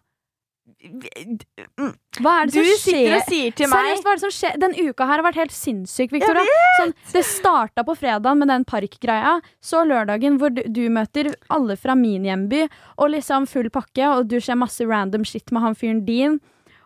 Hva 2.22 2.32
er 2.40 2.48
det 2.48 2.54
du 2.56 2.70
som 2.70 2.78
sitter 2.80 3.16
og 3.18 3.26
sier 3.28 3.52
til 3.58 3.68
meg 3.68 3.90
Seriøst, 3.90 4.06
hva 4.06 4.14
er 4.14 4.18
det 4.18 4.22
som 4.24 4.32
skjer? 4.34 4.56
Den 4.62 4.76
uka 4.78 5.04
her 5.04 5.20
har 5.20 5.24
vært 5.26 5.40
helt 5.42 5.54
sinnssyk, 5.54 6.14
Victoria. 6.16 6.46
Sånn, 6.78 6.94
det 7.12 7.24
starta 7.28 7.84
på 7.84 7.94
fredag 7.98 8.40
med 8.40 8.48
den 8.50 8.64
parkgreia. 8.68 9.36
Så 9.60 9.84
lørdagen 9.84 10.40
hvor 10.40 10.54
du, 10.56 10.62
du 10.64 10.86
møter 10.94 11.34
alle 11.52 11.76
fra 11.76 11.98
min 11.98 12.24
hjemby, 12.26 12.64
og 12.96 13.12
liksom 13.12 13.44
full 13.50 13.68
pakke, 13.74 14.08
og 14.14 14.32
du 14.32 14.38
ser 14.40 14.56
masse 14.58 14.88
random 14.88 15.28
shit 15.28 15.52
med 15.52 15.66
han 15.66 15.76
fyren 15.76 16.02
din. 16.08 16.40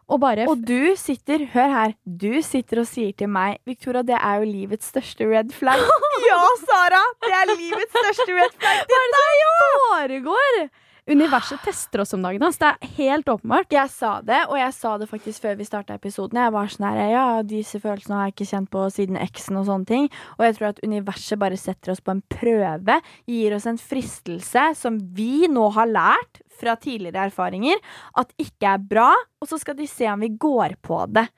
Og 0.06 0.22
Og 0.22 0.60
du 0.62 0.94
sitter, 0.94 1.46
hør 1.50 1.68
her, 1.72 1.92
du 2.06 2.38
sitter 2.42 2.80
og 2.84 2.86
sier 2.86 3.12
til 3.18 3.26
meg 3.28 3.58
Victoria, 3.66 4.04
det 4.06 4.14
er 4.14 4.38
jo 4.38 4.46
livets 4.46 4.92
største 4.92 5.26
red 5.26 5.50
flag. 5.50 5.82
ja, 6.28 6.42
Sara! 6.62 7.02
Det 7.26 7.32
er 7.34 7.50
livets 7.56 7.90
største 7.90 8.36
red 8.36 8.54
flag 8.54 8.84
til 8.92 9.16
deg 9.16 9.42
som 9.42 9.80
foregår! 9.82 10.68
Universet 11.06 11.62
tester 11.62 12.00
oss 12.02 12.14
om 12.16 12.24
dagen. 12.24 12.42
Altså. 12.42 12.58
Det 12.64 12.70
er 12.72 12.94
helt 12.96 13.28
åpenbart. 13.30 13.70
Jeg 13.70 13.90
sa 13.94 14.16
det, 14.26 14.40
og 14.50 14.56
jeg 14.58 14.74
sa 14.74 14.96
det 14.98 15.06
faktisk 15.06 15.44
før 15.44 15.54
vi 15.60 15.66
starta 15.68 15.94
episoden. 15.94 16.40
Jeg 16.42 16.54
var 16.56 16.72
sånn 16.72 16.86
her, 16.88 16.98
ja, 17.12 17.26
disse 17.46 17.78
følelsene 17.82 18.18
har 18.18 18.26
jeg 18.26 18.34
ikke 18.34 18.48
kjent 18.50 18.70
på 18.74 18.82
siden 18.90 19.20
eksen 19.22 19.60
og 19.60 19.68
sånne 19.68 19.86
ting. 19.86 20.08
Og 20.34 20.42
jeg 20.48 20.56
tror 20.58 20.68
at 20.72 20.82
universet 20.82 21.38
bare 21.38 21.60
setter 21.62 21.94
oss 21.94 22.02
på 22.02 22.16
en 22.16 22.24
prøve, 22.26 22.98
gir 23.30 23.54
oss 23.54 23.68
en 23.70 23.78
fristelse 23.78 24.66
som 24.80 24.98
vi 25.14 25.46
nå 25.46 25.68
har 25.78 25.92
lært 25.92 26.42
fra 26.58 26.74
tidligere 26.80 27.28
erfaringer 27.30 27.78
at 28.18 28.34
ikke 28.42 28.74
er 28.74 28.82
bra, 28.90 29.10
og 29.14 29.50
så 29.50 29.60
skal 29.62 29.78
de 29.78 29.86
se 29.86 30.10
om 30.10 30.26
vi 30.26 30.34
går 30.34 30.74
på 30.82 31.04
det. 31.14 31.28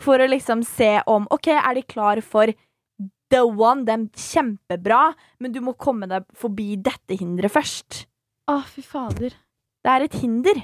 For 0.00 0.16
å 0.16 0.30
liksom 0.30 0.64
se 0.64 0.94
om 1.10 1.28
OK, 1.34 1.52
er 1.52 1.74
de 1.76 1.84
klar 1.84 2.22
for 2.24 2.48
the 3.28 3.44
one, 3.44 3.84
dem 3.84 4.08
kjempebra, 4.16 5.10
men 5.36 5.52
du 5.52 5.60
må 5.60 5.76
komme 5.76 6.08
deg 6.08 6.24
forbi 6.32 6.78
dette 6.80 7.18
hinderet 7.18 7.52
først. 7.52 8.06
Å, 8.48 8.60
fy 8.64 8.82
fader. 8.84 9.34
Det 9.84 9.92
er 9.92 10.06
et 10.06 10.16
hinder. 10.22 10.62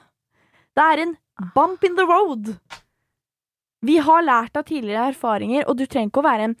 det 0.76 0.84
er 0.84 1.02
en 1.04 1.14
bump 1.54 1.84
in 1.84 1.96
the 1.96 2.04
road. 2.08 2.52
Vi 3.86 3.98
har 4.02 4.24
lært 4.24 4.56
av 4.58 4.66
tidligere 4.68 5.10
erfaringer, 5.12 5.66
og 5.68 5.78
du 5.78 5.86
trenger 5.86 6.10
ikke 6.10 6.22
å 6.22 6.26
være 6.26 6.48
en 6.50 6.56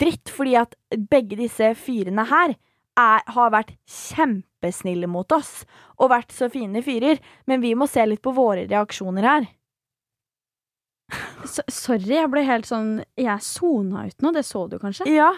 dritt, 0.00 0.30
fordi 0.32 0.56
at 0.60 0.76
begge 1.10 1.38
disse 1.38 1.72
fyrene 1.76 2.24
her 2.30 2.54
er, 2.54 3.24
har 3.36 3.52
vært 3.52 3.74
kjempesnille 3.90 5.08
mot 5.10 5.30
oss 5.34 5.64
og 5.98 6.12
vært 6.12 6.32
så 6.34 6.48
fine 6.52 6.82
fyrer, 6.84 7.20
men 7.50 7.62
vi 7.64 7.74
må 7.78 7.88
se 7.90 8.04
litt 8.06 8.22
på 8.24 8.32
våre 8.36 8.66
reaksjoner 8.70 9.28
her. 9.28 9.48
S 11.44 11.60
sorry, 11.68 12.14
jeg 12.16 12.30
ble 12.32 12.40
helt 12.48 12.64
sånn 12.64 13.02
Jeg 13.20 13.42
sona 13.44 14.06
ut 14.08 14.22
nå. 14.24 14.30
Det 14.32 14.40
så 14.48 14.62
du 14.72 14.78
kanskje? 14.80 15.04
Ja. 15.12 15.28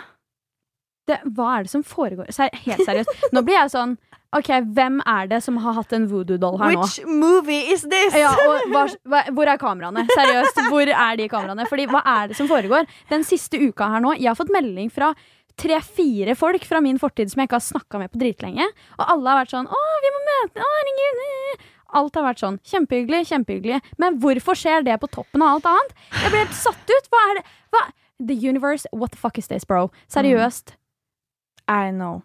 Det, 1.10 1.18
hva 1.34 1.56
er 1.56 1.66
det 1.66 1.72
som 1.72 1.82
foregår? 1.86 2.30
Ser, 2.34 2.54
helt 2.66 2.84
seriøst. 2.86 3.26
Nå 3.34 3.42
blir 3.46 3.58
jeg 3.58 3.72
sånn 3.74 3.96
OK, 4.34 4.48
hvem 4.74 4.98
er 5.06 5.28
det 5.30 5.38
som 5.44 5.56
har 5.62 5.76
hatt 5.78 5.92
en 5.96 6.08
voodoo-doll 6.10 6.58
her 6.60 6.74
nå? 6.74 6.82
Which 6.82 6.98
movie 7.06 7.72
is 7.72 7.84
this? 7.86 8.16
Ja, 8.18 8.32
og 8.34 8.66
hva, 8.72 8.82
hva, 9.06 9.22
hvor 9.36 9.52
er 9.52 9.60
kameraene? 9.60 10.06
Seriøst, 10.10 10.60
hvor 10.72 10.90
er 10.90 11.20
de 11.20 11.28
kameraene? 11.30 11.68
Fordi 11.70 11.86
hva 11.92 12.02
er 12.16 12.32
det 12.32 12.38
som 12.40 12.50
foregår? 12.50 12.88
Den 13.12 13.24
siste 13.26 13.60
uka 13.62 13.88
her 13.94 14.02
nå, 14.04 14.16
jeg 14.18 14.30
har 14.32 14.38
fått 14.38 14.52
melding 14.54 14.90
fra 14.92 15.12
tre-fire 15.56 16.34
folk 16.36 16.66
fra 16.68 16.82
min 16.84 16.98
fortid 17.00 17.30
som 17.32 17.40
jeg 17.40 17.48
ikke 17.48 17.56
har 17.60 17.64
snakka 17.64 18.00
med 18.02 18.12
på 18.12 18.20
dritlenge. 18.20 18.66
Og 18.98 19.04
alle 19.06 19.30
har 19.30 19.40
vært 19.44 19.54
sånn 19.54 19.70
'Å, 19.70 19.84
vi 20.04 20.12
må 20.12 20.20
møte 20.26 20.60
Å, 20.60 20.72
herregud.' 20.74 21.22
eh». 21.26 21.64
Alt 21.96 22.18
har 22.18 22.26
vært 22.26 22.42
sånn. 22.42 22.58
Kjempehyggelig, 22.66 23.28
kjempehyggelig. 23.30 23.78
Men 23.96 24.18
hvorfor 24.20 24.58
skjer 24.58 24.84
det 24.84 24.98
på 25.00 25.08
toppen 25.08 25.40
av 25.40 25.54
alt 25.54 25.68
annet? 25.70 25.94
Jeg 26.18 26.32
ble 26.32 26.42
helt 26.42 26.58
satt 26.58 26.90
ut. 26.90 27.08
Hva 27.12 27.20
er 27.30 27.38
det? 27.38 27.44
Hva? 27.72 27.82
The 28.18 28.34
universe, 28.34 28.86
what 28.92 29.12
the 29.12 29.20
fuck 29.20 29.38
is 29.38 29.46
this, 29.48 29.64
bro? 29.64 29.90
Seriøst. 30.12 30.74
I 31.68 31.90
know. 31.90 32.22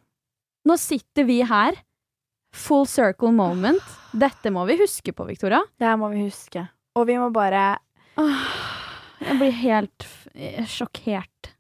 Nå 0.66 0.78
sitter 0.82 1.24
vi 1.30 1.42
her. 1.48 1.78
Full 2.54 2.86
circle 2.88 3.32
moment. 3.32 3.82
Dette 4.12 4.52
må 4.52 4.66
vi 4.68 4.76
huske 4.82 5.14
på, 5.16 5.26
Victoria. 5.30 5.62
Det 5.80 5.88
her 5.88 5.98
må 5.98 6.10
vi 6.12 6.26
huske. 6.26 6.66
Og 7.00 7.08
vi 7.08 7.16
må 7.18 7.30
bare 7.32 7.78
Åh, 8.20 8.48
Jeg 9.22 9.38
blir 9.40 9.52
helt 9.62 10.08
sjokkert. 10.68 11.52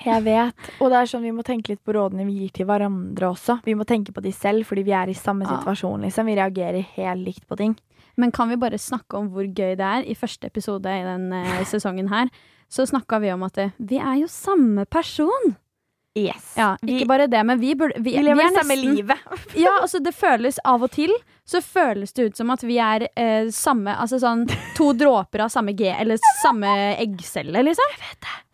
Jeg 0.00 0.22
vet. 0.24 0.56
Og 0.80 0.88
det 0.90 0.96
er 0.96 1.08
sånn 1.10 1.22
vi 1.26 1.30
må 1.36 1.42
tenke 1.44 1.74
litt 1.74 1.82
på 1.84 1.92
rådene 1.92 2.24
vi 2.24 2.38
gir 2.40 2.52
til 2.56 2.66
hverandre 2.66 3.28
også. 3.34 3.58
Vi 3.66 3.74
må 3.76 3.84
tenke 3.84 4.14
på 4.16 4.22
de 4.24 4.32
selv, 4.32 4.64
fordi 4.66 4.82
vi 4.86 4.94
er 4.96 5.10
i 5.12 5.14
samme 5.14 5.44
Ja. 5.44 5.58
situasjon. 5.60 6.00
liksom. 6.00 6.26
Vi 6.26 6.36
reagerer 6.36 6.82
helt 6.96 7.20
likt 7.26 7.46
på 7.46 7.56
ting. 7.56 7.76
Men 8.16 8.32
kan 8.32 8.48
vi 8.48 8.56
bare 8.56 8.78
snakke 8.78 9.14
om 9.18 9.28
hvor 9.30 9.44
gøy 9.44 9.76
det 9.76 9.80
er? 9.80 10.02
I 10.08 10.14
første 10.14 10.46
episode 10.46 10.86
i 10.86 11.02
den 11.04 11.32
eh, 11.32 11.64
sesongen 11.64 12.08
her 12.08 12.28
så 12.70 12.86
snakka 12.88 13.20
vi 13.20 13.30
om 13.30 13.42
at 13.42 13.58
eh, 13.58 13.70
vi 13.78 13.98
er 13.98 14.20
jo 14.22 14.26
samme 14.26 14.86
person. 14.86 15.56
Yes. 16.18 16.54
Ja, 16.58 16.72
Ikke 16.82 17.06
bare 17.06 17.28
det, 17.30 17.40
men 17.46 17.60
vi, 17.60 17.74
burde, 17.78 18.00
vi, 18.02 18.16
vi 18.16 18.22
lever 18.26 18.42
er 18.42 18.50
det 18.50 18.58
samme 18.58 18.76
livet. 18.80 19.20
Ja, 19.54 19.76
altså 19.80 20.00
det 20.02 20.10
føles 20.16 20.58
av 20.66 20.82
og 20.82 20.90
til 20.90 21.12
Så 21.46 21.60
føles 21.62 22.10
det 22.16 22.24
ut 22.30 22.40
som 22.40 22.50
at 22.50 22.64
vi 22.66 22.80
er 22.82 23.06
eh, 23.14 23.46
samme 23.54 23.94
Altså 23.94 24.18
sånn 24.18 24.42
to 24.74 24.90
dråper 24.98 25.44
av 25.46 25.52
samme 25.54 25.76
G 25.78 25.86
Eller 25.94 26.18
samme 26.42 26.72
eggcelle, 26.98 27.62
liksom 27.62 27.94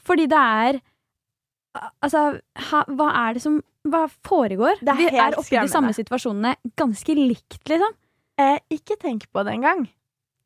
Fordi 0.04 0.28
det 0.28 0.42
er 0.42 0.80
Altså, 2.04 2.26
ha, 2.70 2.84
hva 2.92 3.08
er 3.24 3.36
det 3.36 3.44
som 3.44 3.56
Hva 3.88 4.04
foregår? 4.24 4.82
Det 4.84 4.92
er 4.92 5.00
vi 5.00 5.08
er 5.16 5.36
oppe 5.40 5.56
i 5.56 5.60
de 5.62 5.72
samme 5.72 5.96
situasjonene 5.96 6.56
Ganske 6.76 7.16
likt, 7.16 7.62
liksom 7.72 7.96
Eh, 8.36 8.58
ikke 8.68 8.98
tenk 9.00 9.22
på 9.32 9.42
det 9.48 9.54
engang. 9.56 9.86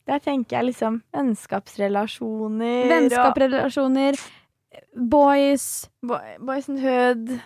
Der 0.07 0.21
tenker 0.23 0.61
jeg 0.61 0.69
liksom 0.71 1.01
vennskapsrelasjoner 1.15 2.87
Vennskapsrelasjoner 2.91 4.19
Boys 4.95 5.89
boy- 6.03 6.37
boys 6.39 6.69
and 6.71 6.79
hood. 6.83 7.41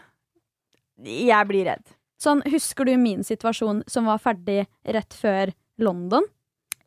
Jeg 1.05 1.47
blir 1.49 1.65
redd. 1.67 1.85
Sånn, 2.21 2.41
husker 2.49 2.87
du 2.87 2.95
min 2.97 3.25
situasjon 3.27 3.83
Som 3.91 4.07
var 4.09 4.21
ferdig 4.23 4.63
rett 4.87 5.13
før 5.19 5.51
London? 5.83 6.25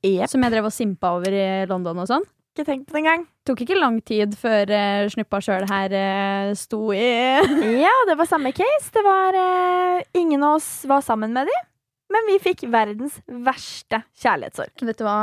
Yep. 0.05 0.29
Som 0.31 0.45
jeg 0.45 0.53
drev 0.53 0.69
og 0.69 0.73
simpa 0.73 1.11
over 1.17 1.33
i 1.35 1.65
London 1.69 1.99
og 1.99 2.07
sånn 2.09 2.23
Ikke 2.55 2.65
tenk 2.69 2.85
på 2.87 2.95
det 2.95 3.01
engang. 3.03 3.25
tok 3.45 3.61
ikke 3.65 3.77
lang 3.77 3.99
tid 4.07 4.33
før 4.39 4.71
uh, 4.71 5.09
snuppa 5.11 5.41
sjøl 5.43 5.67
her 5.69 5.93
uh, 5.97 6.53
sto 6.57 6.79
i 6.95 7.03
Ja, 7.83 7.93
det 8.07 8.15
var 8.17 8.29
samme 8.29 8.53
case. 8.55 8.89
Det 8.95 9.03
var 9.05 9.35
uh, 9.37 10.01
Ingen 10.17 10.43
av 10.47 10.55
oss 10.61 10.69
var 10.89 11.03
sammen 11.05 11.33
med 11.35 11.51
dem, 11.51 11.67
men 12.15 12.29
vi 12.31 12.39
fikk 12.47 12.63
verdens 12.71 13.19
verste 13.27 14.01
kjærlighetssorg. 14.23 14.73
Vet 14.87 14.97
du 15.01 15.05
hva? 15.05 15.19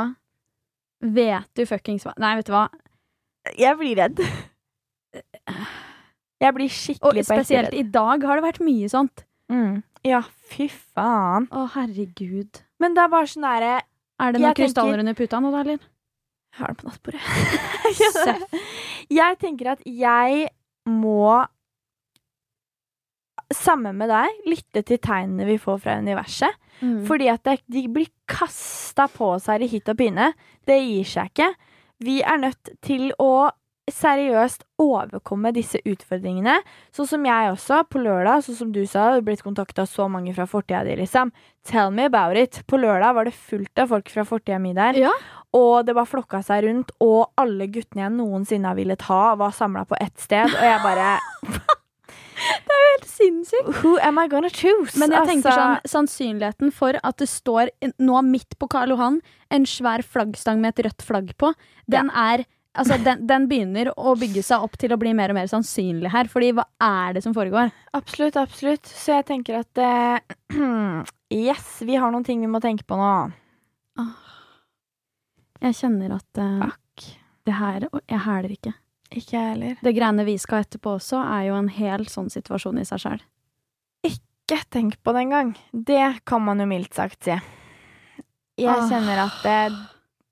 Vet 1.01 1.49
du 1.57 1.65
fuckings 1.67 2.05
hva 2.05 2.13
Nei, 2.21 2.35
vet 2.39 2.47
du 2.47 2.53
hva? 2.55 2.67
Jeg 3.57 3.77
blir 3.81 3.97
redd. 3.99 4.21
Jeg 6.41 6.53
blir 6.57 6.69
skikkelig 6.73 7.23
Og 7.23 7.27
spesielt 7.29 7.73
i 7.77 7.83
dag 7.83 8.23
har 8.27 8.39
det 8.39 8.43
vært 8.45 8.61
mye 8.65 8.89
sånt. 8.91 9.23
Mm. 9.51 9.83
Ja, 10.05 10.21
fy 10.51 10.67
faen. 10.69 11.47
Å, 11.53 11.65
herregud. 11.75 12.61
Men 12.81 12.93
det 12.97 13.03
er 13.05 13.11
bare 13.13 13.29
sånn 13.29 13.45
derre 13.47 13.73
Er 14.21 14.31
det 14.35 14.41
noen 14.41 14.55
krystaller 14.57 14.97
tenker- 14.97 15.05
under 15.05 15.13
puta 15.17 15.39
nå, 15.41 15.51
da, 15.53 15.61
eller? 15.65 15.79
Jeg 16.55 16.59
har 16.61 16.67
den 16.71 16.77
på 16.79 16.87
nattbordet. 16.87 17.21
Jeg 19.19 19.37
tenker 19.41 19.71
at 19.73 19.81
jeg 19.85 20.47
må 20.87 21.45
Sammen 23.53 23.97
med 23.99 24.09
deg 24.09 24.47
lytte 24.49 24.81
til 24.87 24.97
tegnene 25.03 25.45
vi 25.45 25.57
får 25.61 25.77
fra 25.83 25.97
universet. 26.01 26.55
Mm. 26.81 27.03
Fordi 27.05 27.27
at 27.29 27.43
det, 27.45 27.59
de 27.69 27.83
blir 27.93 28.07
kasta 28.27 29.05
på 29.11 29.35
oss 29.35 29.45
her 29.51 29.61
i 29.61 29.67
hit 29.69 29.87
og 29.91 29.99
pine. 29.99 30.31
Det 30.65 30.79
gir 30.81 31.05
seg 31.05 31.29
ikke. 31.29 31.51
Vi 32.03 32.15
er 32.25 32.41
nødt 32.41 32.71
til 32.83 33.11
å 33.21 33.51
seriøst 33.91 34.63
overkomme 34.81 35.51
disse 35.55 35.79
utfordringene. 35.85 36.57
Sånn 36.95 37.09
som 37.09 37.27
jeg 37.27 37.51
også, 37.51 37.83
på 37.91 38.01
lørdag, 38.01 38.43
sånn 38.45 38.57
som 38.59 38.73
du 38.73 38.81
sa, 38.89 39.11
du 39.13 39.25
blitt 39.25 39.45
kontakta 39.45 39.85
så 39.89 40.07
mange 40.11 40.33
fra 40.35 40.47
fortida 40.49 40.83
di, 40.87 40.97
liksom. 40.99 41.31
Tell 41.65 41.93
me 41.93 42.07
about 42.09 42.37
it. 42.37 42.61
På 42.69 42.79
lørdag 42.81 43.15
var 43.17 43.29
det 43.29 43.35
fullt 43.37 43.81
av 43.81 43.93
folk 43.93 44.09
fra 44.13 44.25
fortida 44.25 44.59
mi 44.61 44.73
der. 44.77 44.97
Ja. 45.05 45.13
Og 45.55 45.85
det 45.87 45.95
bare 45.95 46.09
flokka 46.09 46.41
seg 46.45 46.65
rundt, 46.65 46.91
og 47.03 47.31
alle 47.39 47.69
guttene 47.71 48.07
jeg 48.07 48.17
noensinne 48.17 48.71
har 48.71 48.77
villet 48.77 49.07
ha, 49.07 49.23
var 49.39 49.55
samla 49.55 49.85
på 49.87 49.97
ett 50.01 50.17
sted. 50.19 50.49
Og 50.49 50.69
jeg 50.69 50.83
bare 50.83 51.15
Det 52.65 52.75
er 52.75 52.83
jo 52.83 52.91
Helt 52.95 53.07
sinnssykt. 53.09 53.69
Who 53.81 53.95
am 54.03 54.19
I 54.19 54.27
gonna 54.31 54.49
choose? 54.49 54.95
Men 54.99 55.13
jeg 55.13 55.27
tenker 55.29 55.51
sånn, 55.51 55.77
Altså, 55.77 55.91
sannsynligheten 55.93 56.71
for 56.75 56.97
at 57.03 57.17
det 57.19 57.27
står 57.31 57.71
nå 57.99 58.21
midt 58.27 58.57
på 58.59 58.69
Karl 58.71 58.93
Johan 58.93 59.19
en 59.53 59.67
svær 59.67 60.03
flaggstang 60.03 60.61
med 60.63 60.75
et 60.75 60.85
rødt 60.87 61.05
flagg 61.05 61.33
på, 61.39 61.51
den 61.91 62.09
er 62.11 62.45
Altså, 62.75 62.97
den, 62.99 63.23
den 63.27 63.47
begynner 63.47 63.89
å 63.95 64.15
bygge 64.19 64.43
seg 64.43 64.63
opp 64.65 64.75
til 64.79 64.91
å 64.91 64.99
bli 64.99 65.13
mer 65.15 65.31
og 65.31 65.37
mer 65.37 65.47
sannsynlig 65.51 66.11
her. 66.11 66.27
Fordi 66.31 66.51
hva 66.57 66.65
er 66.83 67.15
det 67.15 67.23
som 67.23 67.35
foregår? 67.35 67.71
Absolutt, 67.95 68.37
absolutt. 68.39 68.89
Så 68.89 69.15
jeg 69.15 69.27
tenker 69.29 69.61
at 69.61 69.81
uh, 69.81 71.03
Yes, 71.33 71.79
vi 71.87 71.97
har 71.99 72.11
noen 72.13 72.25
ting 72.27 72.43
vi 72.43 72.51
må 72.51 72.61
tenke 72.63 72.85
på 72.87 72.99
nå. 72.99 73.11
Jeg 75.63 75.77
kjenner 75.79 76.17
at 76.17 76.41
uh, 76.41 76.67
det 77.47 77.55
her 77.55 77.87
Jeg 78.03 78.21
hæler 78.25 78.57
ikke. 78.57 78.75
Ikke 79.15 79.37
jeg 79.37 79.49
heller. 79.53 79.79
Det 79.85 79.95
greiene 79.95 80.27
vi 80.27 80.35
skal 80.41 80.65
etterpå 80.65 80.97
også, 80.97 81.21
er 81.23 81.49
jo 81.49 81.57
en 81.57 81.71
helt 81.71 82.11
sånn 82.11 82.31
situasjon 82.33 82.81
i 82.81 82.85
seg 82.87 83.03
sjøl. 83.05 83.25
Ikke 84.05 84.59
tenk 84.73 84.99
på 85.01 85.13
det 85.15 85.25
engang. 85.27 85.55
Det 85.71 86.25
kan 86.27 86.43
man 86.43 86.59
jo 86.61 86.67
mildt 86.69 86.97
sagt 86.97 87.23
si. 87.25 87.37
Jeg 88.59 88.87
kjenner 88.89 89.25
at 89.25 89.39
det 89.43 89.59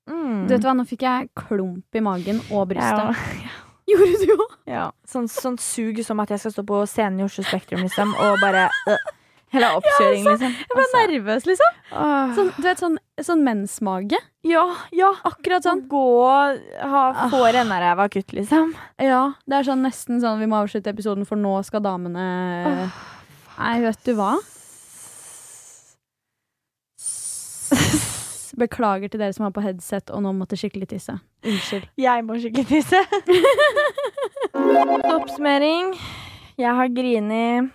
mm, 0.10 0.48
Du 0.48 0.54
vet 0.56 0.66
hva, 0.66 0.74
nå 0.78 0.86
fikk 0.90 1.06
jeg 1.08 1.30
klump 1.38 1.96
i 1.96 2.04
magen 2.04 2.42
og 2.52 2.68
brystet. 2.72 3.18
Ja, 3.44 3.58
Gjorde 3.90 4.20
du 4.26 4.32
òg? 4.38 4.54
ja. 4.70 4.86
Sånn, 5.10 5.28
sånn 5.28 5.58
sug 5.60 6.00
som 6.08 6.22
at 6.24 6.32
jeg 6.32 6.40
skal 6.40 6.54
stå 6.56 6.64
på 6.68 6.84
scenen 6.88 7.20
i 7.20 7.26
Oslo 7.28 7.44
Spektrum, 7.44 7.82
liksom, 7.84 8.14
og 8.16 8.40
bare 8.42 8.70
øh, 8.88 9.12
Hele 9.54 9.68
oppkjøring, 9.78 10.24
liksom. 10.26 10.54
Jeg 10.64 10.78
ble 10.80 10.84
nervøs, 10.96 11.44
liksom. 11.46 11.76
Åh. 11.94 12.32
Sånn, 12.34 12.48
du 12.56 12.64
vet, 12.66 12.80
sånn, 12.82 12.96
sånn 13.22 13.44
mensmage. 13.46 14.18
Ja, 14.50 14.64
ja. 14.98 15.12
Akkurat 15.30 15.62
sånn. 15.68 15.84
Gå 15.92 16.02
og 16.26 16.64
ha, 16.90 17.04
få 17.30 17.44
rennaræva 17.54 18.08
akutt, 18.10 18.34
liksom. 18.34 18.72
Ja, 18.98 19.36
det 19.46 19.60
er 19.60 19.68
sånn 19.68 19.86
nesten 19.86 20.24
sånn 20.24 20.42
vi 20.42 20.48
må 20.50 20.58
avslutte 20.64 20.90
episoden, 20.90 21.28
for 21.30 21.38
nå 21.38 21.54
skal 21.68 21.86
damene 21.86 22.26
Nei, 23.60 23.76
vet 23.86 24.02
du 24.10 24.16
hva? 24.18 24.32
Beklager 28.60 29.10
til 29.10 29.22
dere 29.22 29.34
som 29.34 29.48
har 29.48 29.54
på 29.56 29.64
headset 29.66 30.12
og 30.14 30.22
nå 30.26 30.34
måtte 30.38 30.58
skikkelig 30.60 30.92
tisse. 30.92 31.16
Unnskyld. 31.42 31.88
Jeg 31.98 32.26
må 32.28 32.38
skikkelig 32.42 32.68
tisse. 32.70 33.00
Oppsummering. 35.16 35.96
Jeg 36.62 36.78
har 36.78 36.92
grini, 36.94 37.72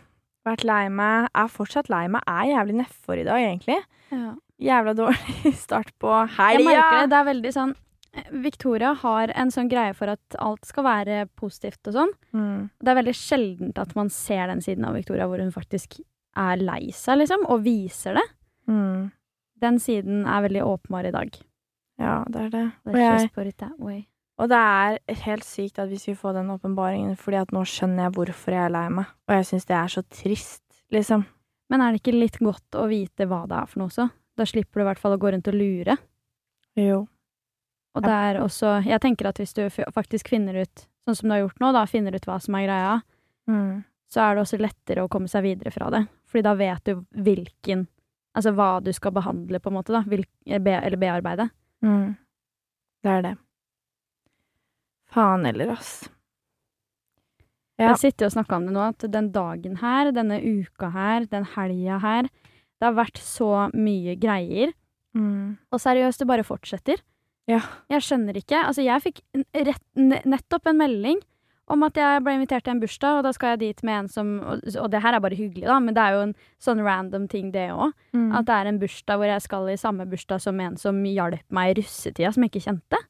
vært 0.47 0.63
lei 0.67 0.85
meg, 0.95 1.27
er 1.35 1.51
fortsatt 1.51 1.91
lei 1.91 2.05
meg, 2.13 2.23
er 2.31 2.53
jævlig 2.53 2.77
nedfor 2.85 3.19
i 3.19 3.27
dag, 3.27 3.43
egentlig. 3.43 3.81
Ja. 4.15 4.37
jævla 4.63 4.95
dårlig 4.97 5.51
start 5.65 5.91
på 6.01 6.09
Jeg 6.09 6.63
merker 6.65 7.03
det. 7.03 7.11
Det 7.13 7.17
er 7.19 7.27
veldig 7.27 7.51
sånn 7.53 7.75
eh, 8.17 8.31
Victoria 8.47 8.95
har 9.03 9.35
en 9.37 9.51
sånn 9.53 9.69
greie 9.69 9.93
for 9.99 10.15
at 10.15 10.39
alt 10.41 10.65
skal 10.65 10.87
være 10.87 11.19
positivt 11.37 11.91
og 11.91 11.99
sånn. 11.99 12.15
Mm. 12.33 12.71
Det 12.81 12.95
er 12.95 12.99
veldig 13.03 13.17
sjeldent 13.19 13.83
at 13.83 13.93
man 13.99 14.09
ser 14.15 14.47
den 14.49 14.63
siden 14.65 14.87
av 14.89 14.97
Victoria 14.97 15.27
hvor 15.29 15.43
hun 15.43 15.53
faktisk 15.53 15.99
er 16.39 16.63
lei 16.63 16.87
seg, 16.95 17.19
liksom, 17.25 17.45
og 17.51 17.67
viser 17.67 18.17
det. 18.21 18.25
Mm. 18.71 19.11
Den 19.61 19.79
siden 19.83 20.25
er 20.27 20.45
veldig 20.45 20.63
åpenbar 20.65 21.09
i 21.09 21.11
dag. 21.15 21.35
Ja, 21.99 22.25
det 22.31 22.45
er 22.47 22.51
det. 22.53 22.65
Og, 22.87 22.93
jeg, 23.03 23.31
og 24.39 24.49
det 24.53 24.59
er 24.59 24.99
helt 25.25 25.45
sykt 25.45 25.81
at 25.83 25.89
vi 25.91 25.97
skulle 25.99 26.21
få 26.21 26.33
den 26.37 26.51
åpenbaringen, 26.55 27.17
fordi 27.19 27.41
at 27.41 27.51
nå 27.53 27.65
skjønner 27.67 28.05
jeg 28.07 28.13
hvorfor 28.15 28.55
jeg 28.55 28.65
er 28.69 28.71
lei 28.77 28.85
meg. 29.01 29.09
Og 29.27 29.35
jeg 29.35 29.49
syns 29.51 29.67
det 29.67 29.75
er 29.81 29.89
så 29.97 30.03
trist, 30.15 30.63
liksom. 30.95 31.25
Men 31.69 31.83
er 31.83 31.93
det 31.93 32.01
ikke 32.05 32.15
litt 32.15 32.39
godt 32.39 32.79
å 32.79 32.87
vite 32.89 33.27
hva 33.29 33.43
det 33.51 33.59
er 33.59 33.67
for 33.67 33.83
noe 33.83 33.91
også? 33.91 34.07
Da 34.39 34.47
slipper 34.47 34.79
du 34.79 34.85
i 34.85 34.89
hvert 34.93 35.03
fall 35.03 35.17
å 35.17 35.19
gå 35.21 35.33
rundt 35.35 35.51
og 35.51 35.59
lure. 35.59 35.99
Jo. 36.79 37.01
Og 37.99 38.05
det 38.05 38.15
er 38.15 38.39
også 38.39 38.77
Jeg 38.87 39.01
tenker 39.03 39.27
at 39.27 39.39
hvis 39.43 39.55
du 39.57 39.65
faktisk 39.91 40.29
finner 40.31 40.55
ut, 40.63 40.87
sånn 41.05 41.17
som 41.19 41.29
du 41.29 41.35
har 41.35 41.41
gjort 41.43 41.59
nå, 41.61 41.73
da, 41.75 41.83
finner 41.91 42.15
ut 42.15 42.27
hva 42.29 42.39
som 42.41 42.55
er 42.55 42.69
greia, 42.69 42.99
Mm. 43.49 43.83
så 44.13 44.21
er 44.21 44.35
det 44.35 44.43
også 44.45 44.59
lettere 44.61 45.03
å 45.03 45.09
komme 45.09 45.27
seg 45.27 45.43
videre 45.43 45.71
fra 45.73 45.89
det. 45.91 46.03
Fordi 46.29 46.43
da 46.45 46.53
vet 46.55 46.85
du 46.85 46.99
hvilken 47.17 47.87
Altså 48.37 48.53
hva 48.55 48.69
du 48.85 48.91
skal 48.95 49.15
behandle, 49.17 49.61
på 49.61 49.71
en 49.71 49.79
måte, 49.79 49.95
da. 49.95 50.03
Eller 50.47 51.01
bearbeide. 51.01 51.49
Mm. 51.85 52.15
Det 53.03 53.11
er 53.15 53.25
det. 53.25 53.35
Faen 55.15 55.47
heller, 55.49 55.73
ass. 55.75 55.93
Ja. 57.79 57.93
Jeg 57.93 58.01
sitter 58.03 58.27
og 58.27 58.35
snakker 58.35 58.59
om 58.59 58.67
det 58.67 58.75
nå, 58.75 58.85
at 58.91 59.07
den 59.15 59.31
dagen 59.35 59.79
her, 59.79 60.11
denne 60.15 60.41
uka 60.43 60.91
her, 60.91 61.29
den 61.31 61.47
helga 61.55 62.01
her 62.03 62.27
Det 62.27 62.87
har 62.87 62.95
vært 62.95 63.19
så 63.23 63.69
mye 63.75 64.15
greier. 64.19 64.75
Mm. 65.19 65.57
Og 65.75 65.81
seriøst, 65.83 66.21
det 66.23 66.29
bare 66.31 66.47
fortsetter. 66.47 67.01
Ja. 67.51 67.63
Jeg 67.91 68.05
skjønner 68.07 68.37
ikke. 68.39 68.61
Altså, 68.61 68.85
jeg 68.85 69.03
fikk 69.03 69.23
rett, 69.67 69.83
nettopp 69.99 70.69
en 70.71 70.79
melding 70.79 71.23
om 71.69 71.83
at 71.87 71.99
jeg 72.01 72.23
ble 72.25 72.35
invitert 72.39 72.65
til 72.67 72.75
en 72.75 72.81
bursdag, 72.83 73.19
og 73.19 73.27
da 73.27 73.33
skal 73.37 73.55
jeg 73.55 73.61
dit 73.63 73.83
med 73.87 73.95
en 73.99 74.09
som 74.09 74.31
Og, 74.41 74.63
og 74.81 74.91
det 74.93 75.03
her 75.05 75.15
er 75.17 75.21
bare 75.25 75.37
hyggelig, 75.39 75.67
da, 75.69 75.79
men 75.85 75.95
det 75.97 76.03
er 76.05 76.17
jo 76.17 76.25
en 76.27 76.35
sånn 76.65 76.83
random 76.85 77.29
ting, 77.29 77.53
det 77.55 77.69
òg. 77.75 77.93
Mm. 78.17 78.31
At 78.39 78.49
det 78.49 78.57
er 78.57 78.71
en 78.71 78.81
bursdag 78.83 79.21
hvor 79.21 79.31
jeg 79.31 79.45
skal 79.45 79.69
i 79.73 79.79
samme 79.81 80.07
bursdag 80.09 80.41
som 80.45 80.61
en 80.65 80.77
som 80.81 81.01
hjalp 81.05 81.45
meg 81.55 81.73
i 81.73 81.81
russetida, 81.81 82.33
som 82.33 82.45
jeg 82.47 82.55
ikke 82.55 82.67
kjente. 82.69 83.03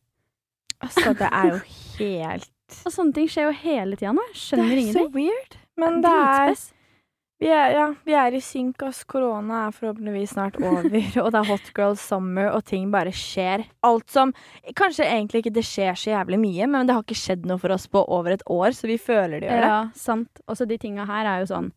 Altså, 0.78 1.14
det 1.18 1.28
er 1.32 1.52
jo 1.54 1.60
helt 1.98 2.50
Og 2.84 2.92
sånne 2.92 3.14
ting 3.16 3.30
skjer 3.32 3.48
jo 3.48 3.54
hele 3.62 3.96
tida 3.96 4.10
nå. 4.12 4.22
Jeg 4.36 4.58
Det 4.60 4.64
er 4.66 4.80
ingenting. 4.82 5.06
så 5.06 5.14
weird. 5.14 5.54
Men 5.80 6.02
det 6.04 6.10
er. 6.12 6.58
Vi 7.38 7.46
er, 7.54 7.70
ja, 7.70 7.84
vi 8.02 8.14
er 8.18 8.34
i 8.34 8.40
synk, 8.42 8.82
ass. 8.82 9.04
Korona 9.06 9.68
er 9.68 9.74
forhåpentligvis 9.76 10.32
snart 10.34 10.56
over, 10.58 10.88
og 11.22 11.28
det 11.30 11.38
er 11.38 11.46
hot 11.46 11.68
girl 11.76 11.94
summer, 12.00 12.48
og 12.50 12.64
ting 12.66 12.88
bare 12.90 13.12
skjer. 13.14 13.62
Alt 13.86 14.10
som 14.10 14.32
Kanskje 14.74 15.06
egentlig 15.06 15.44
ikke 15.44 15.52
det 15.54 15.62
skjer 15.68 15.94
så 15.94 16.10
jævlig 16.16 16.40
mye, 16.42 16.66
men 16.66 16.88
det 16.88 16.96
har 16.96 17.04
ikke 17.06 17.14
skjedd 17.20 17.46
noe 17.46 17.60
for 17.62 17.70
oss 17.76 17.86
på 17.86 18.02
over 18.10 18.34
et 18.34 18.42
år, 18.50 18.74
så 18.74 18.90
vi 18.90 18.96
føler 18.98 19.38
det 19.38 19.52
gjør 19.52 19.62
det. 19.62 19.70
Ja, 19.70 19.78
sant. 19.94 20.42
Også 20.50 20.66
de 20.66 20.80
tinga 20.82 21.06
her 21.06 21.30
er 21.30 21.44
jo 21.44 21.50
sånn 21.52 21.70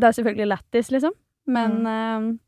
Det 0.00 0.08
er 0.08 0.16
selvfølgelig 0.16 0.48
lættis, 0.54 0.90
liksom, 0.96 1.12
men 1.52 1.76
Mm. 1.84 2.30
uh, 2.32 2.38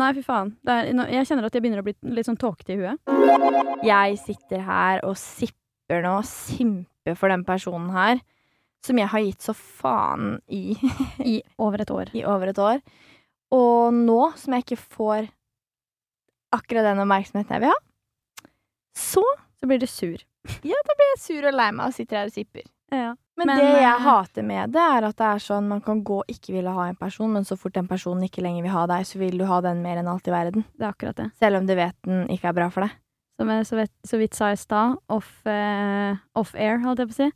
Nei, 0.00 0.06
fy 0.16 0.22
faen. 0.24 0.54
Er, 0.64 0.86
jeg 1.12 1.26
kjenner 1.28 1.44
at 1.44 1.52
jeg 1.52 1.60
begynner 1.60 1.82
å 1.82 1.84
bli 1.84 1.92
litt 2.16 2.24
sånn 2.24 2.38
tåkete 2.40 2.72
i 2.72 2.78
huet. 2.80 3.82
Jeg 3.84 4.14
sitter 4.22 4.62
her 4.64 5.02
og 5.04 5.18
sipper 5.20 6.00
nå, 6.06 6.14
simper 6.24 7.12
for 7.20 7.28
den 7.28 7.44
personen 7.44 7.90
her, 7.92 8.22
som 8.82 8.98
jeg 8.98 9.10
har 9.12 9.22
gitt 9.22 9.44
så 9.44 9.54
faen 9.54 10.36
i 10.50 10.74
I 11.34 11.38
over 11.58 11.84
et 11.84 11.90
år. 11.94 12.10
i 12.14 12.24
over 12.26 12.50
et 12.52 12.58
år. 12.58 12.82
Og 13.52 13.94
nå 13.94 14.20
som 14.40 14.54
jeg 14.56 14.66
ikke 14.66 14.80
får 14.80 15.30
akkurat 16.52 16.90
den 16.90 17.00
oppmerksomheten 17.04 17.56
jeg 17.56 17.64
vil 17.64 17.72
ha, 17.72 17.80
så 18.98 19.24
Så 19.62 19.68
blir 19.70 19.78
du 19.78 19.86
sur. 19.86 20.18
Ja, 20.66 20.74
da 20.74 20.94
blir 20.98 21.10
jeg 21.14 21.20
sur 21.22 21.44
og 21.46 21.54
lei 21.54 21.68
meg 21.70 21.86
og 21.86 21.94
sitter 21.94 22.18
her 22.18 22.30
og 22.30 22.34
sipper. 22.34 22.64
Ja. 22.92 23.12
Men, 23.38 23.48
Men, 23.48 23.60
det 23.62 23.68
jeg 23.80 23.88
eh, 23.88 24.02
hater 24.04 24.44
med 24.44 24.72
det, 24.74 24.82
er 24.82 25.06
at 25.08 25.16
det 25.16 25.28
er 25.28 25.38
sånn 25.40 25.68
man 25.70 25.80
kan 25.80 26.02
gå 26.04 26.18
og 26.20 26.28
ikke 26.28 26.52
ville 26.52 26.72
ha 26.76 26.88
en 26.90 26.98
person, 26.98 27.30
men 27.32 27.46
så 27.48 27.56
fort 27.56 27.72
den 27.78 27.86
personen 27.88 28.26
ikke 28.26 28.42
lenger 28.44 28.66
vil 28.66 28.74
ha 28.74 28.82
deg, 28.90 29.06
så 29.08 29.20
vil 29.22 29.38
du 29.40 29.46
ha 29.48 29.60
den 29.64 29.80
mer 29.84 30.02
enn 30.02 30.10
alt 30.12 30.28
i 30.28 30.34
verden. 30.34 30.66
Det 30.76 30.84
er 30.84 30.90
akkurat 30.90 31.16
det. 31.22 31.28
Selv 31.40 31.62
om 31.62 31.68
du 31.70 31.72
vet 31.78 31.96
den 32.04 32.26
ikke 32.34 32.50
er 32.50 32.58
bra 32.58 32.68
for 32.74 32.84
deg. 32.84 32.98
Som 33.40 33.48
jeg 33.54 33.64
så, 33.70 33.78
vidt, 33.78 33.94
så 34.04 34.20
vidt 34.20 34.36
sa 34.36 34.50
i 34.52 34.58
stad, 34.60 34.98
off, 35.08 35.30
eh, 35.48 36.20
off 36.36 36.52
air, 36.58 36.82
holdt 36.84 37.00
jeg 37.00 37.08
på 37.12 37.16
å 37.16 37.20
si. 37.22 37.30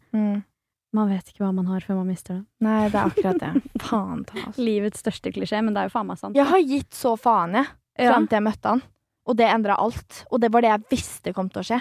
Man 0.97 1.11
vet 1.13 1.29
ikke 1.29 1.43
hva 1.45 1.51
man 1.53 1.67
har 1.69 1.85
før 1.85 1.99
man 2.01 2.09
mister 2.09 2.39
det. 2.39 2.45
Nei, 2.65 2.87
det 2.89 2.97
er 3.01 3.11
akkurat 3.11 3.41
det. 3.43 3.51
faen 3.91 4.23
ta, 4.29 4.39
altså. 4.47 4.63
Livets 4.65 5.03
største 5.05 5.33
klisjé, 5.35 5.61
men 5.67 5.75
det 5.77 5.83
er 5.83 5.91
jo 5.91 5.95
faen 5.99 6.09
meg 6.09 6.21
sant. 6.23 6.39
Jeg 6.39 6.49
har 6.49 6.63
gitt 6.65 6.97
så 6.97 7.13
faen, 7.21 7.59
jeg, 7.59 7.69
fram 8.01 8.29
til 8.31 8.39
jeg 8.39 8.47
møtte 8.47 8.73
han. 8.75 8.83
Og 9.27 9.37
det 9.41 9.49
endra 9.51 9.77
alt. 9.83 10.23
Og 10.31 10.41
det 10.41 10.53
var 10.55 10.65
det 10.65 10.71
jeg 10.73 10.87
visste 10.95 11.33
kom 11.37 11.49
til 11.53 11.61
å 11.61 11.67
skje. 11.67 11.81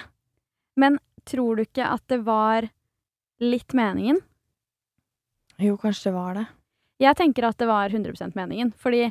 Men 0.81 0.97
tror 1.29 1.55
du 1.59 1.63
ikke 1.63 1.87
at 1.87 2.03
det 2.11 2.19
var 2.27 2.67
litt 3.43 3.75
meningen? 3.77 4.19
Jo, 5.61 5.77
kanskje 5.79 6.09
det 6.09 6.15
var 6.17 6.33
det. 6.41 6.45
Jeg 7.05 7.15
tenker 7.19 7.47
at 7.49 7.57
det 7.59 7.67
var 7.69 7.91
100% 7.91 8.35
meningen, 8.35 8.71
fordi 8.79 9.05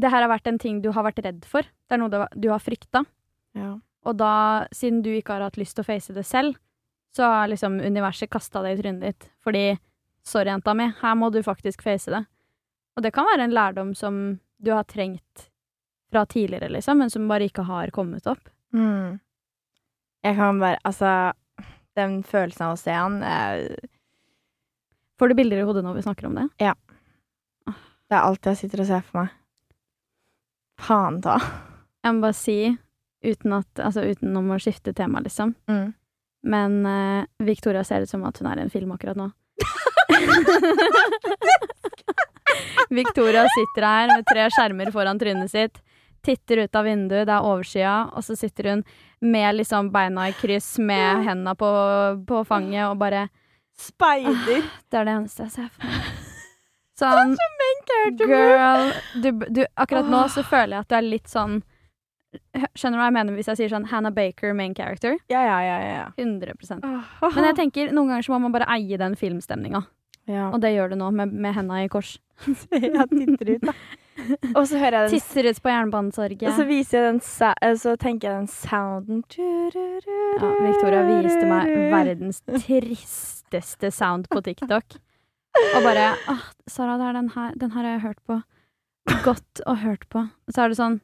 det 0.00 0.10
her 0.10 0.22
har 0.24 0.30
vært 0.30 0.46
en 0.50 0.58
ting 0.62 0.78
du 0.82 0.90
har 0.94 1.04
vært 1.06 1.22
redd 1.24 1.44
for. 1.48 1.62
Det 1.66 1.96
er 1.96 2.00
noe 2.02 2.10
du 2.12 2.18
har- 2.22 2.34
du 2.38 2.48
har 2.50 2.62
frykta. 2.62 3.04
Ja. 3.58 3.74
Og 4.06 4.16
da, 4.16 4.66
siden 4.72 5.02
du 5.02 5.10
ikke 5.10 5.34
har 5.34 5.42
hatt 5.48 5.58
lyst 5.58 5.74
til 5.76 5.82
å 5.84 5.86
face 5.90 6.14
det 6.14 6.24
selv, 6.26 6.56
så 7.16 7.26
har 7.26 7.48
liksom 7.50 7.80
universet 7.80 8.30
kasta 8.30 8.62
det 8.62 8.74
i 8.76 8.82
trynet 8.82 9.00
ditt. 9.06 9.30
Fordi 9.44 9.64
sorry, 10.26 10.50
jenta 10.52 10.74
mi, 10.76 10.90
her 11.00 11.14
må 11.18 11.30
du 11.34 11.40
faktisk 11.42 11.82
face 11.82 12.10
det. 12.12 12.24
Og 12.96 13.02
det 13.02 13.12
kan 13.16 13.26
være 13.26 13.46
en 13.48 13.54
lærdom 13.56 13.94
som 13.96 14.20
du 14.60 14.70
har 14.74 14.84
trengt 14.84 15.48
fra 16.12 16.24
tidligere, 16.26 16.68
liksom, 16.74 16.98
men 16.98 17.10
som 17.10 17.28
bare 17.30 17.46
ikke 17.48 17.64
har 17.68 17.90
kommet 17.94 18.26
opp. 18.30 18.48
Mm. 18.74 19.18
Jeg 20.22 20.36
kan 20.36 20.58
bare 20.60 20.78
Altså, 20.84 21.32
den 21.96 22.20
følelsen 22.22 22.66
av 22.66 22.74
å 22.74 22.78
se 22.78 22.92
han 22.94 23.16
eh, 23.26 23.64
Får 25.18 25.28
du 25.28 25.34
bilder 25.34 25.58
i 25.62 25.64
hodet 25.66 25.82
når 25.84 25.96
vi 25.98 26.02
snakker 26.04 26.28
om 26.28 26.36
det? 26.38 26.44
Ja. 26.62 26.74
Det 27.66 28.16
er 28.18 28.26
alt 28.26 28.46
jeg 28.46 28.58
sitter 28.60 28.82
og 28.82 28.86
ser 28.88 29.02
for 29.06 29.22
meg. 29.22 29.32
Faen 30.80 31.18
ta. 31.24 31.34
Jeg 32.04 32.16
må 32.16 32.24
bare 32.24 32.36
si, 32.38 32.56
uten 33.26 33.52
at, 33.58 33.68
altså 33.84 34.06
utenom 34.08 34.48
å 34.54 34.60
skifte 34.62 34.94
tema, 34.96 35.20
liksom, 35.24 35.54
Mm. 35.68 35.90
Men 36.42 36.86
uh, 36.86 37.24
Victoria 37.44 37.84
ser 37.84 38.00
ut 38.04 38.10
som 38.10 38.24
at 38.28 38.38
hun 38.40 38.48
er 38.50 38.58
i 38.58 38.64
en 38.64 38.72
film 38.72 38.92
akkurat 38.94 39.18
nå. 39.18 39.30
Victoria 42.90 43.46
sitter 43.54 43.86
her 43.86 44.06
med 44.10 44.24
tre 44.26 44.48
skjermer 44.50 44.90
foran 44.94 45.18
trynet 45.20 45.50
sitt, 45.52 45.78
titter 46.26 46.56
ut 46.64 46.74
av 46.76 46.84
vinduet, 46.88 47.26
det 47.28 47.34
er 47.36 47.46
overskya, 47.46 47.94
og 48.16 48.24
så 48.26 48.36
sitter 48.36 48.70
hun 48.72 48.82
med 49.20 49.54
liksom 49.60 49.92
beina 49.94 50.28
i 50.28 50.34
kryss, 50.36 50.78
med 50.78 51.24
hendene 51.28 51.54
på, 51.58 51.70
på 52.26 52.44
fanget, 52.48 52.88
og 52.88 52.98
bare 53.00 53.28
Speider. 53.80 54.66
Det 54.90 54.98
er 54.98 55.06
det 55.08 55.12
eneste 55.14 55.46
jeg 55.46 55.52
ser 55.54 55.68
for 55.72 55.88
meg. 55.88 56.26
Sånn 57.00 57.36
Girl, 58.20 58.90
du, 59.22 59.30
du, 59.48 59.62
akkurat 59.80 60.08
nå 60.10 60.26
så 60.32 60.42
føler 60.44 60.76
jeg 60.76 60.84
at 60.84 60.90
du 60.90 60.96
er 60.98 61.06
litt 61.06 61.30
sånn 61.32 61.62
Skjønner 62.78 62.98
du 62.98 63.00
hva 63.00 63.08
jeg 63.08 63.16
mener 63.16 63.34
hvis 63.34 63.48
jeg 63.50 63.58
sier 63.58 63.72
sånn 63.72 63.88
Hannah 63.90 64.12
Baker, 64.14 64.52
main 64.54 64.74
character? 64.74 65.16
Ja, 65.32 65.40
ja, 65.42 65.56
ja. 65.66 65.78
ja. 65.82 66.04
100% 66.20 66.84
Men 66.84 67.48
jeg 67.48 67.56
tenker 67.58 67.94
noen 67.94 68.12
ganger 68.12 68.26
så 68.26 68.34
må 68.36 68.44
man 68.46 68.54
bare 68.54 68.68
eie 68.76 68.98
den 69.00 69.16
filmstemninga. 69.18 69.82
ja. 70.30 70.50
Og 70.54 70.60
det 70.62 70.74
gjør 70.76 70.92
du 70.92 71.00
nå, 71.00 71.10
med, 71.10 71.32
med 71.34 71.56
henda 71.56 71.80
i 71.82 71.88
kors. 71.90 72.18
jeg 72.70 73.08
titter 73.10 73.50
ut, 73.56 73.66
da. 73.66 73.74
Og 74.58 74.66
så 74.68 74.78
hører 74.78 74.96
jeg 74.96 75.08
den 75.08 75.12
Tisser 75.14 75.48
ut 75.48 75.60
på 75.64 75.72
Jernbanetorget. 75.72 76.46
Og 76.50 76.58
så 76.58 76.66
viser 76.68 76.98
jeg 76.98 77.06
den 77.08 77.20
eh, 77.48 77.74
Så 77.80 77.94
tenker 78.00 78.28
jeg 78.28 78.42
den 78.42 78.50
sounden 78.52 79.22
Ja, 79.32 80.50
Victoria 80.60 81.04
viste 81.08 81.46
meg 81.48 81.72
verdens 81.92 82.42
tristeste 82.44 83.90
sound 83.94 84.28
på 84.30 84.42
TikTok. 84.44 84.98
Og 85.60 85.80
bare 85.82 86.12
Åh, 86.30 86.44
Sara, 86.68 86.98
det 87.00 87.08
er 87.08 87.18
den 87.18 87.32
her, 87.34 87.56
den 87.58 87.72
her 87.74 87.82
har 87.82 87.96
jeg 87.96 88.04
hørt 88.04 88.22
på. 88.28 88.38
Godt 89.24 89.64
og 89.66 89.80
hørt 89.82 90.06
på. 90.12 90.26
Så 90.52 90.62
er 90.64 90.72
det 90.72 90.78
sånn 90.78 91.00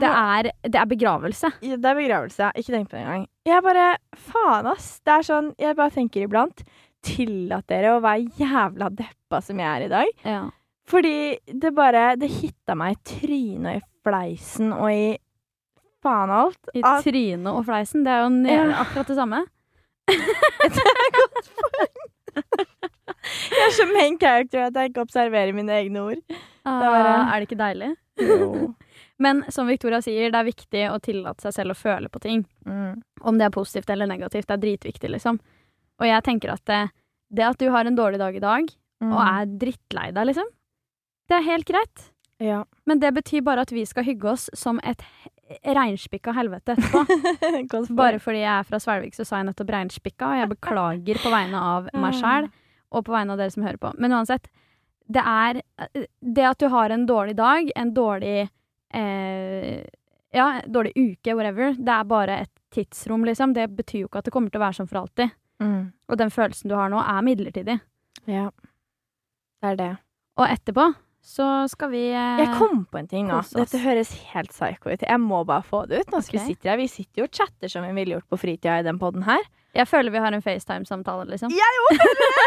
Det 0.00 0.08
er, 0.10 0.48
det 0.66 0.74
er 0.80 0.86
begravelse. 0.90 1.50
Ja, 1.62 1.76
Det 1.76 1.86
er 1.86 1.94
begravelse. 1.94 2.48
Ikke 2.58 2.72
tenk 2.74 2.88
på 2.90 2.96
det 2.96 3.04
engang. 3.04 3.26
Jeg 3.46 3.62
bare 3.62 3.84
Faen, 4.16 4.66
ass. 4.66 5.00
Det 5.06 5.12
er 5.14 5.22
sånn 5.28 5.52
Jeg 5.60 5.76
bare 5.78 5.90
tenker 5.94 6.24
iblant 6.26 6.62
Tillat 7.04 7.66
dere 7.68 7.92
å 7.94 8.00
være 8.02 8.24
jævla 8.40 8.88
deppa 8.90 9.40
som 9.44 9.58
jeg 9.60 9.68
er 9.68 9.84
i 9.86 9.88
dag. 9.92 10.06
Ja. 10.24 10.42
Fordi 10.88 11.38
det 11.46 11.74
bare 11.76 12.16
Det 12.16 12.30
hitta 12.40 12.74
meg 12.74 12.96
i 12.96 13.02
trynet 13.12 13.68
og 13.70 13.76
i 13.76 13.84
fleisen 14.04 14.72
og 14.74 14.88
i 14.90 15.18
faen 16.04 16.30
alt. 16.30 16.58
I 16.74 16.82
At- 16.84 17.04
trynet 17.06 17.52
og 17.54 17.64
fleisen. 17.68 18.02
Det 18.04 18.12
er 18.12 18.24
jo 18.26 18.30
Ja. 18.50 18.82
akkurat 18.82 19.06
det 19.06 19.16
samme. 19.16 19.44
Jeg 23.54 23.62
er 23.68 23.70
så 23.72 23.86
main 23.88 24.18
character 24.20 24.66
at 24.66 24.74
jeg 24.76 24.90
ikke 24.90 25.00
observerer 25.04 25.52
mine 25.56 25.72
egne 25.72 26.00
ord. 26.02 26.20
Ah, 26.66 26.80
bare- 26.80 27.34
er 27.34 27.40
det 27.40 27.48
ikke 27.48 27.60
deilig? 27.62 28.76
Men 29.22 29.44
som 29.54 29.68
Victoria 29.70 30.00
sier, 30.02 30.30
det 30.32 30.38
er 30.40 30.48
viktig 30.48 30.84
å 30.90 30.98
tillate 31.02 31.44
seg 31.46 31.52
selv 31.54 31.74
å 31.74 31.78
føle 31.78 32.08
på 32.10 32.20
ting. 32.20 32.44
Mm. 32.66 33.02
Om 33.22 33.38
det 33.38 33.46
er 33.46 33.54
positivt 33.54 33.90
eller 33.94 34.06
negativt, 34.10 34.48
det 34.48 34.56
er 34.56 34.62
dritviktig, 34.64 35.10
liksom. 35.14 35.38
Og 36.02 36.06
jeg 36.08 36.24
tenker 36.26 36.50
at 36.56 36.64
det, 36.66 36.80
det 37.30 37.44
at 37.46 37.58
du 37.62 37.68
har 37.70 37.86
en 37.86 37.94
dårlig 37.98 38.18
dag 38.22 38.34
i 38.36 38.42
dag, 38.42 38.72
Mm. 39.02 39.10
og 39.12 39.20
er 39.20 39.46
drittlei 39.58 40.04
deg, 40.14 40.26
liksom, 40.30 40.46
det 41.28 41.34
er 41.36 41.42
helt 41.42 41.66
greit. 41.66 42.04
Ja. 42.40 42.60
Men 42.86 43.00
det 43.02 43.10
betyr 43.12 43.42
bare 43.44 43.60
at 43.66 43.72
vi 43.74 43.82
skal 43.84 44.04
hygge 44.06 44.30
oss 44.30 44.46
som 44.54 44.78
et 44.86 45.02
reinspikka 45.66 46.32
helvete 46.32 46.72
etterpå. 46.76 47.02
Bare 47.98 48.20
fordi 48.22 48.40
jeg 48.40 48.52
er 48.54 48.62
fra 48.68 48.78
Svelvik, 48.80 49.14
så 49.18 49.26
sa 49.26 49.40
jeg 49.40 49.48
nettopp 49.50 49.72
reinspikka, 49.74 50.30
og 50.30 50.38
jeg 50.40 50.50
beklager 50.54 51.20
på 51.20 51.32
vegne 51.34 51.60
av 51.60 51.90
meg 52.04 52.16
sjæl 52.16 52.48
og 52.94 53.04
på 53.04 53.12
vegne 53.12 53.34
av 53.34 53.42
dere 53.42 53.52
som 53.52 53.66
hører 53.66 53.80
på. 53.82 53.92
Men 53.98 54.14
uansett, 54.16 54.48
det 55.10 55.20
er 55.26 55.60
Det 56.22 56.46
at 56.48 56.58
du 56.62 56.68
har 56.72 56.90
en 56.94 57.04
dårlig 57.06 57.36
dag, 57.36 57.68
en 57.76 57.92
dårlig 57.92 58.48
eh, 58.94 59.84
Ja, 60.34 60.48
dårlig 60.66 60.94
uke, 60.98 61.34
whatever, 61.38 61.76
det 61.78 61.94
er 61.94 62.06
bare 62.10 62.40
et 62.42 62.52
tidsrom, 62.74 63.22
liksom. 63.28 63.52
Det 63.54 63.68
betyr 63.76 64.04
jo 64.04 64.08
ikke 64.08 64.22
at 64.22 64.26
det 64.28 64.34
kommer 64.34 64.50
til 64.50 64.58
å 64.58 64.64
være 64.64 64.78
sånn 64.80 64.90
for 64.90 65.04
alltid. 65.04 65.34
Mm. 65.62 65.92
Og 66.10 66.18
den 66.18 66.32
følelsen 66.34 66.72
du 66.72 66.74
har 66.74 66.90
nå, 66.90 66.98
er 66.98 67.22
midlertidig. 67.22 67.76
Ja. 68.26 68.48
Det 69.62 69.70
er 69.74 69.78
det. 69.78 69.90
Og 70.40 70.48
etterpå 70.50 70.88
så 71.24 71.46
skal 71.72 71.88
vi 71.88 72.02
eh, 72.12 72.40
Jeg 72.42 72.50
kom 72.58 72.82
på 72.90 72.98
en 73.00 73.06
ting 73.08 73.28
nå. 73.30 73.38
Dette 73.56 73.80
høres 73.80 74.10
helt 74.34 74.52
psycho 74.52 74.90
ut. 74.92 75.04
Jeg 75.06 75.20
må 75.22 75.40
bare 75.48 75.64
få 75.64 75.84
det 75.88 76.02
ut. 76.02 76.10
Nå 76.12 76.20
skal 76.20 76.42
Ok. 76.42 76.42
Vi 76.42 76.52
sitter 76.52 76.72
her 76.74 76.80
Vi 76.82 76.88
sitter 76.92 77.22
jo 77.22 77.28
og 77.30 77.38
chatter 77.38 77.72
som 77.72 77.86
vi 77.86 77.94
ville 77.96 78.18
gjort 78.18 78.28
på 78.28 78.40
fritida 78.42 78.80
i 78.82 78.84
den 78.84 78.98
poden 79.00 79.24
her. 79.24 79.40
Jeg 79.74 79.88
føler 79.90 80.12
vi 80.14 80.20
har 80.22 80.34
en 80.36 80.44
FaceTime-samtale, 80.44 81.24
liksom. 81.32 81.54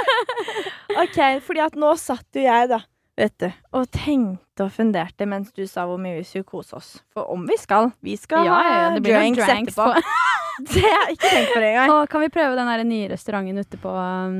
Ok, 1.01 1.17
fordi 1.43 1.61
at 1.61 1.75
nå 1.77 1.89
satt 1.99 2.37
jo 2.37 2.45
jeg, 2.45 2.69
da, 2.71 2.79
vet 3.17 3.33
du, 3.41 3.47
og 3.73 3.87
tenkte 3.93 4.65
og 4.67 4.71
funderte 4.73 5.25
mens 5.29 5.51
du 5.55 5.63
sa 5.69 5.85
hvor 5.89 5.97
mye 6.01 6.19
vi 6.19 6.25
skulle 6.27 6.47
kose 6.47 6.75
oss. 6.77 6.89
For 7.13 7.29
om 7.33 7.45
vi 7.49 7.57
skal. 7.59 7.91
Vi 8.05 8.15
skal 8.19 8.45
Ja, 8.45 8.57
ja, 8.61 8.69
ja, 8.69 8.83
ha 8.87 8.91
noen 8.95 9.03
drinks, 9.05 9.43
drinks 9.45 9.73
etterpå. 9.77 10.01
Det 10.73 10.81
har 10.81 11.03
jeg 11.05 11.17
ikke 11.19 11.29
tenkt 11.29 11.51
på 11.53 11.59
det 11.61 11.67
engang. 11.69 11.91
Og 11.93 12.07
kan 12.09 12.23
vi 12.23 12.29
prøve 12.33 12.55
den 12.57 12.69
der 12.71 12.83
nye 12.87 13.09
restauranten 13.11 13.59
ute 13.61 13.77
på, 13.77 13.91
um, 13.93 14.39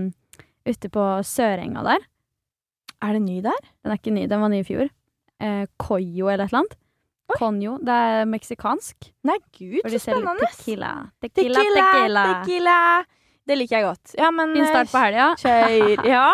ute 0.65 0.89
på 0.89 1.03
Sørenga 1.29 1.83
der? 1.85 2.05
Er 3.05 3.13
det 3.13 3.21
ny 3.21 3.35
der? 3.45 3.59
Den 3.85 3.93
er 3.93 3.99
ikke 3.99 4.13
ny, 4.15 4.23
den 4.31 4.41
var 4.41 4.49
ny 4.49 4.63
i 4.63 4.65
fjor. 4.65 4.89
Eh, 5.37 5.67
Coyo 5.77 6.31
eller 6.33 6.47
et 6.47 6.49
eller 6.49 6.63
annet. 6.63 6.73
Conyo. 7.37 7.75
Det 7.85 7.93
er 7.93 8.25
meksikansk. 8.25 9.11
Nei, 9.27 9.35
gud, 9.59 9.81
så 9.85 9.99
spennende. 9.99 10.47
tequila. 10.47 10.91
Tequila, 11.21 11.59
Tequila, 11.61 11.85
tequila. 11.91 12.25
tequila. 12.41 12.77
Det 13.47 13.57
liker 13.59 13.77
jeg 13.77 13.85
godt. 13.85 14.15
Ja, 14.17 14.31
men 14.31 14.55
Fin 14.57 14.65
start 14.71 14.89
på 14.91 15.03
helga. 15.05 15.27
Kjør. 15.37 16.07
Ja. 16.07 16.25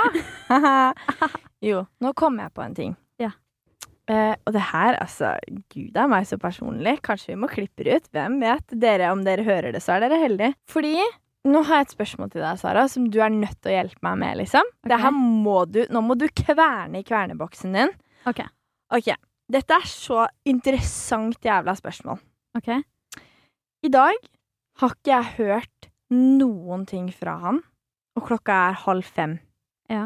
jo, 1.64 1.86
nå 2.04 2.12
kom 2.20 2.38
jeg 2.44 2.52
på 2.54 2.62
en 2.66 2.76
ting. 2.78 2.94
Ja. 3.22 3.32
Eh, 4.12 4.36
og 4.46 4.52
det 4.56 4.62
her, 4.74 4.98
altså 5.00 5.34
Gud 5.72 5.96
er 5.96 6.10
meg 6.12 6.28
så 6.28 6.36
personlig. 6.42 6.98
Kanskje 7.06 7.34
vi 7.34 7.40
må 7.40 7.48
klippe 7.52 7.86
det 7.88 7.96
ut. 8.02 8.10
Hvem 8.12 8.40
vet? 8.44 8.74
Dere, 8.84 9.12
Om 9.16 9.22
dere 9.24 9.46
hører 9.48 9.72
det, 9.72 9.82
så 9.84 9.96
er 9.96 10.04
dere 10.06 10.20
heldige. 10.20 10.54
Fordi 10.70 10.98
nå 11.48 11.62
har 11.68 11.82
jeg 11.82 11.88
et 11.90 11.94
spørsmål 11.98 12.30
til 12.32 12.44
deg, 12.44 12.60
Sara, 12.60 12.86
som 12.92 13.08
du 13.12 13.18
er 13.24 13.32
nødt 13.32 13.58
til 13.64 13.72
å 13.74 13.78
hjelpe 13.78 14.04
meg 14.08 14.20
med. 14.22 14.38
liksom. 14.44 14.68
Det 14.88 15.00
her 15.00 15.12
må 15.16 15.66
du, 15.72 15.82
Nå 15.92 16.02
må 16.04 16.16
du 16.20 16.28
kverne 16.32 17.00
i 17.02 17.04
kverneboksen 17.08 17.74
din. 17.76 17.92
Ok. 18.28 18.44
Ok, 18.96 19.10
Dette 19.52 19.76
er 19.76 19.88
så 19.92 20.28
interessant 20.48 21.40
jævla 21.44 21.74
spørsmål. 21.76 22.20
ok. 22.58 22.70
I 23.84 23.90
dag 23.92 24.16
har 24.80 24.94
ikke 24.96 25.12
jeg 25.12 25.34
hørt 25.38 25.90
noen 26.14 26.86
ting 26.88 27.10
fra 27.12 27.34
han, 27.42 27.60
og 28.16 28.24
klokka 28.28 28.56
er 28.70 28.78
halv 28.86 29.04
fem. 29.04 29.40
Ja. 29.92 30.06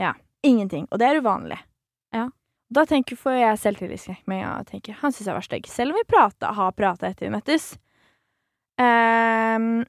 Ja. 0.00 0.14
Ingenting. 0.44 0.88
Og 0.92 1.00
det 1.00 1.08
er 1.08 1.20
uvanlig. 1.24 1.58
Ja. 2.14 2.28
Da 2.74 2.84
tenker, 2.88 3.18
får 3.20 3.36
jeg 3.38 3.60
selvtillitsknekk 3.62 4.24
med 4.30 4.40
en 4.40 4.46
gang 4.46 4.62
og 4.64 4.70
tenker 4.70 4.96
han 5.00 5.12
syns 5.14 5.28
jeg 5.28 5.36
var 5.36 5.46
stygg. 5.46 5.68
Selv 5.70 5.94
om 5.94 6.00
vi 6.00 6.06
prata, 6.08 6.52
har 6.56 6.74
prata 6.76 7.10
etter 7.10 7.28
vi 7.28 7.34
møttes. 7.34 7.74
Um, 8.80 9.84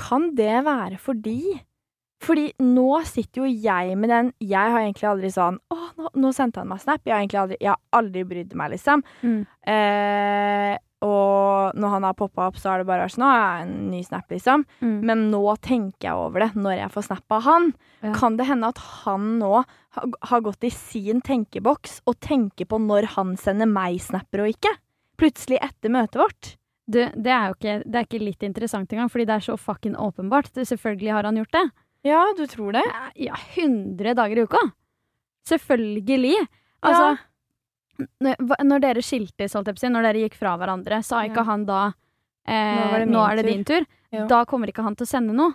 kan 0.00 0.30
det 0.38 0.62
være 0.64 0.96
fordi 0.96 1.58
Fordi 2.22 2.46
nå 2.64 3.02
sitter 3.04 3.42
jo 3.42 3.48
jeg 3.50 3.92
med 4.00 4.08
den 4.08 4.30
Jeg 4.40 4.70
har 4.72 4.78
egentlig 4.80 5.04
aldri 5.10 5.28
sånn 5.34 5.58
Å, 5.68 5.76
nå, 5.98 6.12
nå 6.16 6.30
sendte 6.32 6.62
han 6.62 6.70
meg 6.70 6.80
snap. 6.80 7.02
Jeg 7.04 7.12
har 7.12 7.20
egentlig 7.20 7.40
aldri, 7.42 7.58
jeg 7.60 7.74
har 7.74 7.98
aldri 7.98 8.22
brydd 8.30 8.54
meg, 8.56 8.72
liksom. 8.72 9.02
Mm. 9.20 9.42
Eh, 9.74 10.72
og 11.02 11.74
når 11.78 11.92
han 11.96 12.06
har 12.06 12.14
poppa 12.18 12.46
opp, 12.48 12.56
så 12.60 12.70
har 12.72 12.80
det 12.82 12.86
bare 12.88 13.04
vært 13.04 13.14
sånn 13.16 13.26
Å, 13.26 13.34
en 13.64 13.74
ny 13.90 14.02
snap, 14.06 14.28
liksom. 14.30 14.64
Mm. 14.80 14.96
Men 15.08 15.24
nå 15.32 15.42
tenker 15.64 16.08
jeg 16.08 16.20
over 16.22 16.44
det 16.46 16.50
når 16.54 16.76
jeg 16.78 16.92
får 16.94 17.06
snap 17.08 17.36
av 17.36 17.44
han. 17.48 17.68
Ja. 18.02 18.14
Kan 18.16 18.38
det 18.38 18.46
hende 18.48 18.70
at 18.72 18.80
han 19.02 19.28
nå 19.40 19.52
har, 19.62 20.40
gått 20.46 20.64
i 20.64 20.72
sin 20.72 21.20
tenkeboks 21.24 22.00
og 22.08 22.18
tenker 22.24 22.68
på 22.70 22.80
når 22.80 23.10
han 23.16 23.36
sender 23.40 23.68
meg 23.70 24.00
snapper 24.02 24.44
og 24.46 24.52
ikke? 24.54 24.72
Plutselig 25.20 25.60
etter 25.62 25.92
møtet 25.92 26.20
vårt. 26.22 26.54
Du, 26.86 26.98
det 26.98 27.30
er 27.30 27.50
jo 27.50 27.56
ikke, 27.58 27.74
det 27.86 27.98
er 27.98 28.06
ikke 28.08 28.22
litt 28.24 28.42
interessant 28.46 28.90
engang, 28.92 29.10
fordi 29.12 29.26
det 29.28 29.36
er 29.36 29.44
så 29.46 29.58
fucking 29.60 29.94
åpenbart. 30.00 30.50
Du, 30.54 30.64
selvfølgelig 30.66 31.12
har 31.14 31.28
han 31.28 31.38
gjort 31.38 31.54
det. 31.54 31.66
Ja, 32.08 32.22
du 32.36 32.46
tror 32.50 32.74
det? 32.74 32.82
Ja, 33.22 33.36
100 33.54 34.16
dager 34.18 34.40
i 34.40 34.46
uka. 34.48 34.62
Selvfølgelig. 35.46 36.34
Altså, 36.82 37.02
hva- 37.12 37.20
når 38.00 38.80
dere 38.80 39.02
skiltes, 39.04 39.54
når 39.54 40.02
dere 40.02 40.22
gikk 40.24 40.34
fra 40.38 40.56
hverandre, 40.58 41.02
sa 41.04 41.22
ikke 41.26 41.42
Ja. 41.42 41.48
han 41.50 41.64
da 41.66 41.80
eh, 42.46 43.04
Nå 43.06 43.20
er 43.30 43.36
det 43.36 43.46
din 43.46 43.64
tur? 43.64 43.84
Ja. 44.12 44.26
Da 44.26 44.44
kommer 44.44 44.68
ikke 44.68 44.82
han 44.82 44.96
til 44.96 45.04
å 45.06 45.08
sende 45.08 45.32
noe. 45.36 45.54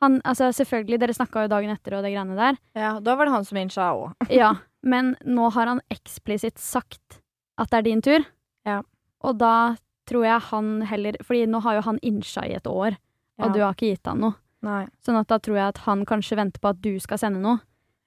Han, 0.00 0.20
altså, 0.24 0.48
selvfølgelig, 0.56 0.98
dere 1.00 1.12
snakka 1.12 1.42
jo 1.44 1.48
dagen 1.52 1.70
etter 1.74 1.98
og 1.98 2.02
det 2.04 2.12
greiene 2.14 2.36
der. 2.36 2.56
Ja, 2.74 2.94
da 3.00 3.16
var 3.16 3.26
det 3.28 3.34
han 3.34 3.44
som 3.44 3.58
innsja 3.60 3.90
òg. 3.92 4.14
Ja, 4.32 4.54
men 4.82 5.16
nå 5.26 5.50
har 5.52 5.66
han 5.66 5.82
eksplisitt 5.92 6.58
sagt 6.58 7.20
at 7.60 7.68
det 7.70 7.78
er 7.78 7.82
din 7.82 8.00
tur. 8.00 8.24
Ja. 8.64 8.80
Og 9.20 9.36
da 9.38 9.76
tror 10.08 10.24
jeg 10.24 10.40
han 10.48 10.80
heller 10.88 11.16
Fordi 11.22 11.44
nå 11.46 11.60
har 11.62 11.76
jo 11.76 11.82
han 11.86 11.98
innsja 12.02 12.42
i 12.48 12.54
et 12.56 12.66
år, 12.66 12.96
og 13.40 13.52
du 13.52 13.60
har 13.60 13.74
ikke 13.76 13.92
gitt 13.92 14.08
han 14.08 14.20
noe. 14.24 14.34
Nei. 14.64 14.86
Sånn 15.04 15.16
at 15.20 15.28
da 15.28 15.38
tror 15.40 15.56
jeg 15.56 15.68
at 15.74 15.78
han 15.86 16.04
kanskje 16.08 16.36
venter 16.36 16.60
på 16.60 16.68
at 16.72 16.80
du 16.84 16.94
skal 17.00 17.20
sende 17.20 17.40
noe. 17.40 17.60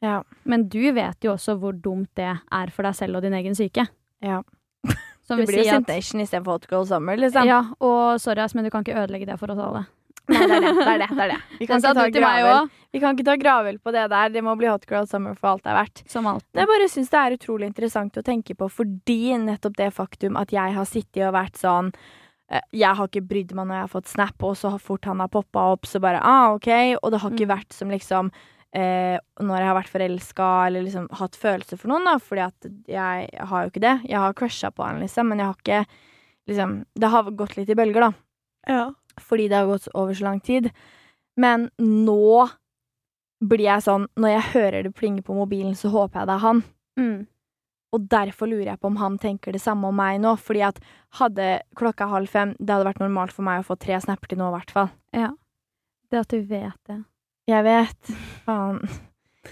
Ja. 0.03 0.17
Men 0.43 0.67
du 0.69 0.81
vet 0.91 1.23
jo 1.23 1.31
også 1.37 1.55
hvor 1.61 1.73
dumt 1.79 2.09
det 2.19 2.27
er 2.51 2.71
for 2.75 2.83
deg 2.83 2.95
selv 2.99 3.15
og 3.21 3.23
din 3.25 3.33
egen 3.39 3.55
syke. 3.55 3.87
ja. 4.23 4.41
Som 5.23 5.39
Det 5.39 5.45
blir 5.47 5.61
si 5.63 5.69
jo 5.69 5.77
at 5.77 5.85
Sensation 5.87 6.19
istedenfor 6.19 6.57
Hot 6.57 6.65
Girl 6.67 6.83
Summer, 6.85 7.15
liksom. 7.15 7.45
Ja, 7.47 7.61
og 7.79 8.17
sorry, 8.19 8.41
ass, 8.43 8.51
men 8.57 8.65
du 8.65 8.69
kan 8.73 8.83
ikke 8.83 8.97
ødelegge 8.99 9.29
det 9.29 9.37
for 9.39 9.53
oss 9.53 9.61
alle. 9.63 9.85
Nei, 10.27 10.39
det 10.47 10.57
er 10.57 10.63
det. 10.65 10.73
det, 10.75 10.87
er 10.91 10.97
det, 10.99 11.07
det, 11.15 11.23
er 11.23 11.29
det. 11.31 11.37
Vi, 11.61 11.67
kan 11.69 11.79
ikke 11.79 11.93
ta 11.95 12.03
du 12.09 12.17
gravøl. 12.19 12.67
Vi 12.91 12.99
kan 12.99 13.15
ikke 13.15 13.25
ta 13.29 13.35
gravøl 13.39 13.77
på 13.79 13.93
det 13.95 14.03
der. 14.11 14.33
Det 14.35 14.43
må 14.43 14.57
bli 14.59 14.67
Hot 14.67 14.83
Girl 14.89 15.07
Summer 15.07 15.37
for 15.39 15.53
alt 15.53 15.63
det 15.63 15.71
er 15.71 15.77
verdt. 15.79 16.03
som 16.11 16.27
alt. 16.27 16.43
Jeg 16.59 16.67
bare 16.73 16.89
syns 16.91 17.13
det 17.15 17.21
er 17.21 17.37
utrolig 17.37 17.69
interessant 17.71 18.19
å 18.19 18.23
tenke 18.27 18.55
på 18.59 18.67
fordi 18.81 19.17
nettopp 19.47 19.79
det 19.79 19.89
faktum 19.95 20.35
at 20.43 20.51
jeg 20.51 20.75
har 20.75 20.91
sittet 20.91 21.23
og 21.29 21.33
vært 21.37 21.55
sånn 21.63 21.93
eh, 22.51 22.59
Jeg 22.75 22.99
har 22.99 23.07
ikke 23.07 23.23
brydd 23.31 23.55
meg 23.55 23.69
når 23.71 23.79
jeg 23.79 23.87
har 23.87 23.93
fått 23.95 24.11
snap, 24.11 24.43
og 24.43 24.57
så 24.59 24.73
fort 24.79 25.07
han 25.07 25.23
har 25.23 25.31
poppa 25.31 25.69
opp, 25.77 25.87
så 25.87 26.03
bare 26.03 26.19
ah, 26.19 26.51
OK. 26.59 26.67
Og 26.99 27.15
det 27.15 27.23
har 27.23 27.31
ikke 27.31 27.47
Mm. 27.47 27.55
vært 27.55 27.71
som 27.79 27.95
liksom 27.95 28.33
eh, 28.75 29.17
når 29.41 29.59
jeg 29.59 29.69
har 29.69 29.77
vært 29.77 29.93
forelska 29.93 30.49
eller 30.67 30.85
liksom 30.85 31.07
hatt 31.19 31.37
følelser 31.39 31.79
for 31.79 31.93
noen, 31.93 32.07
da, 32.09 32.17
fordi 32.21 32.45
at 32.45 32.67
jeg 32.89 33.45
har 33.51 33.63
jo 33.63 33.71
ikke 33.71 33.83
det. 33.85 33.95
Jeg 34.09 34.23
har 34.23 34.35
crusha 34.37 34.71
på 34.73 34.85
han, 34.85 35.01
liksom, 35.03 35.29
men 35.29 35.41
jeg 35.41 35.51
har 35.51 35.61
ikke 35.61 35.85
liksom 36.49 36.81
Det 36.99 37.07
har 37.07 37.29
gått 37.39 37.55
litt 37.55 37.69
i 37.71 37.75
bølger, 37.79 38.09
da. 38.09 38.11
Fordi 39.21 39.47
det 39.47 39.55
har 39.55 39.69
gått 39.69 39.87
over 39.93 40.13
så 40.13 40.25
lang 40.25 40.41
tid. 40.43 40.71
Men 41.39 41.69
nå 41.79 42.49
blir 43.43 43.65
jeg 43.65 43.85
sånn 43.85 44.07
Når 44.19 44.33
jeg 44.33 44.49
hører 44.53 44.83
det 44.83 44.95
plinge 44.95 45.23
på 45.25 45.35
mobilen, 45.37 45.75
så 45.75 45.91
håper 45.93 46.19
jeg 46.19 46.29
det 46.29 46.35
er 46.35 46.43
han. 46.43 46.63
Mm. 46.99 47.21
Og 47.93 48.09
derfor 48.09 48.49
lurer 48.49 48.73
jeg 48.73 48.81
på 48.81 48.89
om 48.89 48.99
han 48.99 49.17
tenker 49.21 49.53
det 49.53 49.61
samme 49.61 49.87
om 49.87 49.95
meg 49.95 50.19
nå. 50.23 50.35
Fordi 50.41 50.65
at 50.67 50.83
hadde 51.19 51.47
klokka 51.79 52.09
halv 52.09 52.27
fem 52.27 52.55
Det 52.59 52.73
hadde 52.73 52.89
vært 52.89 53.01
normalt 53.03 53.35
for 53.35 53.45
meg 53.45 53.61
å 53.61 53.67
få 53.67 53.77
tre 53.79 53.99
snapper 54.01 54.33
til 54.33 54.41
nå, 54.41 54.49
i 54.49 54.57
hvert 54.57 54.75
fall. 54.75 54.93
Ja. 55.15 55.31
Det 56.11 56.23
at 56.25 56.33
du 56.33 56.41
vet 56.41 56.79
det. 56.89 57.03
Jeg 57.49 57.63
vet. 57.65 58.13
Faen. 58.45 58.79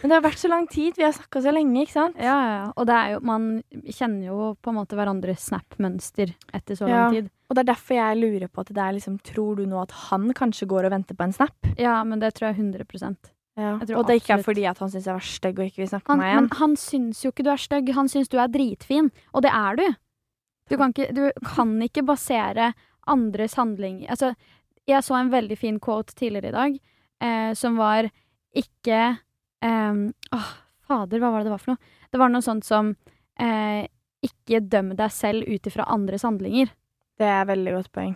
Men 0.01 0.07
det 0.07 0.15
har 0.15 0.23
vært 0.23 0.39
så 0.39 0.47
lang 0.49 0.67
tid. 0.71 0.95
Vi 0.95 1.03
har 1.03 1.11
snakka 1.13 1.41
så 1.43 1.51
lenge, 1.51 1.81
ikke 1.83 1.91
sant? 1.93 2.15
Ja, 2.15 2.37
ja. 2.47 2.61
Og 2.79 2.85
det 2.87 2.95
er 2.95 3.09
jo 3.11 3.19
Man 3.27 3.49
kjenner 3.91 4.29
jo 4.29 4.45
på 4.63 4.71
en 4.71 4.77
måte 4.79 4.95
hverandres 4.95 5.43
snap-mønster 5.49 6.31
etter 6.55 6.79
så 6.79 6.87
Ja. 6.87 7.03
lang 7.09 7.17
tid. 7.17 7.29
Og 7.49 7.55
det 7.57 7.63
er 7.65 7.73
derfor 7.73 7.95
jeg 7.99 8.17
lurer 8.21 8.47
på 8.47 8.61
at 8.63 8.71
det 8.71 8.77
er 8.79 8.93
liksom 8.95 9.19
Tror 9.21 9.57
du 9.57 9.65
nå 9.67 9.81
at 9.81 9.91
han 10.07 10.31
kanskje 10.33 10.67
går 10.71 10.85
og 10.87 10.91
venter 10.95 11.15
på 11.19 11.23
en 11.27 11.33
snap? 11.35 11.57
Ja, 11.77 12.01
men 12.07 12.19
det 12.19 12.33
tror 12.35 12.53
jeg 12.53 12.57
100% 12.63 13.17
Ja. 13.57 13.77
Jeg 13.79 13.87
tror 13.89 13.97
Og 13.99 14.07
det 14.07 14.21
ikke 14.21 14.39
er 14.39 14.43
fordi 14.43 14.63
at 14.65 14.79
han 14.79 14.89
syns 14.89 15.05
jeg 15.05 15.13
var 15.13 15.27
stygg 15.27 15.59
og 15.59 15.65
ikke 15.67 15.83
vil 15.83 15.91
snakke 15.91 16.07
han, 16.07 16.17
med 16.17 16.23
meg 16.25 16.31
igjen. 16.31 16.47
Men 16.47 16.57
han 16.57 16.75
syns 16.77 17.21
jo 17.25 17.31
ikke 17.31 17.43
du 17.43 17.51
er 17.51 17.57
stygg, 17.59 17.93
han 17.93 18.07
syns 18.07 18.29
du 18.31 18.37
er 18.39 18.47
dritfin. 18.47 19.11
Og 19.35 19.41
det 19.43 19.51
er 19.51 19.75
du. 19.75 19.95
Du 20.69 20.77
kan 20.77 20.93
ikke, 20.95 21.11
du 21.13 21.31
kan 21.43 21.81
ikke 21.81 22.05
basere 22.07 22.73
andres 23.05 23.55
handling 23.55 24.07
Altså, 24.07 24.33
jeg 24.87 25.03
så 25.03 25.19
en 25.19 25.29
veldig 25.29 25.57
fin 25.57 25.79
quote 25.79 26.15
tidligere 26.15 26.47
i 26.47 26.51
dag, 26.55 26.79
eh, 27.21 27.53
som 27.57 27.77
var 27.79 28.09
ikke 28.57 28.99
eh, 29.63 30.01
Åh, 30.35 30.49
fader, 30.87 31.21
hva 31.21 31.31
var 31.31 31.39
det 31.43 31.49
det 31.49 31.55
var 31.55 31.63
for 31.63 31.73
noe? 31.75 31.81
Det 32.11 32.19
var 32.19 32.29
noe 32.33 32.43
sånt 32.43 32.65
som 32.67 32.95
eh, 33.39 33.85
Ikke 34.25 34.59
døm 34.67 34.91
deg 34.99 35.11
selv 35.15 35.47
ut 35.47 35.65
ifra 35.69 35.85
andres 35.89 36.25
handlinger. 36.27 36.69
Det 37.17 37.25
er 37.29 37.45
veldig 37.49 37.71
godt 37.77 37.91
poeng. 37.95 38.15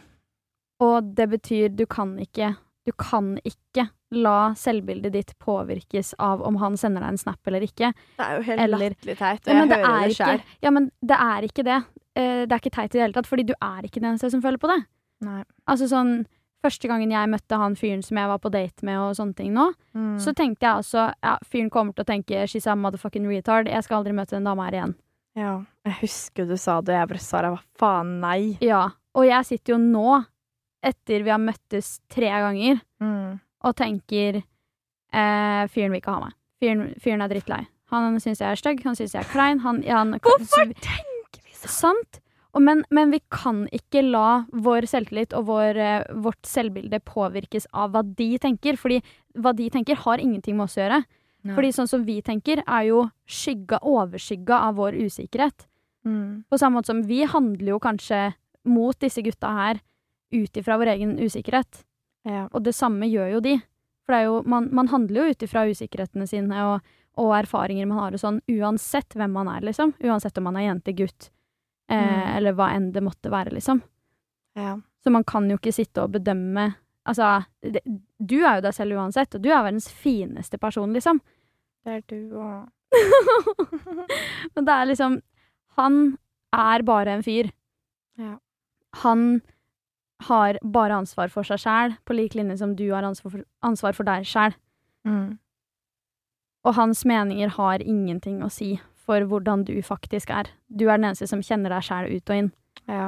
Og 0.84 1.14
det 1.16 1.30
betyr 1.32 1.70
du 1.74 1.86
kan 1.90 2.18
ikke 2.20 2.52
Du 2.86 2.92
kan 3.00 3.36
ikke 3.48 3.88
la 4.16 4.54
selvbildet 4.56 5.12
ditt 5.16 5.32
påvirkes 5.42 6.14
av 6.22 6.44
om 6.46 6.60
han 6.62 6.76
sender 6.78 7.02
deg 7.02 7.16
en 7.16 7.18
snap 7.18 7.48
eller 7.50 7.64
ikke. 7.66 7.90
Det 8.20 8.26
er 8.28 8.36
jo 8.38 8.44
helt 8.46 8.62
Eller- 8.62 8.84
latterlig 8.94 9.16
teit, 9.18 9.42
og 9.48 9.50
Ja, 9.50 9.54
jeg 9.66 9.70
hører 9.72 9.96
er 10.04 10.08
det 10.08 10.16
sjøl. 10.20 10.44
ja, 10.62 10.70
men 10.72 10.92
det 11.02 11.18
er 11.20 11.42
ikke 11.48 11.64
det. 11.66 11.80
Eh, 12.16 12.46
det 12.46 12.52
er 12.54 12.62
ikke 12.62 12.72
teit 12.76 12.94
i 12.94 12.98
det 13.00 13.02
hele 13.02 13.14
tatt, 13.18 13.28
fordi 13.28 13.44
du 13.50 13.54
er 13.60 13.82
ikke 13.84 14.00
den 14.00 14.12
eneste 14.14 14.30
som 14.32 14.42
føler 14.46 14.58
på 14.62 14.70
det. 14.72 14.78
Nei. 15.26 15.44
Altså 15.68 15.90
sånn, 15.90 16.14
Første 16.66 16.90
gangen 16.90 17.12
jeg 17.14 17.30
møtte 17.30 17.58
han 17.62 17.76
fyren 17.78 18.02
som 18.06 18.18
jeg 18.18 18.28
var 18.32 18.40
på 18.42 18.50
date 18.54 18.82
med, 18.88 18.98
og 18.98 19.16
sånne 19.20 19.36
ting 19.38 19.52
nå, 19.54 19.68
Mm. 19.96 20.18
så 20.20 20.34
tenkte 20.36 20.66
jeg 20.66 20.76
altså 20.82 21.14
ja, 21.24 21.38
fyren 21.46 21.70
kommer 21.70 21.94
til 21.94 22.04
å 22.04 22.08
tenke 22.10 22.44
'she's 22.50 22.66
a 22.68 22.76
motherfucking 22.76 23.28
retard', 23.30 23.70
jeg 23.70 23.84
skal 23.84 24.00
aldri 24.04 24.14
møte 24.18 24.32
den 24.36 24.44
dama 24.50 24.66
her 24.66 24.72
igjen. 24.80 24.96
Ja. 25.36 25.64
Jeg 25.86 25.94
husker 26.02 26.48
du 26.48 26.56
sa 26.58 26.82
det, 26.82 26.96
og 26.96 27.00
jeg 27.00 27.08
bare 27.10 27.20
Sara, 27.20 27.50
hva 27.52 27.62
faen, 27.78 28.20
nei. 28.20 28.58
Ja. 28.62 28.90
Og 29.14 29.26
jeg 29.28 29.46
sitter 29.46 29.74
jo 29.74 29.78
nå, 29.78 30.26
etter 30.84 31.24
vi 31.24 31.30
har 31.30 31.40
møttes 31.40 32.00
tre 32.10 32.30
ganger, 32.30 32.82
Mm. 33.02 33.40
og 33.64 33.76
tenker 33.76 34.44
eh, 35.14 35.68
Fyren 35.68 35.92
vil 35.92 36.02
ikke 36.02 36.14
ha 36.14 36.20
meg. 36.20 36.34
Fyren, 36.62 36.96
fyren 37.00 37.22
er 37.22 37.28
drittlei. 37.30 37.68
Han 37.92 38.16
syns 38.20 38.40
jeg 38.40 38.52
er 38.52 38.56
stygg, 38.56 38.84
han 38.84 38.96
syns 38.96 39.14
jeg 39.14 39.22
er 39.24 39.30
klein. 39.32 39.60
Han, 39.60 39.84
han, 39.84 40.14
Hvorfor 40.20 40.66
tenker 40.74 41.42
vi 41.46 41.52
sånn? 41.54 41.70
Sant. 41.70 42.20
Men, 42.60 42.86
men 42.90 43.12
vi 43.12 43.20
kan 43.34 43.66
ikke 43.76 44.00
la 44.06 44.46
vår 44.56 44.88
selvtillit 44.88 45.34
og 45.36 45.50
vår, 45.50 45.80
eh, 45.82 46.06
vårt 46.24 46.48
selvbilde 46.48 47.02
påvirkes 47.04 47.68
av 47.76 47.92
hva 47.92 48.04
de 48.06 48.30
tenker. 48.40 48.80
Fordi 48.80 49.02
hva 49.36 49.52
de 49.56 49.70
tenker, 49.74 50.00
har 50.06 50.24
ingenting 50.24 50.56
med 50.56 50.70
oss 50.70 50.78
å 50.80 50.86
gjøre. 50.86 51.04
Fordi 51.54 51.72
sånn 51.76 51.90
som 51.90 52.06
vi 52.08 52.22
tenker, 52.26 52.64
er 52.66 52.88
jo 52.88 53.04
skygga, 53.30 53.82
overskygga 53.86 54.64
av 54.70 54.80
vår 54.80 54.98
usikkerhet. 55.06 55.68
mm. 56.06 56.46
På 56.50 56.58
samme 56.58 56.80
måte 56.80 56.90
som 56.94 57.04
vi 57.06 57.24
handler 57.24 57.76
jo 57.76 57.80
kanskje 57.80 58.34
mot 58.66 58.98
disse 59.00 59.22
gutta 59.22 59.52
her 59.54 59.82
ut 60.34 60.58
ifra 60.58 60.78
vår 60.78 60.96
egen 60.96 61.20
usikkerhet. 61.20 61.84
Ja. 62.26 62.48
Og 62.52 62.64
det 62.64 62.74
samme 62.74 63.06
gjør 63.06 63.36
jo 63.36 63.40
de. 63.46 63.60
For 64.06 64.16
det 64.16 64.26
jo, 64.26 64.42
man, 64.46 64.70
man 64.74 64.90
handler 64.90 65.22
jo 65.22 65.34
ut 65.34 65.46
ifra 65.46 65.66
usikkerhetene 65.70 66.28
sine 66.30 66.66
og, 66.66 66.82
og 67.18 67.32
erfaringer 67.38 67.88
man 67.90 68.02
har 68.04 68.18
og 68.18 68.22
sånn, 68.22 68.42
uansett 68.50 69.14
hvem 69.18 69.34
man 69.34 69.50
er, 69.50 69.62
liksom. 69.66 69.94
Uansett 70.04 70.38
om 70.38 70.50
man 70.50 70.58
er 70.58 70.68
jente, 70.70 70.94
gutt, 70.98 71.30
eh, 71.90 71.96
Mm. 71.96 72.38
eller 72.38 72.54
hva 72.54 72.70
enn 72.76 72.92
det 72.92 73.04
måtte 73.04 73.30
være, 73.32 73.52
liksom. 73.54 73.82
ja. 74.56 74.78
Så 75.04 75.12
man 75.12 75.24
kan 75.24 75.48
jo 75.50 75.58
ikke 75.60 75.74
sitte 75.74 76.02
og 76.02 76.12
bedømme 76.12 76.76
Altså, 77.08 77.46
det, 77.62 77.84
du 78.18 78.40
er 78.42 78.56
jo 78.58 78.62
deg 78.66 78.74
selv 78.74 78.96
uansett, 78.98 79.36
og 79.36 79.42
du 79.44 79.50
er 79.52 79.62
verdens 79.62 79.86
fineste 79.94 80.58
person, 80.58 80.92
liksom. 80.94 81.20
Det 81.86 81.94
er 81.94 82.02
du 82.10 82.34
òg. 82.42 82.66
Men 84.56 84.66
det 84.66 84.74
er 84.74 84.86
liksom 84.90 85.20
Han 85.78 86.18
er 86.56 86.82
bare 86.88 87.12
en 87.18 87.24
fyr. 87.24 87.52
Ja. 88.18 88.38
Han 89.04 89.42
har 90.30 90.58
bare 90.64 90.96
ansvar 90.98 91.28
for 91.30 91.44
seg 91.44 91.60
sjæl, 91.60 91.98
på 92.08 92.16
lik 92.16 92.34
linje 92.34 92.58
som 92.58 92.74
du 92.80 92.86
har 92.94 93.04
ansvar 93.04 93.32
for, 93.36 93.44
ansvar 93.62 93.94
for 93.94 94.08
deg 94.08 94.24
sjæl. 94.26 94.56
mm. 95.06 95.38
Og 96.66 96.74
hans 96.74 97.04
meninger 97.06 97.50
har 97.60 97.84
ingenting 97.84 98.40
å 98.42 98.50
si 98.50 98.80
for 99.06 99.26
hvordan 99.30 99.64
du 99.68 99.76
faktisk 99.86 100.34
er. 100.34 100.50
Du 100.68 100.88
er 100.88 100.98
den 100.98 101.10
eneste 101.12 101.30
som 101.30 101.44
kjenner 101.46 101.74
deg 101.74 101.86
sjæl 101.86 102.12
ut 102.12 102.34
og 102.34 102.42
inn. 102.42 102.52
Ja. 102.90 103.08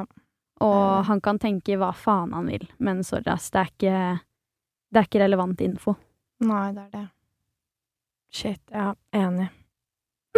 Og 0.64 1.04
han 1.06 1.22
kan 1.22 1.38
tenke 1.38 1.78
hva 1.78 1.92
faen 1.94 2.34
han 2.34 2.50
vil, 2.50 2.66
men 2.82 3.04
sorry, 3.06 3.28
ass, 3.30 3.50
det 3.54 3.60
er 3.60 3.72
ikke, 3.72 4.00
det 4.90 5.00
er 5.00 5.08
ikke 5.10 5.22
relevant 5.22 5.62
info. 5.62 5.94
Nei, 6.42 6.66
det 6.74 6.88
er 6.88 6.92
det. 6.96 7.06
Shit, 8.34 8.62
ja. 8.74 8.92
Enig. 9.14 9.50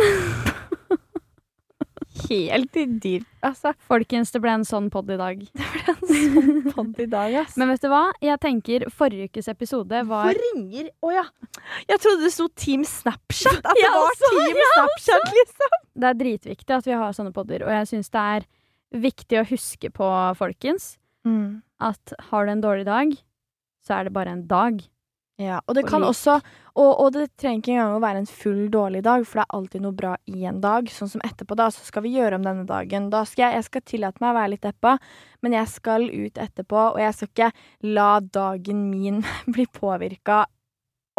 Helt 2.29 2.77
i 2.77 2.85
dyr, 3.01 3.25
altså. 3.47 3.73
Folkens, 3.89 4.31
det 4.35 4.41
ble 4.45 4.53
en 4.59 4.65
sånn 4.69 4.89
pod 4.93 5.11
i 5.11 5.17
dag. 5.21 5.41
Det 5.51 5.67
ble 5.71 5.95
en 5.95 6.63
Sånn 6.71 6.71
podd 6.75 7.01
i 7.05 7.07
dag, 7.11 7.35
ass. 7.43 7.57
Men 7.61 7.71
vet 7.73 7.83
du 7.85 7.89
hva? 7.93 8.03
Jeg 8.25 8.41
tenker 8.43 8.85
forrige 8.93 9.29
ukes 9.31 9.49
episode 9.53 10.01
var 10.09 10.29
Hvor 10.29 10.41
ringer 10.43 10.89
Å 11.07 11.13
ja. 11.15 11.25
Jeg 11.89 12.01
trodde 12.03 12.25
det 12.27 12.33
sto 12.35 12.49
Team 12.59 12.85
Snapchat. 12.89 13.61
At 13.63 13.75
det 13.77 13.83
Jeg 13.85 13.93
var 13.95 14.09
også, 14.11 14.31
Team 14.37 14.61
Snapchat, 14.75 15.35
liksom. 15.39 15.77
Det 16.01 16.11
er 16.11 16.19
dritviktig 16.25 16.77
at 16.79 16.89
vi 16.91 16.97
har 17.03 17.17
sånne 17.17 17.33
podder, 17.37 17.65
og 17.67 17.73
jeg 17.79 17.91
syns 17.95 18.11
det 18.15 18.25
er 18.37 18.47
viktig 19.07 19.39
å 19.43 19.47
huske 19.53 19.93
på, 19.95 20.09
folkens, 20.41 20.97
Mm. 21.21 21.61
at 21.85 22.13
har 22.31 22.47
du 22.47 22.51
en 22.55 22.63
dårlig 22.65 22.87
dag, 22.89 23.11
så 23.85 23.99
er 23.99 24.07
det 24.09 24.13
bare 24.17 24.33
en 24.33 24.47
dag. 24.49 24.79
Ja, 25.41 25.59
og 25.69 25.75
det 25.77 25.83
Og 25.85 25.91
kan 25.93 26.03
også 26.09 26.39
og, 26.75 26.91
og 27.03 27.09
det 27.15 27.27
trenger 27.41 27.63
ikke 27.63 27.73
engang 27.75 27.97
å 27.97 28.03
være 28.03 28.23
en 28.23 28.29
full 28.31 28.61
dårlig 28.73 29.03
dag, 29.07 29.25
for 29.27 29.41
det 29.41 29.45
er 29.47 29.57
alltid 29.59 29.85
noe 29.85 29.97
bra 29.97 30.13
i 30.31 30.45
en 30.51 30.61
dag. 30.63 30.91
Sånn 30.93 31.11
som 31.13 31.25
etterpå, 31.27 31.57
da, 31.59 31.71
så 31.75 31.87
skal 31.87 32.05
vi 32.07 32.15
gjøre 32.15 32.39
om 32.39 32.47
denne 32.47 32.67
dagen. 32.69 33.09
Da 33.13 33.25
skal 33.29 33.47
jeg, 33.49 33.59
jeg 33.59 33.69
skal 33.69 33.85
tillate 33.93 34.23
meg 34.23 34.33
å 34.33 34.39
være 34.39 34.53
litt 34.55 34.67
deppa, 34.67 34.97
men 35.45 35.57
jeg 35.57 35.73
skal 35.73 36.07
ut 36.09 36.41
etterpå, 36.47 36.85
og 36.93 37.01
jeg 37.03 37.17
skal 37.17 37.33
ikke 37.33 37.51
la 37.97 38.13
dagen 38.23 38.87
min 38.93 39.25
bli 39.55 39.67
påvirka 39.81 40.45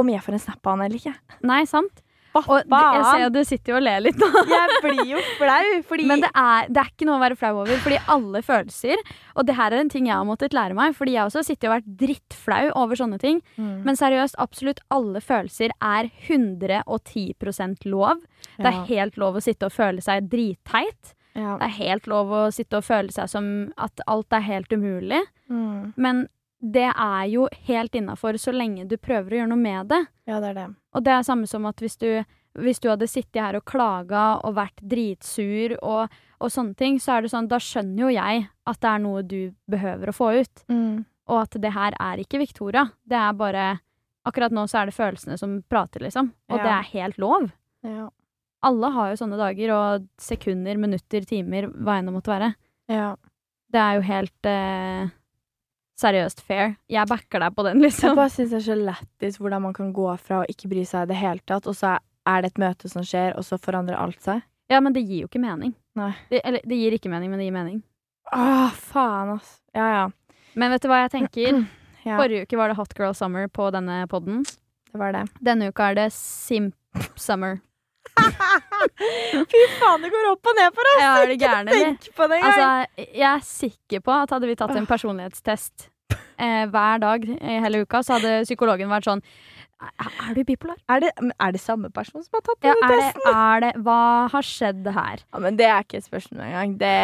om 0.01 0.09
jeg 0.09 0.23
får 0.23 0.37
en 0.37 0.45
snap 0.47 0.65
av 0.65 0.77
han 0.77 0.87
eller 0.87 1.01
ikke. 1.01 1.37
Nei, 1.45 1.61
sant? 1.69 2.01
Og 2.33 2.61
det, 2.63 2.79
jeg 2.95 3.03
ser 3.05 3.21
jo 3.25 3.29
du 3.35 3.39
sitter 3.43 3.73
jo 3.73 3.75
og 3.79 3.83
ler 3.83 3.99
litt 4.05 4.19
nå. 4.21 4.27
Jeg 4.55 4.77
blir 4.85 5.01
jo 5.11 5.19
flau, 5.35 5.71
fordi 5.89 6.05
Men 6.07 6.21
det 6.23 6.29
er, 6.31 6.69
det 6.71 6.79
er 6.83 6.91
ikke 6.93 7.07
noe 7.09 7.17
å 7.19 7.23
være 7.25 7.35
flau 7.41 7.51
over, 7.63 7.81
fordi 7.83 7.97
alle 8.15 8.41
følelser 8.47 9.01
Og 9.35 9.45
det 9.49 9.55
her 9.57 9.71
er 9.75 9.81
en 9.83 9.89
ting 9.91 10.07
jeg 10.07 10.15
har 10.15 10.23
måttet 10.27 10.55
lære 10.55 10.73
meg, 10.77 10.95
fordi 10.95 11.17
jeg 11.17 11.25
også 11.27 11.43
sitter 11.43 11.67
og 11.69 11.75
vært 11.75 11.89
drittflau 11.99 12.71
over 12.79 12.95
sånne 12.95 13.19
ting. 13.19 13.41
Mm. 13.57 13.83
Men 13.87 13.99
seriøst, 13.99 14.37
absolutt 14.39 14.79
alle 14.91 15.19
følelser 15.23 15.73
er 15.83 16.07
110% 16.27 17.85
lov. 17.85 18.21
Det 18.57 18.65
er 18.65 18.71
Ja. 18.79 18.83
helt 18.85 19.17
lov 19.17 19.35
å 19.35 19.41
sitte 19.43 19.65
og 19.65 19.71
føle 19.73 20.01
seg 20.01 20.29
dritteit. 20.29 21.13
ja. 21.35 21.57
Det 21.57 21.63
er 21.67 21.75
helt 21.77 22.07
lov 22.07 22.27
å 22.31 22.51
sitte 22.51 22.77
og 22.77 22.83
føle 22.83 23.11
seg 23.11 23.29
som 23.29 23.73
at 23.77 23.99
alt 24.07 24.31
er 24.33 24.41
helt 24.41 24.69
umulig. 24.71 25.21
Mm. 25.49 25.93
Men 25.95 26.27
det 26.61 26.87
er 26.93 27.25
jo 27.31 27.47
helt 27.67 27.95
innafor 27.97 28.37
så 28.37 28.51
lenge 28.53 28.85
du 28.87 28.95
prøver 29.01 29.33
å 29.33 29.39
gjøre 29.41 29.49
noe 29.49 29.57
med 29.61 29.87
det. 29.89 30.01
ja, 30.29 30.39
det 30.39 30.49
er 30.51 30.53
det. 30.59 30.67
Og 30.93 31.03
det 31.03 31.11
er 31.15 31.23
samme 31.25 31.47
som 31.49 31.65
at 31.65 31.81
hvis 31.81 31.97
du, 31.97 32.23
hvis 32.59 32.79
du 32.79 32.89
hadde 32.91 33.07
sittet 33.09 33.41
her 33.41 33.55
og 33.57 33.65
klaga 33.65 34.39
og 34.45 34.53
vært 34.55 34.81
dritsur 34.81 35.77
og, 35.81 36.09
og 36.39 36.51
sånne 36.51 36.75
ting, 36.77 36.99
så 36.99 37.15
er 37.17 37.21
det 37.25 37.31
sånn, 37.33 37.47
da 37.49 37.57
skjønner 37.57 38.03
jo 38.05 38.09
jeg 38.13 38.47
at 38.67 38.79
det 38.83 38.89
er 38.91 38.99
noe 38.99 39.23
du 39.23 39.53
behøver 39.71 40.11
å 40.11 40.13
få 40.15 40.31
ut. 40.41 40.65
Mm. 40.69 41.05
Og 41.31 41.37
at 41.41 41.57
det 41.63 41.71
her 41.73 41.95
er 41.99 42.21
ikke 42.21 42.41
Victoria. 42.41 42.89
Det 43.07 43.17
er 43.17 43.33
bare 43.33 43.69
Akkurat 44.23 44.53
nå 44.53 44.67
så 44.69 44.83
er 44.83 44.85
det 44.85 44.93
følelsene 44.93 45.33
som 45.39 45.63
prater, 45.65 46.03
liksom. 46.05 46.27
Og 46.51 46.59
Ja. 46.59 46.63
det 46.63 46.71
er 46.75 46.89
helt 46.91 47.17
lov. 47.17 47.47
Ja. 47.81 48.03
Alle 48.61 48.91
har 48.93 49.07
jo 49.09 49.15
sånne 49.17 49.39
dager, 49.39 49.71
og 49.73 50.03
sekunder, 50.21 50.77
minutter, 50.77 51.25
timer, 51.25 51.65
hva 51.73 51.95
enn 51.97 52.05
det 52.05 52.13
måtte 52.13 52.29
være. 52.29 52.51
ja. 52.87 53.15
Det 53.71 53.79
er 53.81 53.95
jo 53.95 54.01
helt 54.05 54.45
eh, 54.51 55.09
seriøst 56.01 56.41
fair. 56.45 56.75
Jeg 56.91 57.09
backer 57.09 57.43
deg 57.43 57.55
på 57.55 57.65
den, 57.67 57.81
liksom. 57.85 58.11
Jeg 58.11 58.19
bare 58.19 58.33
syns 58.33 58.53
det 58.53 58.59
er 58.61 58.65
så 58.67 58.77
lættis 58.79 59.37
hvordan 59.41 59.65
man 59.67 59.75
kan 59.77 59.91
gå 59.95 60.07
fra 60.21 60.41
å 60.41 60.47
ikke 60.49 60.71
bry 60.71 60.85
seg 60.87 61.05
i 61.05 61.11
det 61.13 61.19
hele 61.21 61.43
tatt, 61.47 61.69
og 61.69 61.77
så 61.77 61.97
er 62.29 62.43
det 62.43 62.51
et 62.51 62.61
møte 62.61 62.89
som 62.91 63.05
skjer, 63.05 63.35
og 63.37 63.45
så 63.47 63.59
forandrer 63.61 63.99
alt 63.99 64.19
seg. 64.23 64.43
Ja, 64.71 64.79
men 64.83 64.95
det 64.95 65.03
gir 65.03 65.25
jo 65.25 65.29
ikke 65.29 65.41
mening. 65.43 65.73
Nei. 65.99 66.13
Det, 66.31 66.41
eller, 66.47 66.63
det 66.67 66.77
gir 66.79 66.95
ikke 66.95 67.11
mening, 67.11 67.31
men 67.31 67.41
det 67.41 67.49
gir 67.49 67.55
mening. 67.55 67.81
Åh, 68.31 68.75
faen, 68.91 69.33
ass. 69.35 69.57
Ja, 69.75 69.87
ja. 69.91 70.03
Men 70.55 70.71
vet 70.73 70.83
du 70.83 70.89
hva 70.91 71.01
jeg 71.03 71.13
tenker? 71.15 71.63
ja 72.07 72.19
Forrige 72.19 72.45
uke 72.47 72.59
var 72.59 72.71
det 72.71 72.77
Hot 72.79 72.93
Girl 72.97 73.15
Summer 73.17 73.49
på 73.51 73.67
denne 73.75 74.03
podden. 74.11 74.45
det 74.91 75.01
var 75.01 75.13
det. 75.15 75.25
Denne 75.43 75.71
uka 75.71 75.91
er 75.91 75.99
det 75.99 76.07
Simp 76.15 76.75
Summer. 77.19 77.59
Fy 79.51 79.61
faen, 79.79 80.03
det 80.03 80.11
går 80.13 80.27
opp 80.33 80.51
og 80.51 80.57
ned 80.57 80.75
for 80.75 80.91
oss! 80.93 81.01
Ja, 81.01 81.13
er. 81.23 81.71
Tenk 81.71 82.09
på 82.17 82.27
det 82.27 82.39
engang! 82.39 82.51
Altså, 82.51 83.07
jeg 83.07 83.27
er 83.31 83.47
sikker 83.47 84.03
på 84.05 84.13
at 84.15 84.35
hadde 84.35 84.49
vi 84.49 84.57
tatt 84.59 84.75
en 84.77 84.89
personlighetstest 84.89 85.87
eh, 86.41 86.65
hver 86.71 87.01
dag 87.03 87.25
i 87.29 87.57
hele 87.63 87.83
uka, 87.85 88.03
så 88.05 88.17
hadde 88.17 88.43
psykologen 88.47 88.91
vært 88.91 89.09
sånn 89.09 89.23
Er 89.81 90.35
du 90.37 90.43
bipolar? 90.45 90.77
er, 90.93 91.01
det, 91.05 91.11
er 91.17 91.53
det 91.55 91.61
samme 91.61 91.89
person 91.93 92.21
som 92.21 92.37
har 92.37 92.43
tatt 92.45 92.67
Ja, 92.67 92.73
er 92.75 92.91
testen? 92.95 93.21
det, 93.25 93.35
er 93.35 93.63
det 93.65 93.71
Hva 93.87 94.01
har 94.33 94.45
skjedd 94.45 94.91
her? 94.97 95.23
Ja, 95.25 95.41
men 95.45 95.57
det 95.61 95.69
er 95.69 95.85
ikke 95.85 96.01
et 96.01 96.09
spørsmål 96.09 96.43
engang. 96.45 96.75
Det, 96.81 96.97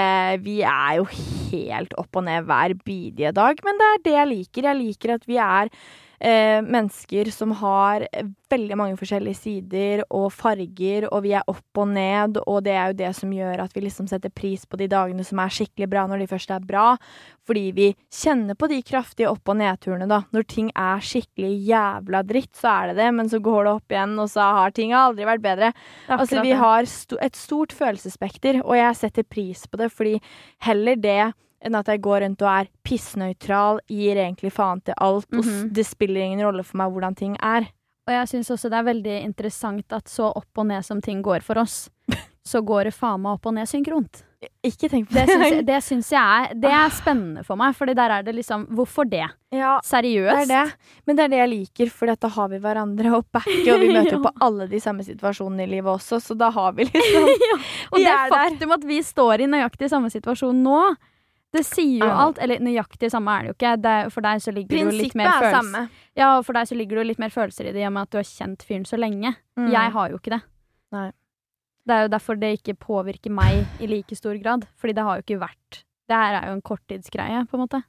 vi 0.45 0.59
er 0.61 0.99
jo 0.99 1.07
helt 1.13 1.95
opp 1.97 2.19
og 2.19 2.27
ned 2.27 2.45
hver 2.49 2.75
bidige 2.85 3.33
dag, 3.33 3.63
men 3.65 3.81
det 3.81 3.87
er 3.93 4.03
det 4.05 4.17
jeg 4.17 4.31
liker. 4.33 4.69
Jeg 4.69 4.81
liker 4.83 5.15
at 5.17 5.25
vi 5.29 5.39
er 5.41 5.73
eh, 6.19 6.59
mennesker 6.65 7.29
som 7.31 7.53
har 7.59 8.05
veldig 8.47 8.77
mange 8.79 8.97
forskjellige 8.99 9.39
sider 9.41 10.03
og 10.07 10.29
farger, 10.33 11.07
og 11.11 11.23
vi 11.25 11.33
er 11.35 11.47
opp 11.51 11.81
og 11.81 11.89
ned, 11.91 12.39
og 12.47 12.61
det 12.65 12.73
er 12.73 12.91
jo 12.91 12.97
det 13.01 13.11
som 13.17 13.33
gjør 13.33 13.63
at 13.65 13.75
vi 13.75 13.83
liksom 13.83 14.07
setter 14.09 14.31
pris 14.33 14.63
på 14.65 14.79
de 14.79 14.87
dagene 14.91 15.25
som 15.27 15.41
er 15.43 15.53
skikkelig 15.53 15.89
bra, 15.91 16.05
når 16.07 16.23
de 16.23 16.29
først 16.31 16.53
er 16.55 16.67
bra, 16.67 16.85
fordi 17.47 17.65
vi 17.75 17.89
kjenner 18.13 18.57
på 18.59 18.69
de 18.71 18.81
kraftige 18.87 19.31
opp- 19.31 19.51
og 19.51 19.59
nedturene, 19.59 20.07
da. 20.09 20.21
Når 20.35 20.47
ting 20.51 20.71
er 20.73 21.03
skikkelig 21.03 21.53
jævla 21.67 22.23
dritt, 22.27 22.53
så 22.57 22.73
er 22.73 22.91
det 22.91 23.01
det, 23.01 23.09
men 23.19 23.31
så 23.31 23.41
går 23.43 23.67
det 23.67 23.73
opp 23.77 23.97
igjen, 23.97 24.15
og 24.23 24.31
så 24.31 24.51
har 24.59 24.75
ting 24.75 24.95
aldri 24.95 25.27
vært 25.27 25.43
bedre. 25.43 25.73
Altså, 26.07 26.41
vi 26.43 26.55
har 26.57 26.87
st 26.87 27.17
et 27.23 27.35
stort 27.35 27.75
følelsesspekter, 27.75 28.61
og 28.63 28.77
jeg 28.77 28.95
setter 28.99 29.27
pris 29.27 29.65
på 29.67 29.79
det, 29.79 29.91
fordi 29.93 30.17
heller 30.67 30.99
det 30.99 31.21
enn 31.65 31.75
at 31.75 31.87
jeg 31.87 32.01
går 32.05 32.21
rundt 32.21 32.43
og 32.45 32.51
er 32.51 32.69
pissnøytral, 32.85 33.81
gir 33.89 34.19
egentlig 34.19 34.51
faen 34.53 34.81
til 34.81 34.93
alt, 34.97 35.27
og 35.33 35.43
-hmm. 35.43 35.63
og 35.65 35.73
det 35.73 35.85
spiller 35.85 36.21
ingen 36.21 36.45
rolle 36.45 36.63
for 36.63 36.77
meg 36.77 36.91
hvordan 36.91 37.15
ting 37.15 37.37
er. 37.41 37.67
Og 38.07 38.13
jeg 38.13 38.27
syns 38.27 38.51
også 38.51 38.69
det 38.69 38.77
er 38.77 38.83
veldig 38.83 39.21
interessant 39.23 39.93
at 39.93 40.09
så 40.09 40.31
opp 40.35 40.57
og 40.57 40.67
ned 40.67 40.85
som 40.85 41.01
ting 41.01 41.21
går 41.21 41.43
for 41.43 41.57
oss, 41.57 41.89
så 42.45 42.61
går 42.61 42.83
det 42.83 42.93
faen 42.93 43.21
meg 43.21 43.33
opp 43.33 43.45
og 43.45 43.53
ned 43.53 43.67
synkront. 43.67 44.23
Ikke 44.63 44.85
tenk 44.85 45.09
på 45.09 45.15
Det 45.17 45.25
det. 45.25 45.33
syns, 45.33 45.65
det 45.69 45.77
syns 45.83 46.11
jeg 46.13 46.21
er, 46.21 46.53
det 46.61 46.69
er 46.69 46.91
spennende 46.93 47.43
for 47.43 47.57
meg, 47.57 47.73
Fordi 47.75 47.95
der 47.97 48.13
er 48.19 48.21
det 48.23 48.35
liksom 48.37 48.67
Hvorfor 48.77 49.07
det? 49.09 49.25
ja, 49.51 49.79
det 49.81 49.87
Seriøst? 49.89 50.43
er 50.43 50.45
det. 50.45 50.75
Men 51.07 51.17
det 51.17 51.23
er 51.23 51.27
det 51.33 51.39
jeg 51.39 51.49
liker, 51.49 51.89
for 51.89 52.05
da 52.13 52.29
har 52.29 52.49
vi 52.49 52.59
hverandre 52.61 53.13
å 53.17 53.23
backe, 53.33 53.73
og 53.73 53.81
vi 53.81 53.89
møter 53.95 54.19
jo 54.19 54.21
på 54.21 54.33
alle 54.45 54.67
de 54.69 54.79
samme 54.79 55.03
situasjonene 55.03 55.65
i 55.65 55.71
livet 55.71 55.89
også, 55.89 56.21
så 56.21 56.37
da 56.37 56.51
har 56.53 56.71
vi 56.77 56.85
liksom 56.85 57.27
Og 57.91 57.97
Vi 57.97 58.05
det 58.05 58.15
faktum 58.29 58.71
at 58.77 58.85
vi 58.85 59.01
står 59.03 59.41
i 59.41 59.47
nøyaktig 59.47 59.89
samme 59.89 60.13
situasjon 60.13 60.63
nå, 60.63 60.81
det 61.55 61.63
sier 61.65 62.03
jo 62.03 62.09
alt. 62.11 62.41
Eller 62.43 62.61
nøyaktig 62.63 63.09
samme 63.13 63.33
er 63.33 63.45
det 63.45 63.51
jo 63.51 63.55
ikke. 63.55 63.73
Det 63.83 63.95
for 64.13 64.25
deg 64.25 64.43
så 64.43 64.53
ligger 64.53 64.73
det 64.73 64.81
jo 64.81 64.89
litt 64.89 64.97
Prinsippet 64.97 65.21
mer 65.21 65.29
er 65.29 65.37
følelser 65.37 65.57
samme. 65.57 65.83
Ja, 66.19 66.31
og 66.35 66.43
for 66.47 66.57
deg 66.57 66.69
så 66.69 66.77
ligger 66.77 66.97
det 66.97 67.03
jo 67.03 67.09
litt 67.11 67.23
mer 67.23 67.33
følelser 67.33 67.69
i 67.69 67.73
det 67.75 67.83
i 67.83 67.87
og 67.87 67.95
med 67.95 68.07
at 68.07 68.13
du 68.13 68.19
har 68.19 68.27
kjent 68.27 68.67
fyren 68.67 68.85
så 68.89 68.99
lenge. 68.99 69.33
Mm. 69.59 69.71
Jeg 69.73 69.95
har 69.97 70.13
jo 70.13 70.19
ikke 70.19 70.35
det. 70.35 70.41
Nei. 70.95 71.09
Det 71.87 71.95
er 71.95 72.03
jo 72.03 72.11
derfor 72.11 72.39
det 72.39 72.53
ikke 72.57 72.79
påvirker 72.83 73.31
meg 73.31 73.83
i 73.83 73.87
like 73.87 74.17
stor 74.19 74.35
grad. 74.43 74.67
Fordi 74.79 74.97
det 74.97 75.05
har 75.07 75.19
jo 75.19 75.27
ikke 75.27 75.43
vært 75.45 75.83
Det 76.07 76.15
her 76.15 76.37
er 76.37 76.45
jo 76.47 76.55
en 76.55 76.63
korttidsgreie, 76.63 77.45
på 77.47 77.57
en 77.57 77.61
måte. 77.65 77.81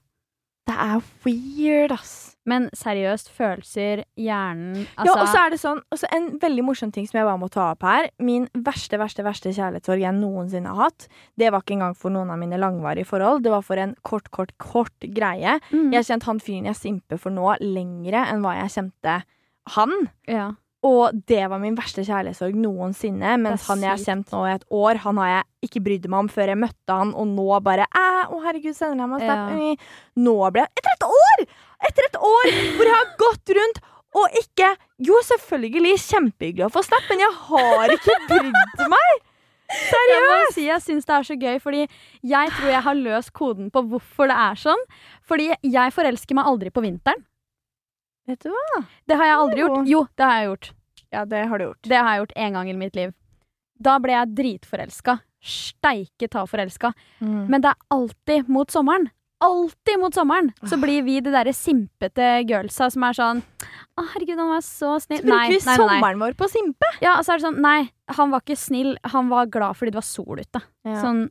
Det 0.69 0.75
er 0.77 0.99
weird, 1.25 1.95
ass. 1.97 2.17
Men 2.49 2.67
seriøst, 2.77 3.29
følelser, 3.37 4.03
hjernen 4.17 4.79
ja, 4.87 4.87
Altså 5.03 5.15
og 5.21 5.27
så 5.29 5.41
er 5.43 5.51
det 5.53 5.59
sånn, 5.61 5.81
også 5.93 6.09
En 6.17 6.29
veldig 6.41 6.63
morsom 6.65 6.93
ting 6.95 7.05
som 7.09 7.19
jeg 7.19 7.27
bare 7.29 7.41
må 7.43 7.49
ta 7.53 7.67
opp 7.75 7.85
her. 7.85 8.09
Min 8.25 8.47
verste, 8.65 8.97
verste, 9.01 9.25
verste 9.27 9.53
kjærlighetssorg 9.53 10.01
jeg 10.01 10.17
noensinne 10.17 10.73
har 10.73 10.89
hatt, 10.89 11.09
det 11.41 11.51
var 11.53 11.65
ikke 11.65 11.77
engang 11.77 11.97
for 11.99 12.15
noen 12.15 12.33
av 12.33 12.41
mine 12.41 12.61
langvarige 12.61 13.09
forhold. 13.11 13.43
Det 13.45 13.53
var 13.53 13.65
for 13.67 13.81
en 13.83 13.93
kort, 14.07 14.31
kort, 14.33 14.55
kort 14.63 15.09
greie. 15.13 15.59
mm, 15.73 15.91
Jeg 15.93 15.99
har 16.01 16.09
kjent 16.13 16.29
han 16.31 16.41
fyren 16.41 16.71
jeg 16.71 16.81
simper 16.81 17.21
for 17.21 17.35
nå, 17.37 17.51
lengre 17.65 18.25
enn 18.31 18.41
hva 18.45 18.57
jeg 18.63 18.75
kjente 18.79 19.19
han. 19.77 19.99
ja. 20.29 20.51
Og 20.87 21.17
det 21.27 21.41
var 21.51 21.59
min 21.59 21.75
verste 21.75 22.05
kjærlighetssorg 22.07 22.55
noensinne. 22.55 23.35
Mens 23.43 23.65
han 23.67 23.83
jeg 23.83 23.91
har 23.91 24.03
kjent 24.03 24.31
nå 24.31 24.45
i 24.47 24.53
et 24.55 24.67
år, 24.71 25.01
han 25.03 25.19
har 25.19 25.31
jeg 25.33 25.69
ikke 25.69 25.83
brydd 25.89 26.07
meg 26.07 26.21
om 26.23 26.29
før 26.31 26.53
jeg 26.53 26.61
møtte 26.61 26.99
han, 27.01 27.11
og 27.19 27.33
nå 27.33 27.47
bare 27.67 27.89
Æ, 27.91 28.05
å 28.31 28.39
herregud, 28.45 28.77
sender 28.79 29.03
jeg 29.03 29.11
meg 29.11 29.25
snap? 29.25 29.55
Ja. 29.59 29.95
Nå 30.23 30.37
ble 30.55 30.67
jeg 30.67 30.79
Etter 30.79 30.95
et 30.95 31.07
år! 31.09 31.47
Etter 31.89 32.09
et 32.11 32.21
år 32.31 32.53
hvor 32.77 32.91
jeg 32.91 32.95
har 32.95 33.11
gått 33.23 33.55
rundt 33.59 33.81
og 34.19 34.39
ikke 34.41 34.69
Jo, 35.05 35.19
selvfølgelig 35.27 35.97
kjempehyggelig 36.03 36.69
å 36.69 36.73
få 36.73 36.83
snap, 36.87 37.11
men 37.11 37.27
jeg 37.27 37.35
har 37.49 37.95
ikke 37.95 38.21
brydd 38.31 38.87
meg! 38.95 39.25
Jeg 39.69 40.53
si 40.57 40.65
jeg 40.65 40.81
syns 40.81 41.05
det 41.05 41.13
er 41.13 41.27
så 41.29 41.35
gøy, 41.37 41.59
fordi 41.61 41.83
jeg 42.25 42.53
tror 42.57 42.71
jeg 42.73 42.85
har 42.87 42.97
løst 42.97 43.35
koden 43.37 43.69
på 43.73 43.83
hvorfor 43.91 44.31
det 44.31 44.37
er 44.41 44.61
sånn. 44.63 44.85
Fordi 45.29 45.51
jeg 45.61 45.93
forelsker 45.93 46.39
meg 46.39 46.49
aldri 46.49 46.73
på 46.73 46.81
vinteren. 46.87 47.21
Vet 48.29 48.45
du 48.45 48.51
hva? 48.53 48.83
Det 49.09 49.17
har 49.17 49.31
jeg 49.31 49.39
aldri 49.43 49.61
Jo. 49.63 49.69
gjort. 49.69 49.89
Jo, 49.89 50.03
det 50.17 50.25
har 50.29 50.35
jeg 50.39 50.49
gjort. 50.51 50.71
Ja, 51.11 51.25
det 51.25 51.45
har 51.49 51.59
du 51.59 51.65
gjort. 51.65 51.83
Det 51.89 51.97
har 51.97 52.11
jeg 52.13 52.21
gjort 52.23 52.37
én 52.37 52.53
gang 52.59 52.69
i 52.69 52.77
mitt 52.77 52.97
liv. 52.99 53.15
Da 53.81 53.99
ble 54.03 54.13
jeg 54.13 54.35
dritforelska. 54.37 55.21
Steike 55.41 56.29
ta 56.29 56.43
forelska. 56.51 56.93
Mm. 57.23 57.47
Men 57.49 57.63
det 57.63 57.71
er 57.71 57.77
alltid 57.95 58.49
mot 58.49 58.69
sommeren. 58.71 59.09
Alltid 59.41 60.01
mot 60.03 60.13
sommeren 60.13 60.49
så 60.67 60.75
blir 60.83 61.05
vi 61.07 61.21
de 61.23 61.31
derre 61.31 61.53
simpete 61.55 62.43
girlsa 62.43 62.89
som 62.91 63.05
er 63.07 63.15
sånn 63.15 63.43
Å, 63.95 64.03
herregud, 64.11 64.35
han 64.37 64.51
var 64.51 64.65
så 64.67 64.97
snill. 64.99 65.21
Så 65.23 65.29
bruker 65.31 65.53
vi 65.55 65.61
sommeren 65.63 66.19
vår 66.19 66.35
på 66.35 66.49
å 66.49 66.51
simpe. 66.51 66.89
Ja, 67.01 67.13
og 67.21 67.23
så 67.25 67.33
er 67.37 67.39
det 67.39 67.47
sånn 67.47 67.61
Nei, 67.63 67.89
han 68.19 68.33
var 68.35 68.43
ikke 68.43 68.57
snill. 68.59 68.97
Han 69.15 69.31
var 69.31 69.47
glad 69.47 69.79
fordi 69.79 69.95
det 69.95 70.01
var 70.01 70.09
sol 70.11 70.43
ute. 70.43 70.63
Ja. 70.85 70.99
Sånn 71.05 71.29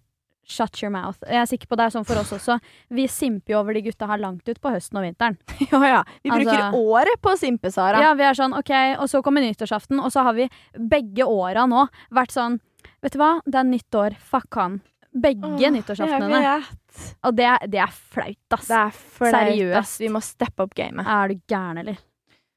shut 0.48 0.80
your 0.82 0.92
mouth. 0.94 1.20
Jeg 1.28 1.42
er 1.42 1.50
sikker 1.50 1.68
på 1.68 1.78
det 1.80 1.86
er 1.88 1.94
sånn 1.98 2.06
for 2.08 2.20
oss 2.22 2.32
også. 2.38 2.56
Vi 2.96 3.08
simper 3.12 3.54
jo 3.54 3.60
over 3.60 3.76
de 3.76 3.82
gutta 3.86 4.08
her 4.08 4.22
langt 4.24 4.48
ut 4.48 4.62
på 4.64 4.72
høsten 4.72 5.00
og 5.02 5.04
vinteren. 5.04 5.38
ja, 5.72 5.82
ja. 5.92 6.04
Vi 6.24 6.32
bruker 6.32 6.54
Altså- 6.56 6.82
året 6.96 7.22
på 7.22 7.34
å 7.34 7.40
simpe, 7.40 7.72
Sara. 7.74 8.00
Ja, 8.02 8.14
vi 8.18 8.24
er 8.24 8.38
sånn, 8.40 8.56
ok, 8.58 8.72
Og 9.04 9.10
så 9.12 9.22
kommer 9.26 9.44
nyttårsaften, 9.44 10.00
og 10.00 10.12
så 10.16 10.24
har 10.24 10.34
vi 10.38 10.48
begge 10.78 11.28
åra 11.28 11.68
nå 11.68 11.88
vært 12.16 12.32
sånn 12.36 12.60
Vet 13.04 13.14
du 13.14 13.20
hva, 13.20 13.42
det 13.46 13.58
er 13.60 13.66
nytt 13.68 13.94
år. 14.00 14.16
Fuck 14.18 14.56
han. 14.58 14.80
Begge 15.14 15.44
Åh, 15.68 15.72
nyttårsaftenene. 15.76 16.64
Og 17.28 17.36
det, 17.36 17.50
det 17.70 17.80
er 17.84 17.92
flaut, 17.94 18.56
ass. 18.56 18.68
Det 18.70 18.78
er 18.80 18.96
flaut, 18.96 19.34
Seriøst. 19.36 19.78
ass. 19.78 19.92
Vi 20.02 20.10
må 20.14 20.22
steppe 20.24 20.66
opp 20.66 20.74
gamet. 20.78 21.06
Er 21.06 21.30
du 21.34 21.36
gæren, 21.52 21.82
eller? 21.84 22.00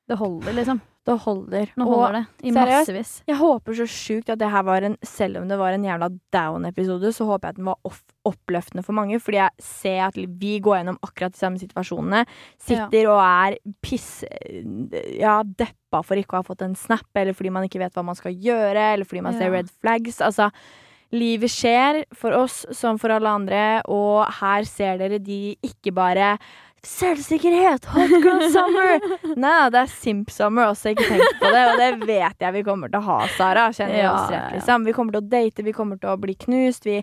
Det 0.09 0.17
holder, 0.21 0.55
liksom. 0.57 0.81
Det 1.11 1.17
holder. 1.25 1.73
Nå 1.81 1.87
Og 1.87 1.93
holder 1.95 2.19
det. 2.19 2.23
I 2.43 2.53
seriøst? 2.55 2.71
massevis. 2.71 3.13
jeg 3.27 3.39
håper 3.41 3.79
så 3.81 3.87
sjukt 3.91 4.31
at 4.31 4.41
det 4.41 4.51
her 4.51 4.63
var 4.67 4.87
en 4.87 4.97
Selv 5.03 5.41
om 5.41 5.49
det 5.51 5.59
var 5.59 5.75
en 5.75 5.85
jævla 5.85 6.09
down-episode, 6.33 7.13
så 7.13 7.27
håper 7.27 7.49
jeg 7.49 7.57
at 7.57 7.61
den 7.61 7.71
var 7.71 7.79
off 7.85 8.03
oppløftende 8.29 8.85
for 8.85 8.93
mange. 8.93 9.19
Fordi 9.21 9.39
jeg 9.41 9.65
ser 9.65 10.03
at 10.07 10.17
vi 10.17 10.59
går 10.61 10.81
gjennom 10.81 10.99
akkurat 11.03 11.33
de 11.33 11.41
samme 11.41 11.61
situasjonene. 11.61 12.27
Sitter 12.61 13.09
og 13.09 13.21
er 13.25 13.57
piss... 13.83 14.23
Ja, 15.17 15.41
deppa 15.43 16.03
for 16.05 16.21
ikke 16.21 16.37
å 16.37 16.43
ha 16.43 16.47
fått 16.47 16.63
en 16.67 16.77
snap, 16.79 17.09
eller 17.17 17.37
fordi 17.37 17.53
man 17.55 17.67
ikke 17.67 17.81
vet 17.83 17.97
hva 17.97 18.05
man 18.07 18.19
skal 18.19 18.37
gjøre, 18.37 18.93
eller 18.95 19.09
fordi 19.09 19.25
man 19.25 19.39
ser 19.39 19.53
red 19.55 19.73
flags. 19.81 20.21
Altså, 20.21 20.51
livet 21.17 21.51
skjer 21.51 22.05
for 22.15 22.37
oss 22.37 22.63
som 22.77 23.01
for 23.01 23.15
alle 23.15 23.33
andre, 23.41 23.65
og 23.91 24.29
her 24.41 24.69
ser 24.69 25.01
dere 25.01 25.19
de 25.23 25.57
ikke 25.67 25.95
bare 25.97 26.37
Selvsikkerhet! 26.87 27.85
Hot 27.93 28.13
girl 28.25 28.47
summer! 28.53 29.03
Nei 29.37 29.57
det 29.75 29.83
er 29.83 29.91
simp 29.93 30.31
summer 30.33 30.71
også, 30.71 30.95
ikke 30.95 31.09
tenk 31.11 31.41
på 31.43 31.51
det. 31.53 31.65
Og 31.73 31.81
det 31.81 31.91
vet 32.09 32.47
jeg 32.47 32.57
vi 32.57 32.63
kommer 32.65 32.93
til 32.93 33.03
å 33.03 33.07
ha, 33.09 33.19
Sara. 33.37 33.67
Kjenner 33.77 34.01
ja, 34.01 34.15
rett, 34.31 34.55
liksom. 34.57 34.87
Vi 34.89 34.95
kommer 34.97 35.17
til 35.17 35.21
å 35.21 35.31
date, 35.35 35.67
vi 35.67 35.75
kommer 35.77 36.01
til 36.01 36.15
å 36.15 36.17
bli 36.21 36.37
knust. 36.47 36.89
Vi 36.89 37.03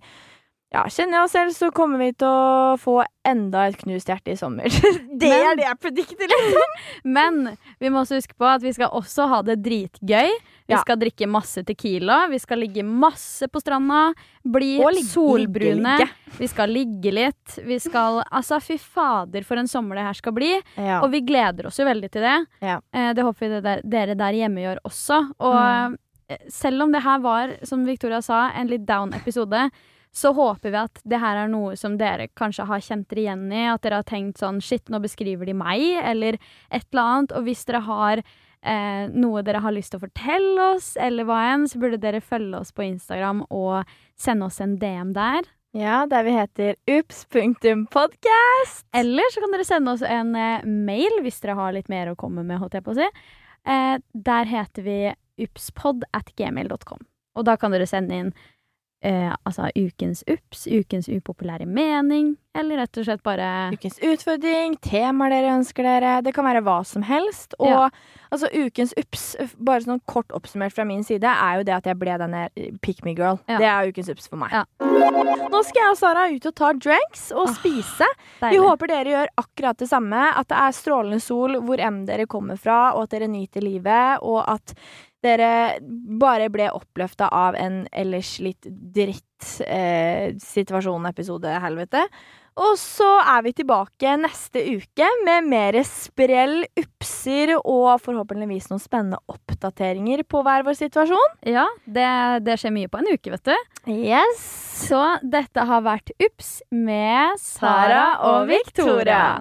ja, 0.73 0.81
kjenner 0.91 1.19
jeg 1.21 1.23
oss 1.23 1.31
selv, 1.31 1.53
så 1.55 1.69
kommer 1.71 1.97
vi 2.01 2.11
til 2.11 2.27
å 2.27 2.75
få 2.81 2.97
enda 3.27 3.67
et 3.69 3.77
knust 3.79 4.07
hjerte 4.11 4.33
i 4.33 4.35
sommer. 4.39 4.67
det 5.21 5.29
Men- 5.31 5.45
er 5.51 5.55
det 5.55 5.63
jeg 5.67 5.79
predikter, 5.79 6.27
liksom. 6.33 6.73
Men 7.17 7.57
vi 7.79 7.89
må 7.93 8.01
også 8.03 8.17
huske 8.19 8.35
på 8.37 8.45
at 8.49 8.61
vi 8.65 8.73
skal 8.75 8.91
også 8.91 9.27
ha 9.31 9.41
det 9.47 9.61
dritgøy. 9.63 10.29
Vi 10.67 10.73
Ja. 10.75 10.81
skal 10.83 10.97
drikke 10.99 11.23
masse 11.31 11.61
Tequila. 11.63 12.27
Vi 12.27 12.37
skal 12.43 12.59
ligge 12.59 12.83
masse 12.83 13.47
på 13.47 13.61
stranda. 13.63 14.09
Bli 14.43 14.73
ligge- 14.83 15.05
solbrune. 15.07 15.93
ligge, 16.01 16.09
Vi 16.41 16.47
skal 16.51 16.69
ligge 16.75 17.13
litt. 17.15 17.55
Vi 17.63 17.77
skal 17.79 18.19
Altså, 18.27 18.59
fy 18.61 18.75
fader, 18.77 19.45
for 19.47 19.55
en 19.55 19.67
sommer 19.71 19.95
det 19.95 20.03
her 20.03 20.13
skal 20.19 20.33
bli. 20.35 20.51
Ja. 20.75 20.99
Og 21.01 21.11
vi 21.15 21.21
gleder 21.21 21.67
oss 21.71 21.79
jo 21.79 21.85
veldig 21.87 22.11
til 22.11 22.21
det. 22.27 22.35
Ja. 22.61 22.81
Eh, 22.91 23.13
det 23.15 23.23
håper 23.23 23.39
vi 23.39 23.53
det 23.55 23.63
der, 23.63 23.81
dere 23.87 24.15
der 24.19 24.33
hjemme 24.35 24.59
gjør 24.65 24.83
også. 24.83 25.21
Og 25.39 25.55
Mm. 25.55 25.97
eh, 26.29 26.37
selv 26.51 26.83
om 26.83 26.91
det 26.91 27.03
her 27.03 27.19
var, 27.19 27.55
som 27.63 27.85
Victoria 27.85 28.19
sa, 28.21 28.49
en 28.53 28.67
litt 28.67 28.85
down 28.85 29.13
episode, 29.13 29.69
så 30.17 30.31
håper 30.33 30.73
vi 30.73 30.79
at 30.79 31.01
det 31.05 31.19
her 31.21 31.43
er 31.43 31.51
noe 31.51 31.75
som 31.77 31.97
dere 31.99 32.25
kanskje 32.37 32.65
har 32.65 32.81
kjent 32.81 33.05
dere 33.11 33.23
igjen 33.27 33.45
i. 33.53 33.67
At 33.69 33.83
dere 33.85 34.01
har 34.01 34.07
tenkt 34.07 34.41
sånn 34.41 34.59
Shit, 34.63 34.87
nå 34.89 35.01
beskriver 35.03 35.45
de 35.45 35.53
meg, 35.57 35.83
eller 36.01 36.39
et 36.73 36.87
eller 36.89 37.03
annet. 37.03 37.35
Og 37.37 37.45
hvis 37.45 37.61
dere 37.69 37.83
har 37.85 38.21
eh, 38.23 39.03
noe 39.13 39.43
dere 39.45 39.61
har 39.61 39.75
lyst 39.75 39.93
til 39.93 40.01
å 40.01 40.05
fortelle 40.07 40.71
oss, 40.73 40.95
eller 40.97 41.27
hva 41.27 41.43
enn, 41.51 41.67
så 41.69 41.81
burde 41.83 42.01
dere 42.01 42.23
følge 42.25 42.63
oss 42.63 42.73
på 42.73 42.87
Instagram 42.87 43.45
og 43.53 43.93
sende 44.17 44.49
oss 44.49 44.57
en 44.63 44.77
DM 44.81 45.13
der. 45.17 45.45
ja, 45.77 46.05
der 46.09 46.25
vi 46.25 46.33
heter 46.33 46.75
ups.podcast. 46.97 48.87
Eller 48.97 49.33
så 49.33 49.43
kan 49.43 49.53
dere 49.53 49.67
sende 49.69 49.93
oss 49.93 50.01
en 50.01 50.33
eh, 50.35 50.65
mail 50.65 51.21
hvis 51.21 51.43
dere 51.43 51.59
har 51.59 51.77
litt 51.77 51.93
mer 51.93 52.09
å 52.09 52.17
komme 52.17 52.41
med. 52.41 52.57
holdt 52.63 52.79
jeg 52.79 52.87
på 52.87 52.95
å 52.95 52.97
si. 52.97 53.11
Eh, 53.69 53.95
der 54.13 54.49
heter 54.49 54.81
vi 54.81 54.99
upspod 55.45 56.07
at 56.17 56.33
gmail.com. 56.33 57.05
Og 57.37 57.45
da 57.45 57.53
kan 57.61 57.69
dere 57.69 57.85
sende 57.85 58.17
inn 58.17 58.31
altså 59.03 59.69
ukens 59.77 60.23
ups, 60.27 60.65
ukens 60.67 61.07
upopulære 61.07 61.67
mening, 61.69 62.35
eller 62.57 62.79
rett 62.81 62.97
og 62.97 63.05
slett 63.05 63.21
bare 63.21 63.47
Ukens 63.75 63.99
utfordring, 64.01 64.77
temaer 64.81 65.29
dere 65.29 65.51
ønsker 65.59 65.85
dere. 65.85 66.15
Det 66.25 66.33
kan 66.33 66.47
være 66.47 66.63
hva 66.65 66.79
som 66.85 67.03
helst. 67.05 67.53
Og 67.59 67.67
Ja. 67.69 67.89
altså, 68.31 68.49
ukens 68.49 68.93
ups, 68.97 69.35
bare 69.59 69.81
sånn 69.85 70.01
kort 70.07 70.33
oppsummert 70.33 70.73
fra 70.73 70.83
min 70.83 71.03
side, 71.03 71.23
er 71.29 71.57
jo 71.59 71.63
det 71.63 71.75
at 71.75 71.85
jeg 71.85 71.99
ble 71.99 72.17
denne 72.17 72.49
eh, 72.57 72.71
pick 72.81 73.05
me 73.05 73.13
girl. 73.13 73.37
Ja. 73.47 73.57
Det 73.61 73.67
er 73.69 73.91
ukens 73.91 74.09
ups 74.09 74.27
for 74.27 74.37
meg. 74.37 74.51
Ja. 74.51 74.65
Nå 74.81 75.61
skal 75.63 75.83
jeg 75.83 75.91
og 75.91 75.97
Sara 75.97 76.25
ut 76.33 76.45
og 76.49 76.55
ta 76.55 76.73
drinks 76.73 77.31
og 77.31 77.47
ah, 77.47 77.53
spise. 77.53 78.07
Vi 78.41 78.57
håper 78.57 78.87
dere 78.87 79.13
gjør 79.13 79.27
akkurat 79.37 79.77
det 79.77 79.89
samme. 79.89 80.33
At 80.35 80.47
det 80.49 80.57
er 80.57 80.73
strålende 80.75 81.21
sol 81.21 81.59
hvor 81.61 81.79
enn 81.79 82.05
dere 82.09 82.25
kommer 82.25 82.57
fra, 82.57 82.95
og 82.95 83.03
at 83.05 83.13
dere 83.13 83.29
nyter 83.29 83.61
livet. 83.61 84.17
Og 84.25 84.41
at 84.47 84.73
dere 85.25 85.79
bare 86.19 86.49
ble 86.53 86.69
oppløfta 86.73 87.29
av 87.33 87.57
en 87.57 87.85
ellers 87.91 88.37
litt 88.43 88.67
dritt 88.67 89.61
eh, 89.65 90.35
situasjon, 90.41 91.07
episode, 91.09 91.55
helvete. 91.63 92.05
Og 92.57 92.73
så 92.81 93.07
er 93.21 93.43
vi 93.45 93.51
tilbake 93.59 94.15
neste 94.17 94.63
uke 94.65 95.07
med 95.27 95.45
mer 95.45 95.77
sprell, 95.85 96.63
upser 96.79 97.53
og 97.59 97.99
forhåpentligvis 98.01 98.71
noen 98.71 98.81
spennende 98.81 99.19
oppdateringer 99.29 100.23
på 100.25 100.41
hver 100.45 100.65
vår 100.65 100.79
situasjon. 100.79 101.37
Ja, 101.45 101.67
det, 101.85 102.07
det 102.47 102.57
skjer 102.57 102.73
mye 102.73 102.89
på 102.89 103.01
en 103.01 103.11
uke, 103.13 103.35
vet 103.35 103.51
du. 103.51 103.53
Yes. 103.93 104.41
Så 104.87 105.03
dette 105.21 105.67
har 105.69 105.85
vært 105.85 106.11
Ups 106.17 106.57
med 106.73 107.37
Sara 107.41 108.17
og. 108.25 108.49
Victoria. 108.49 109.37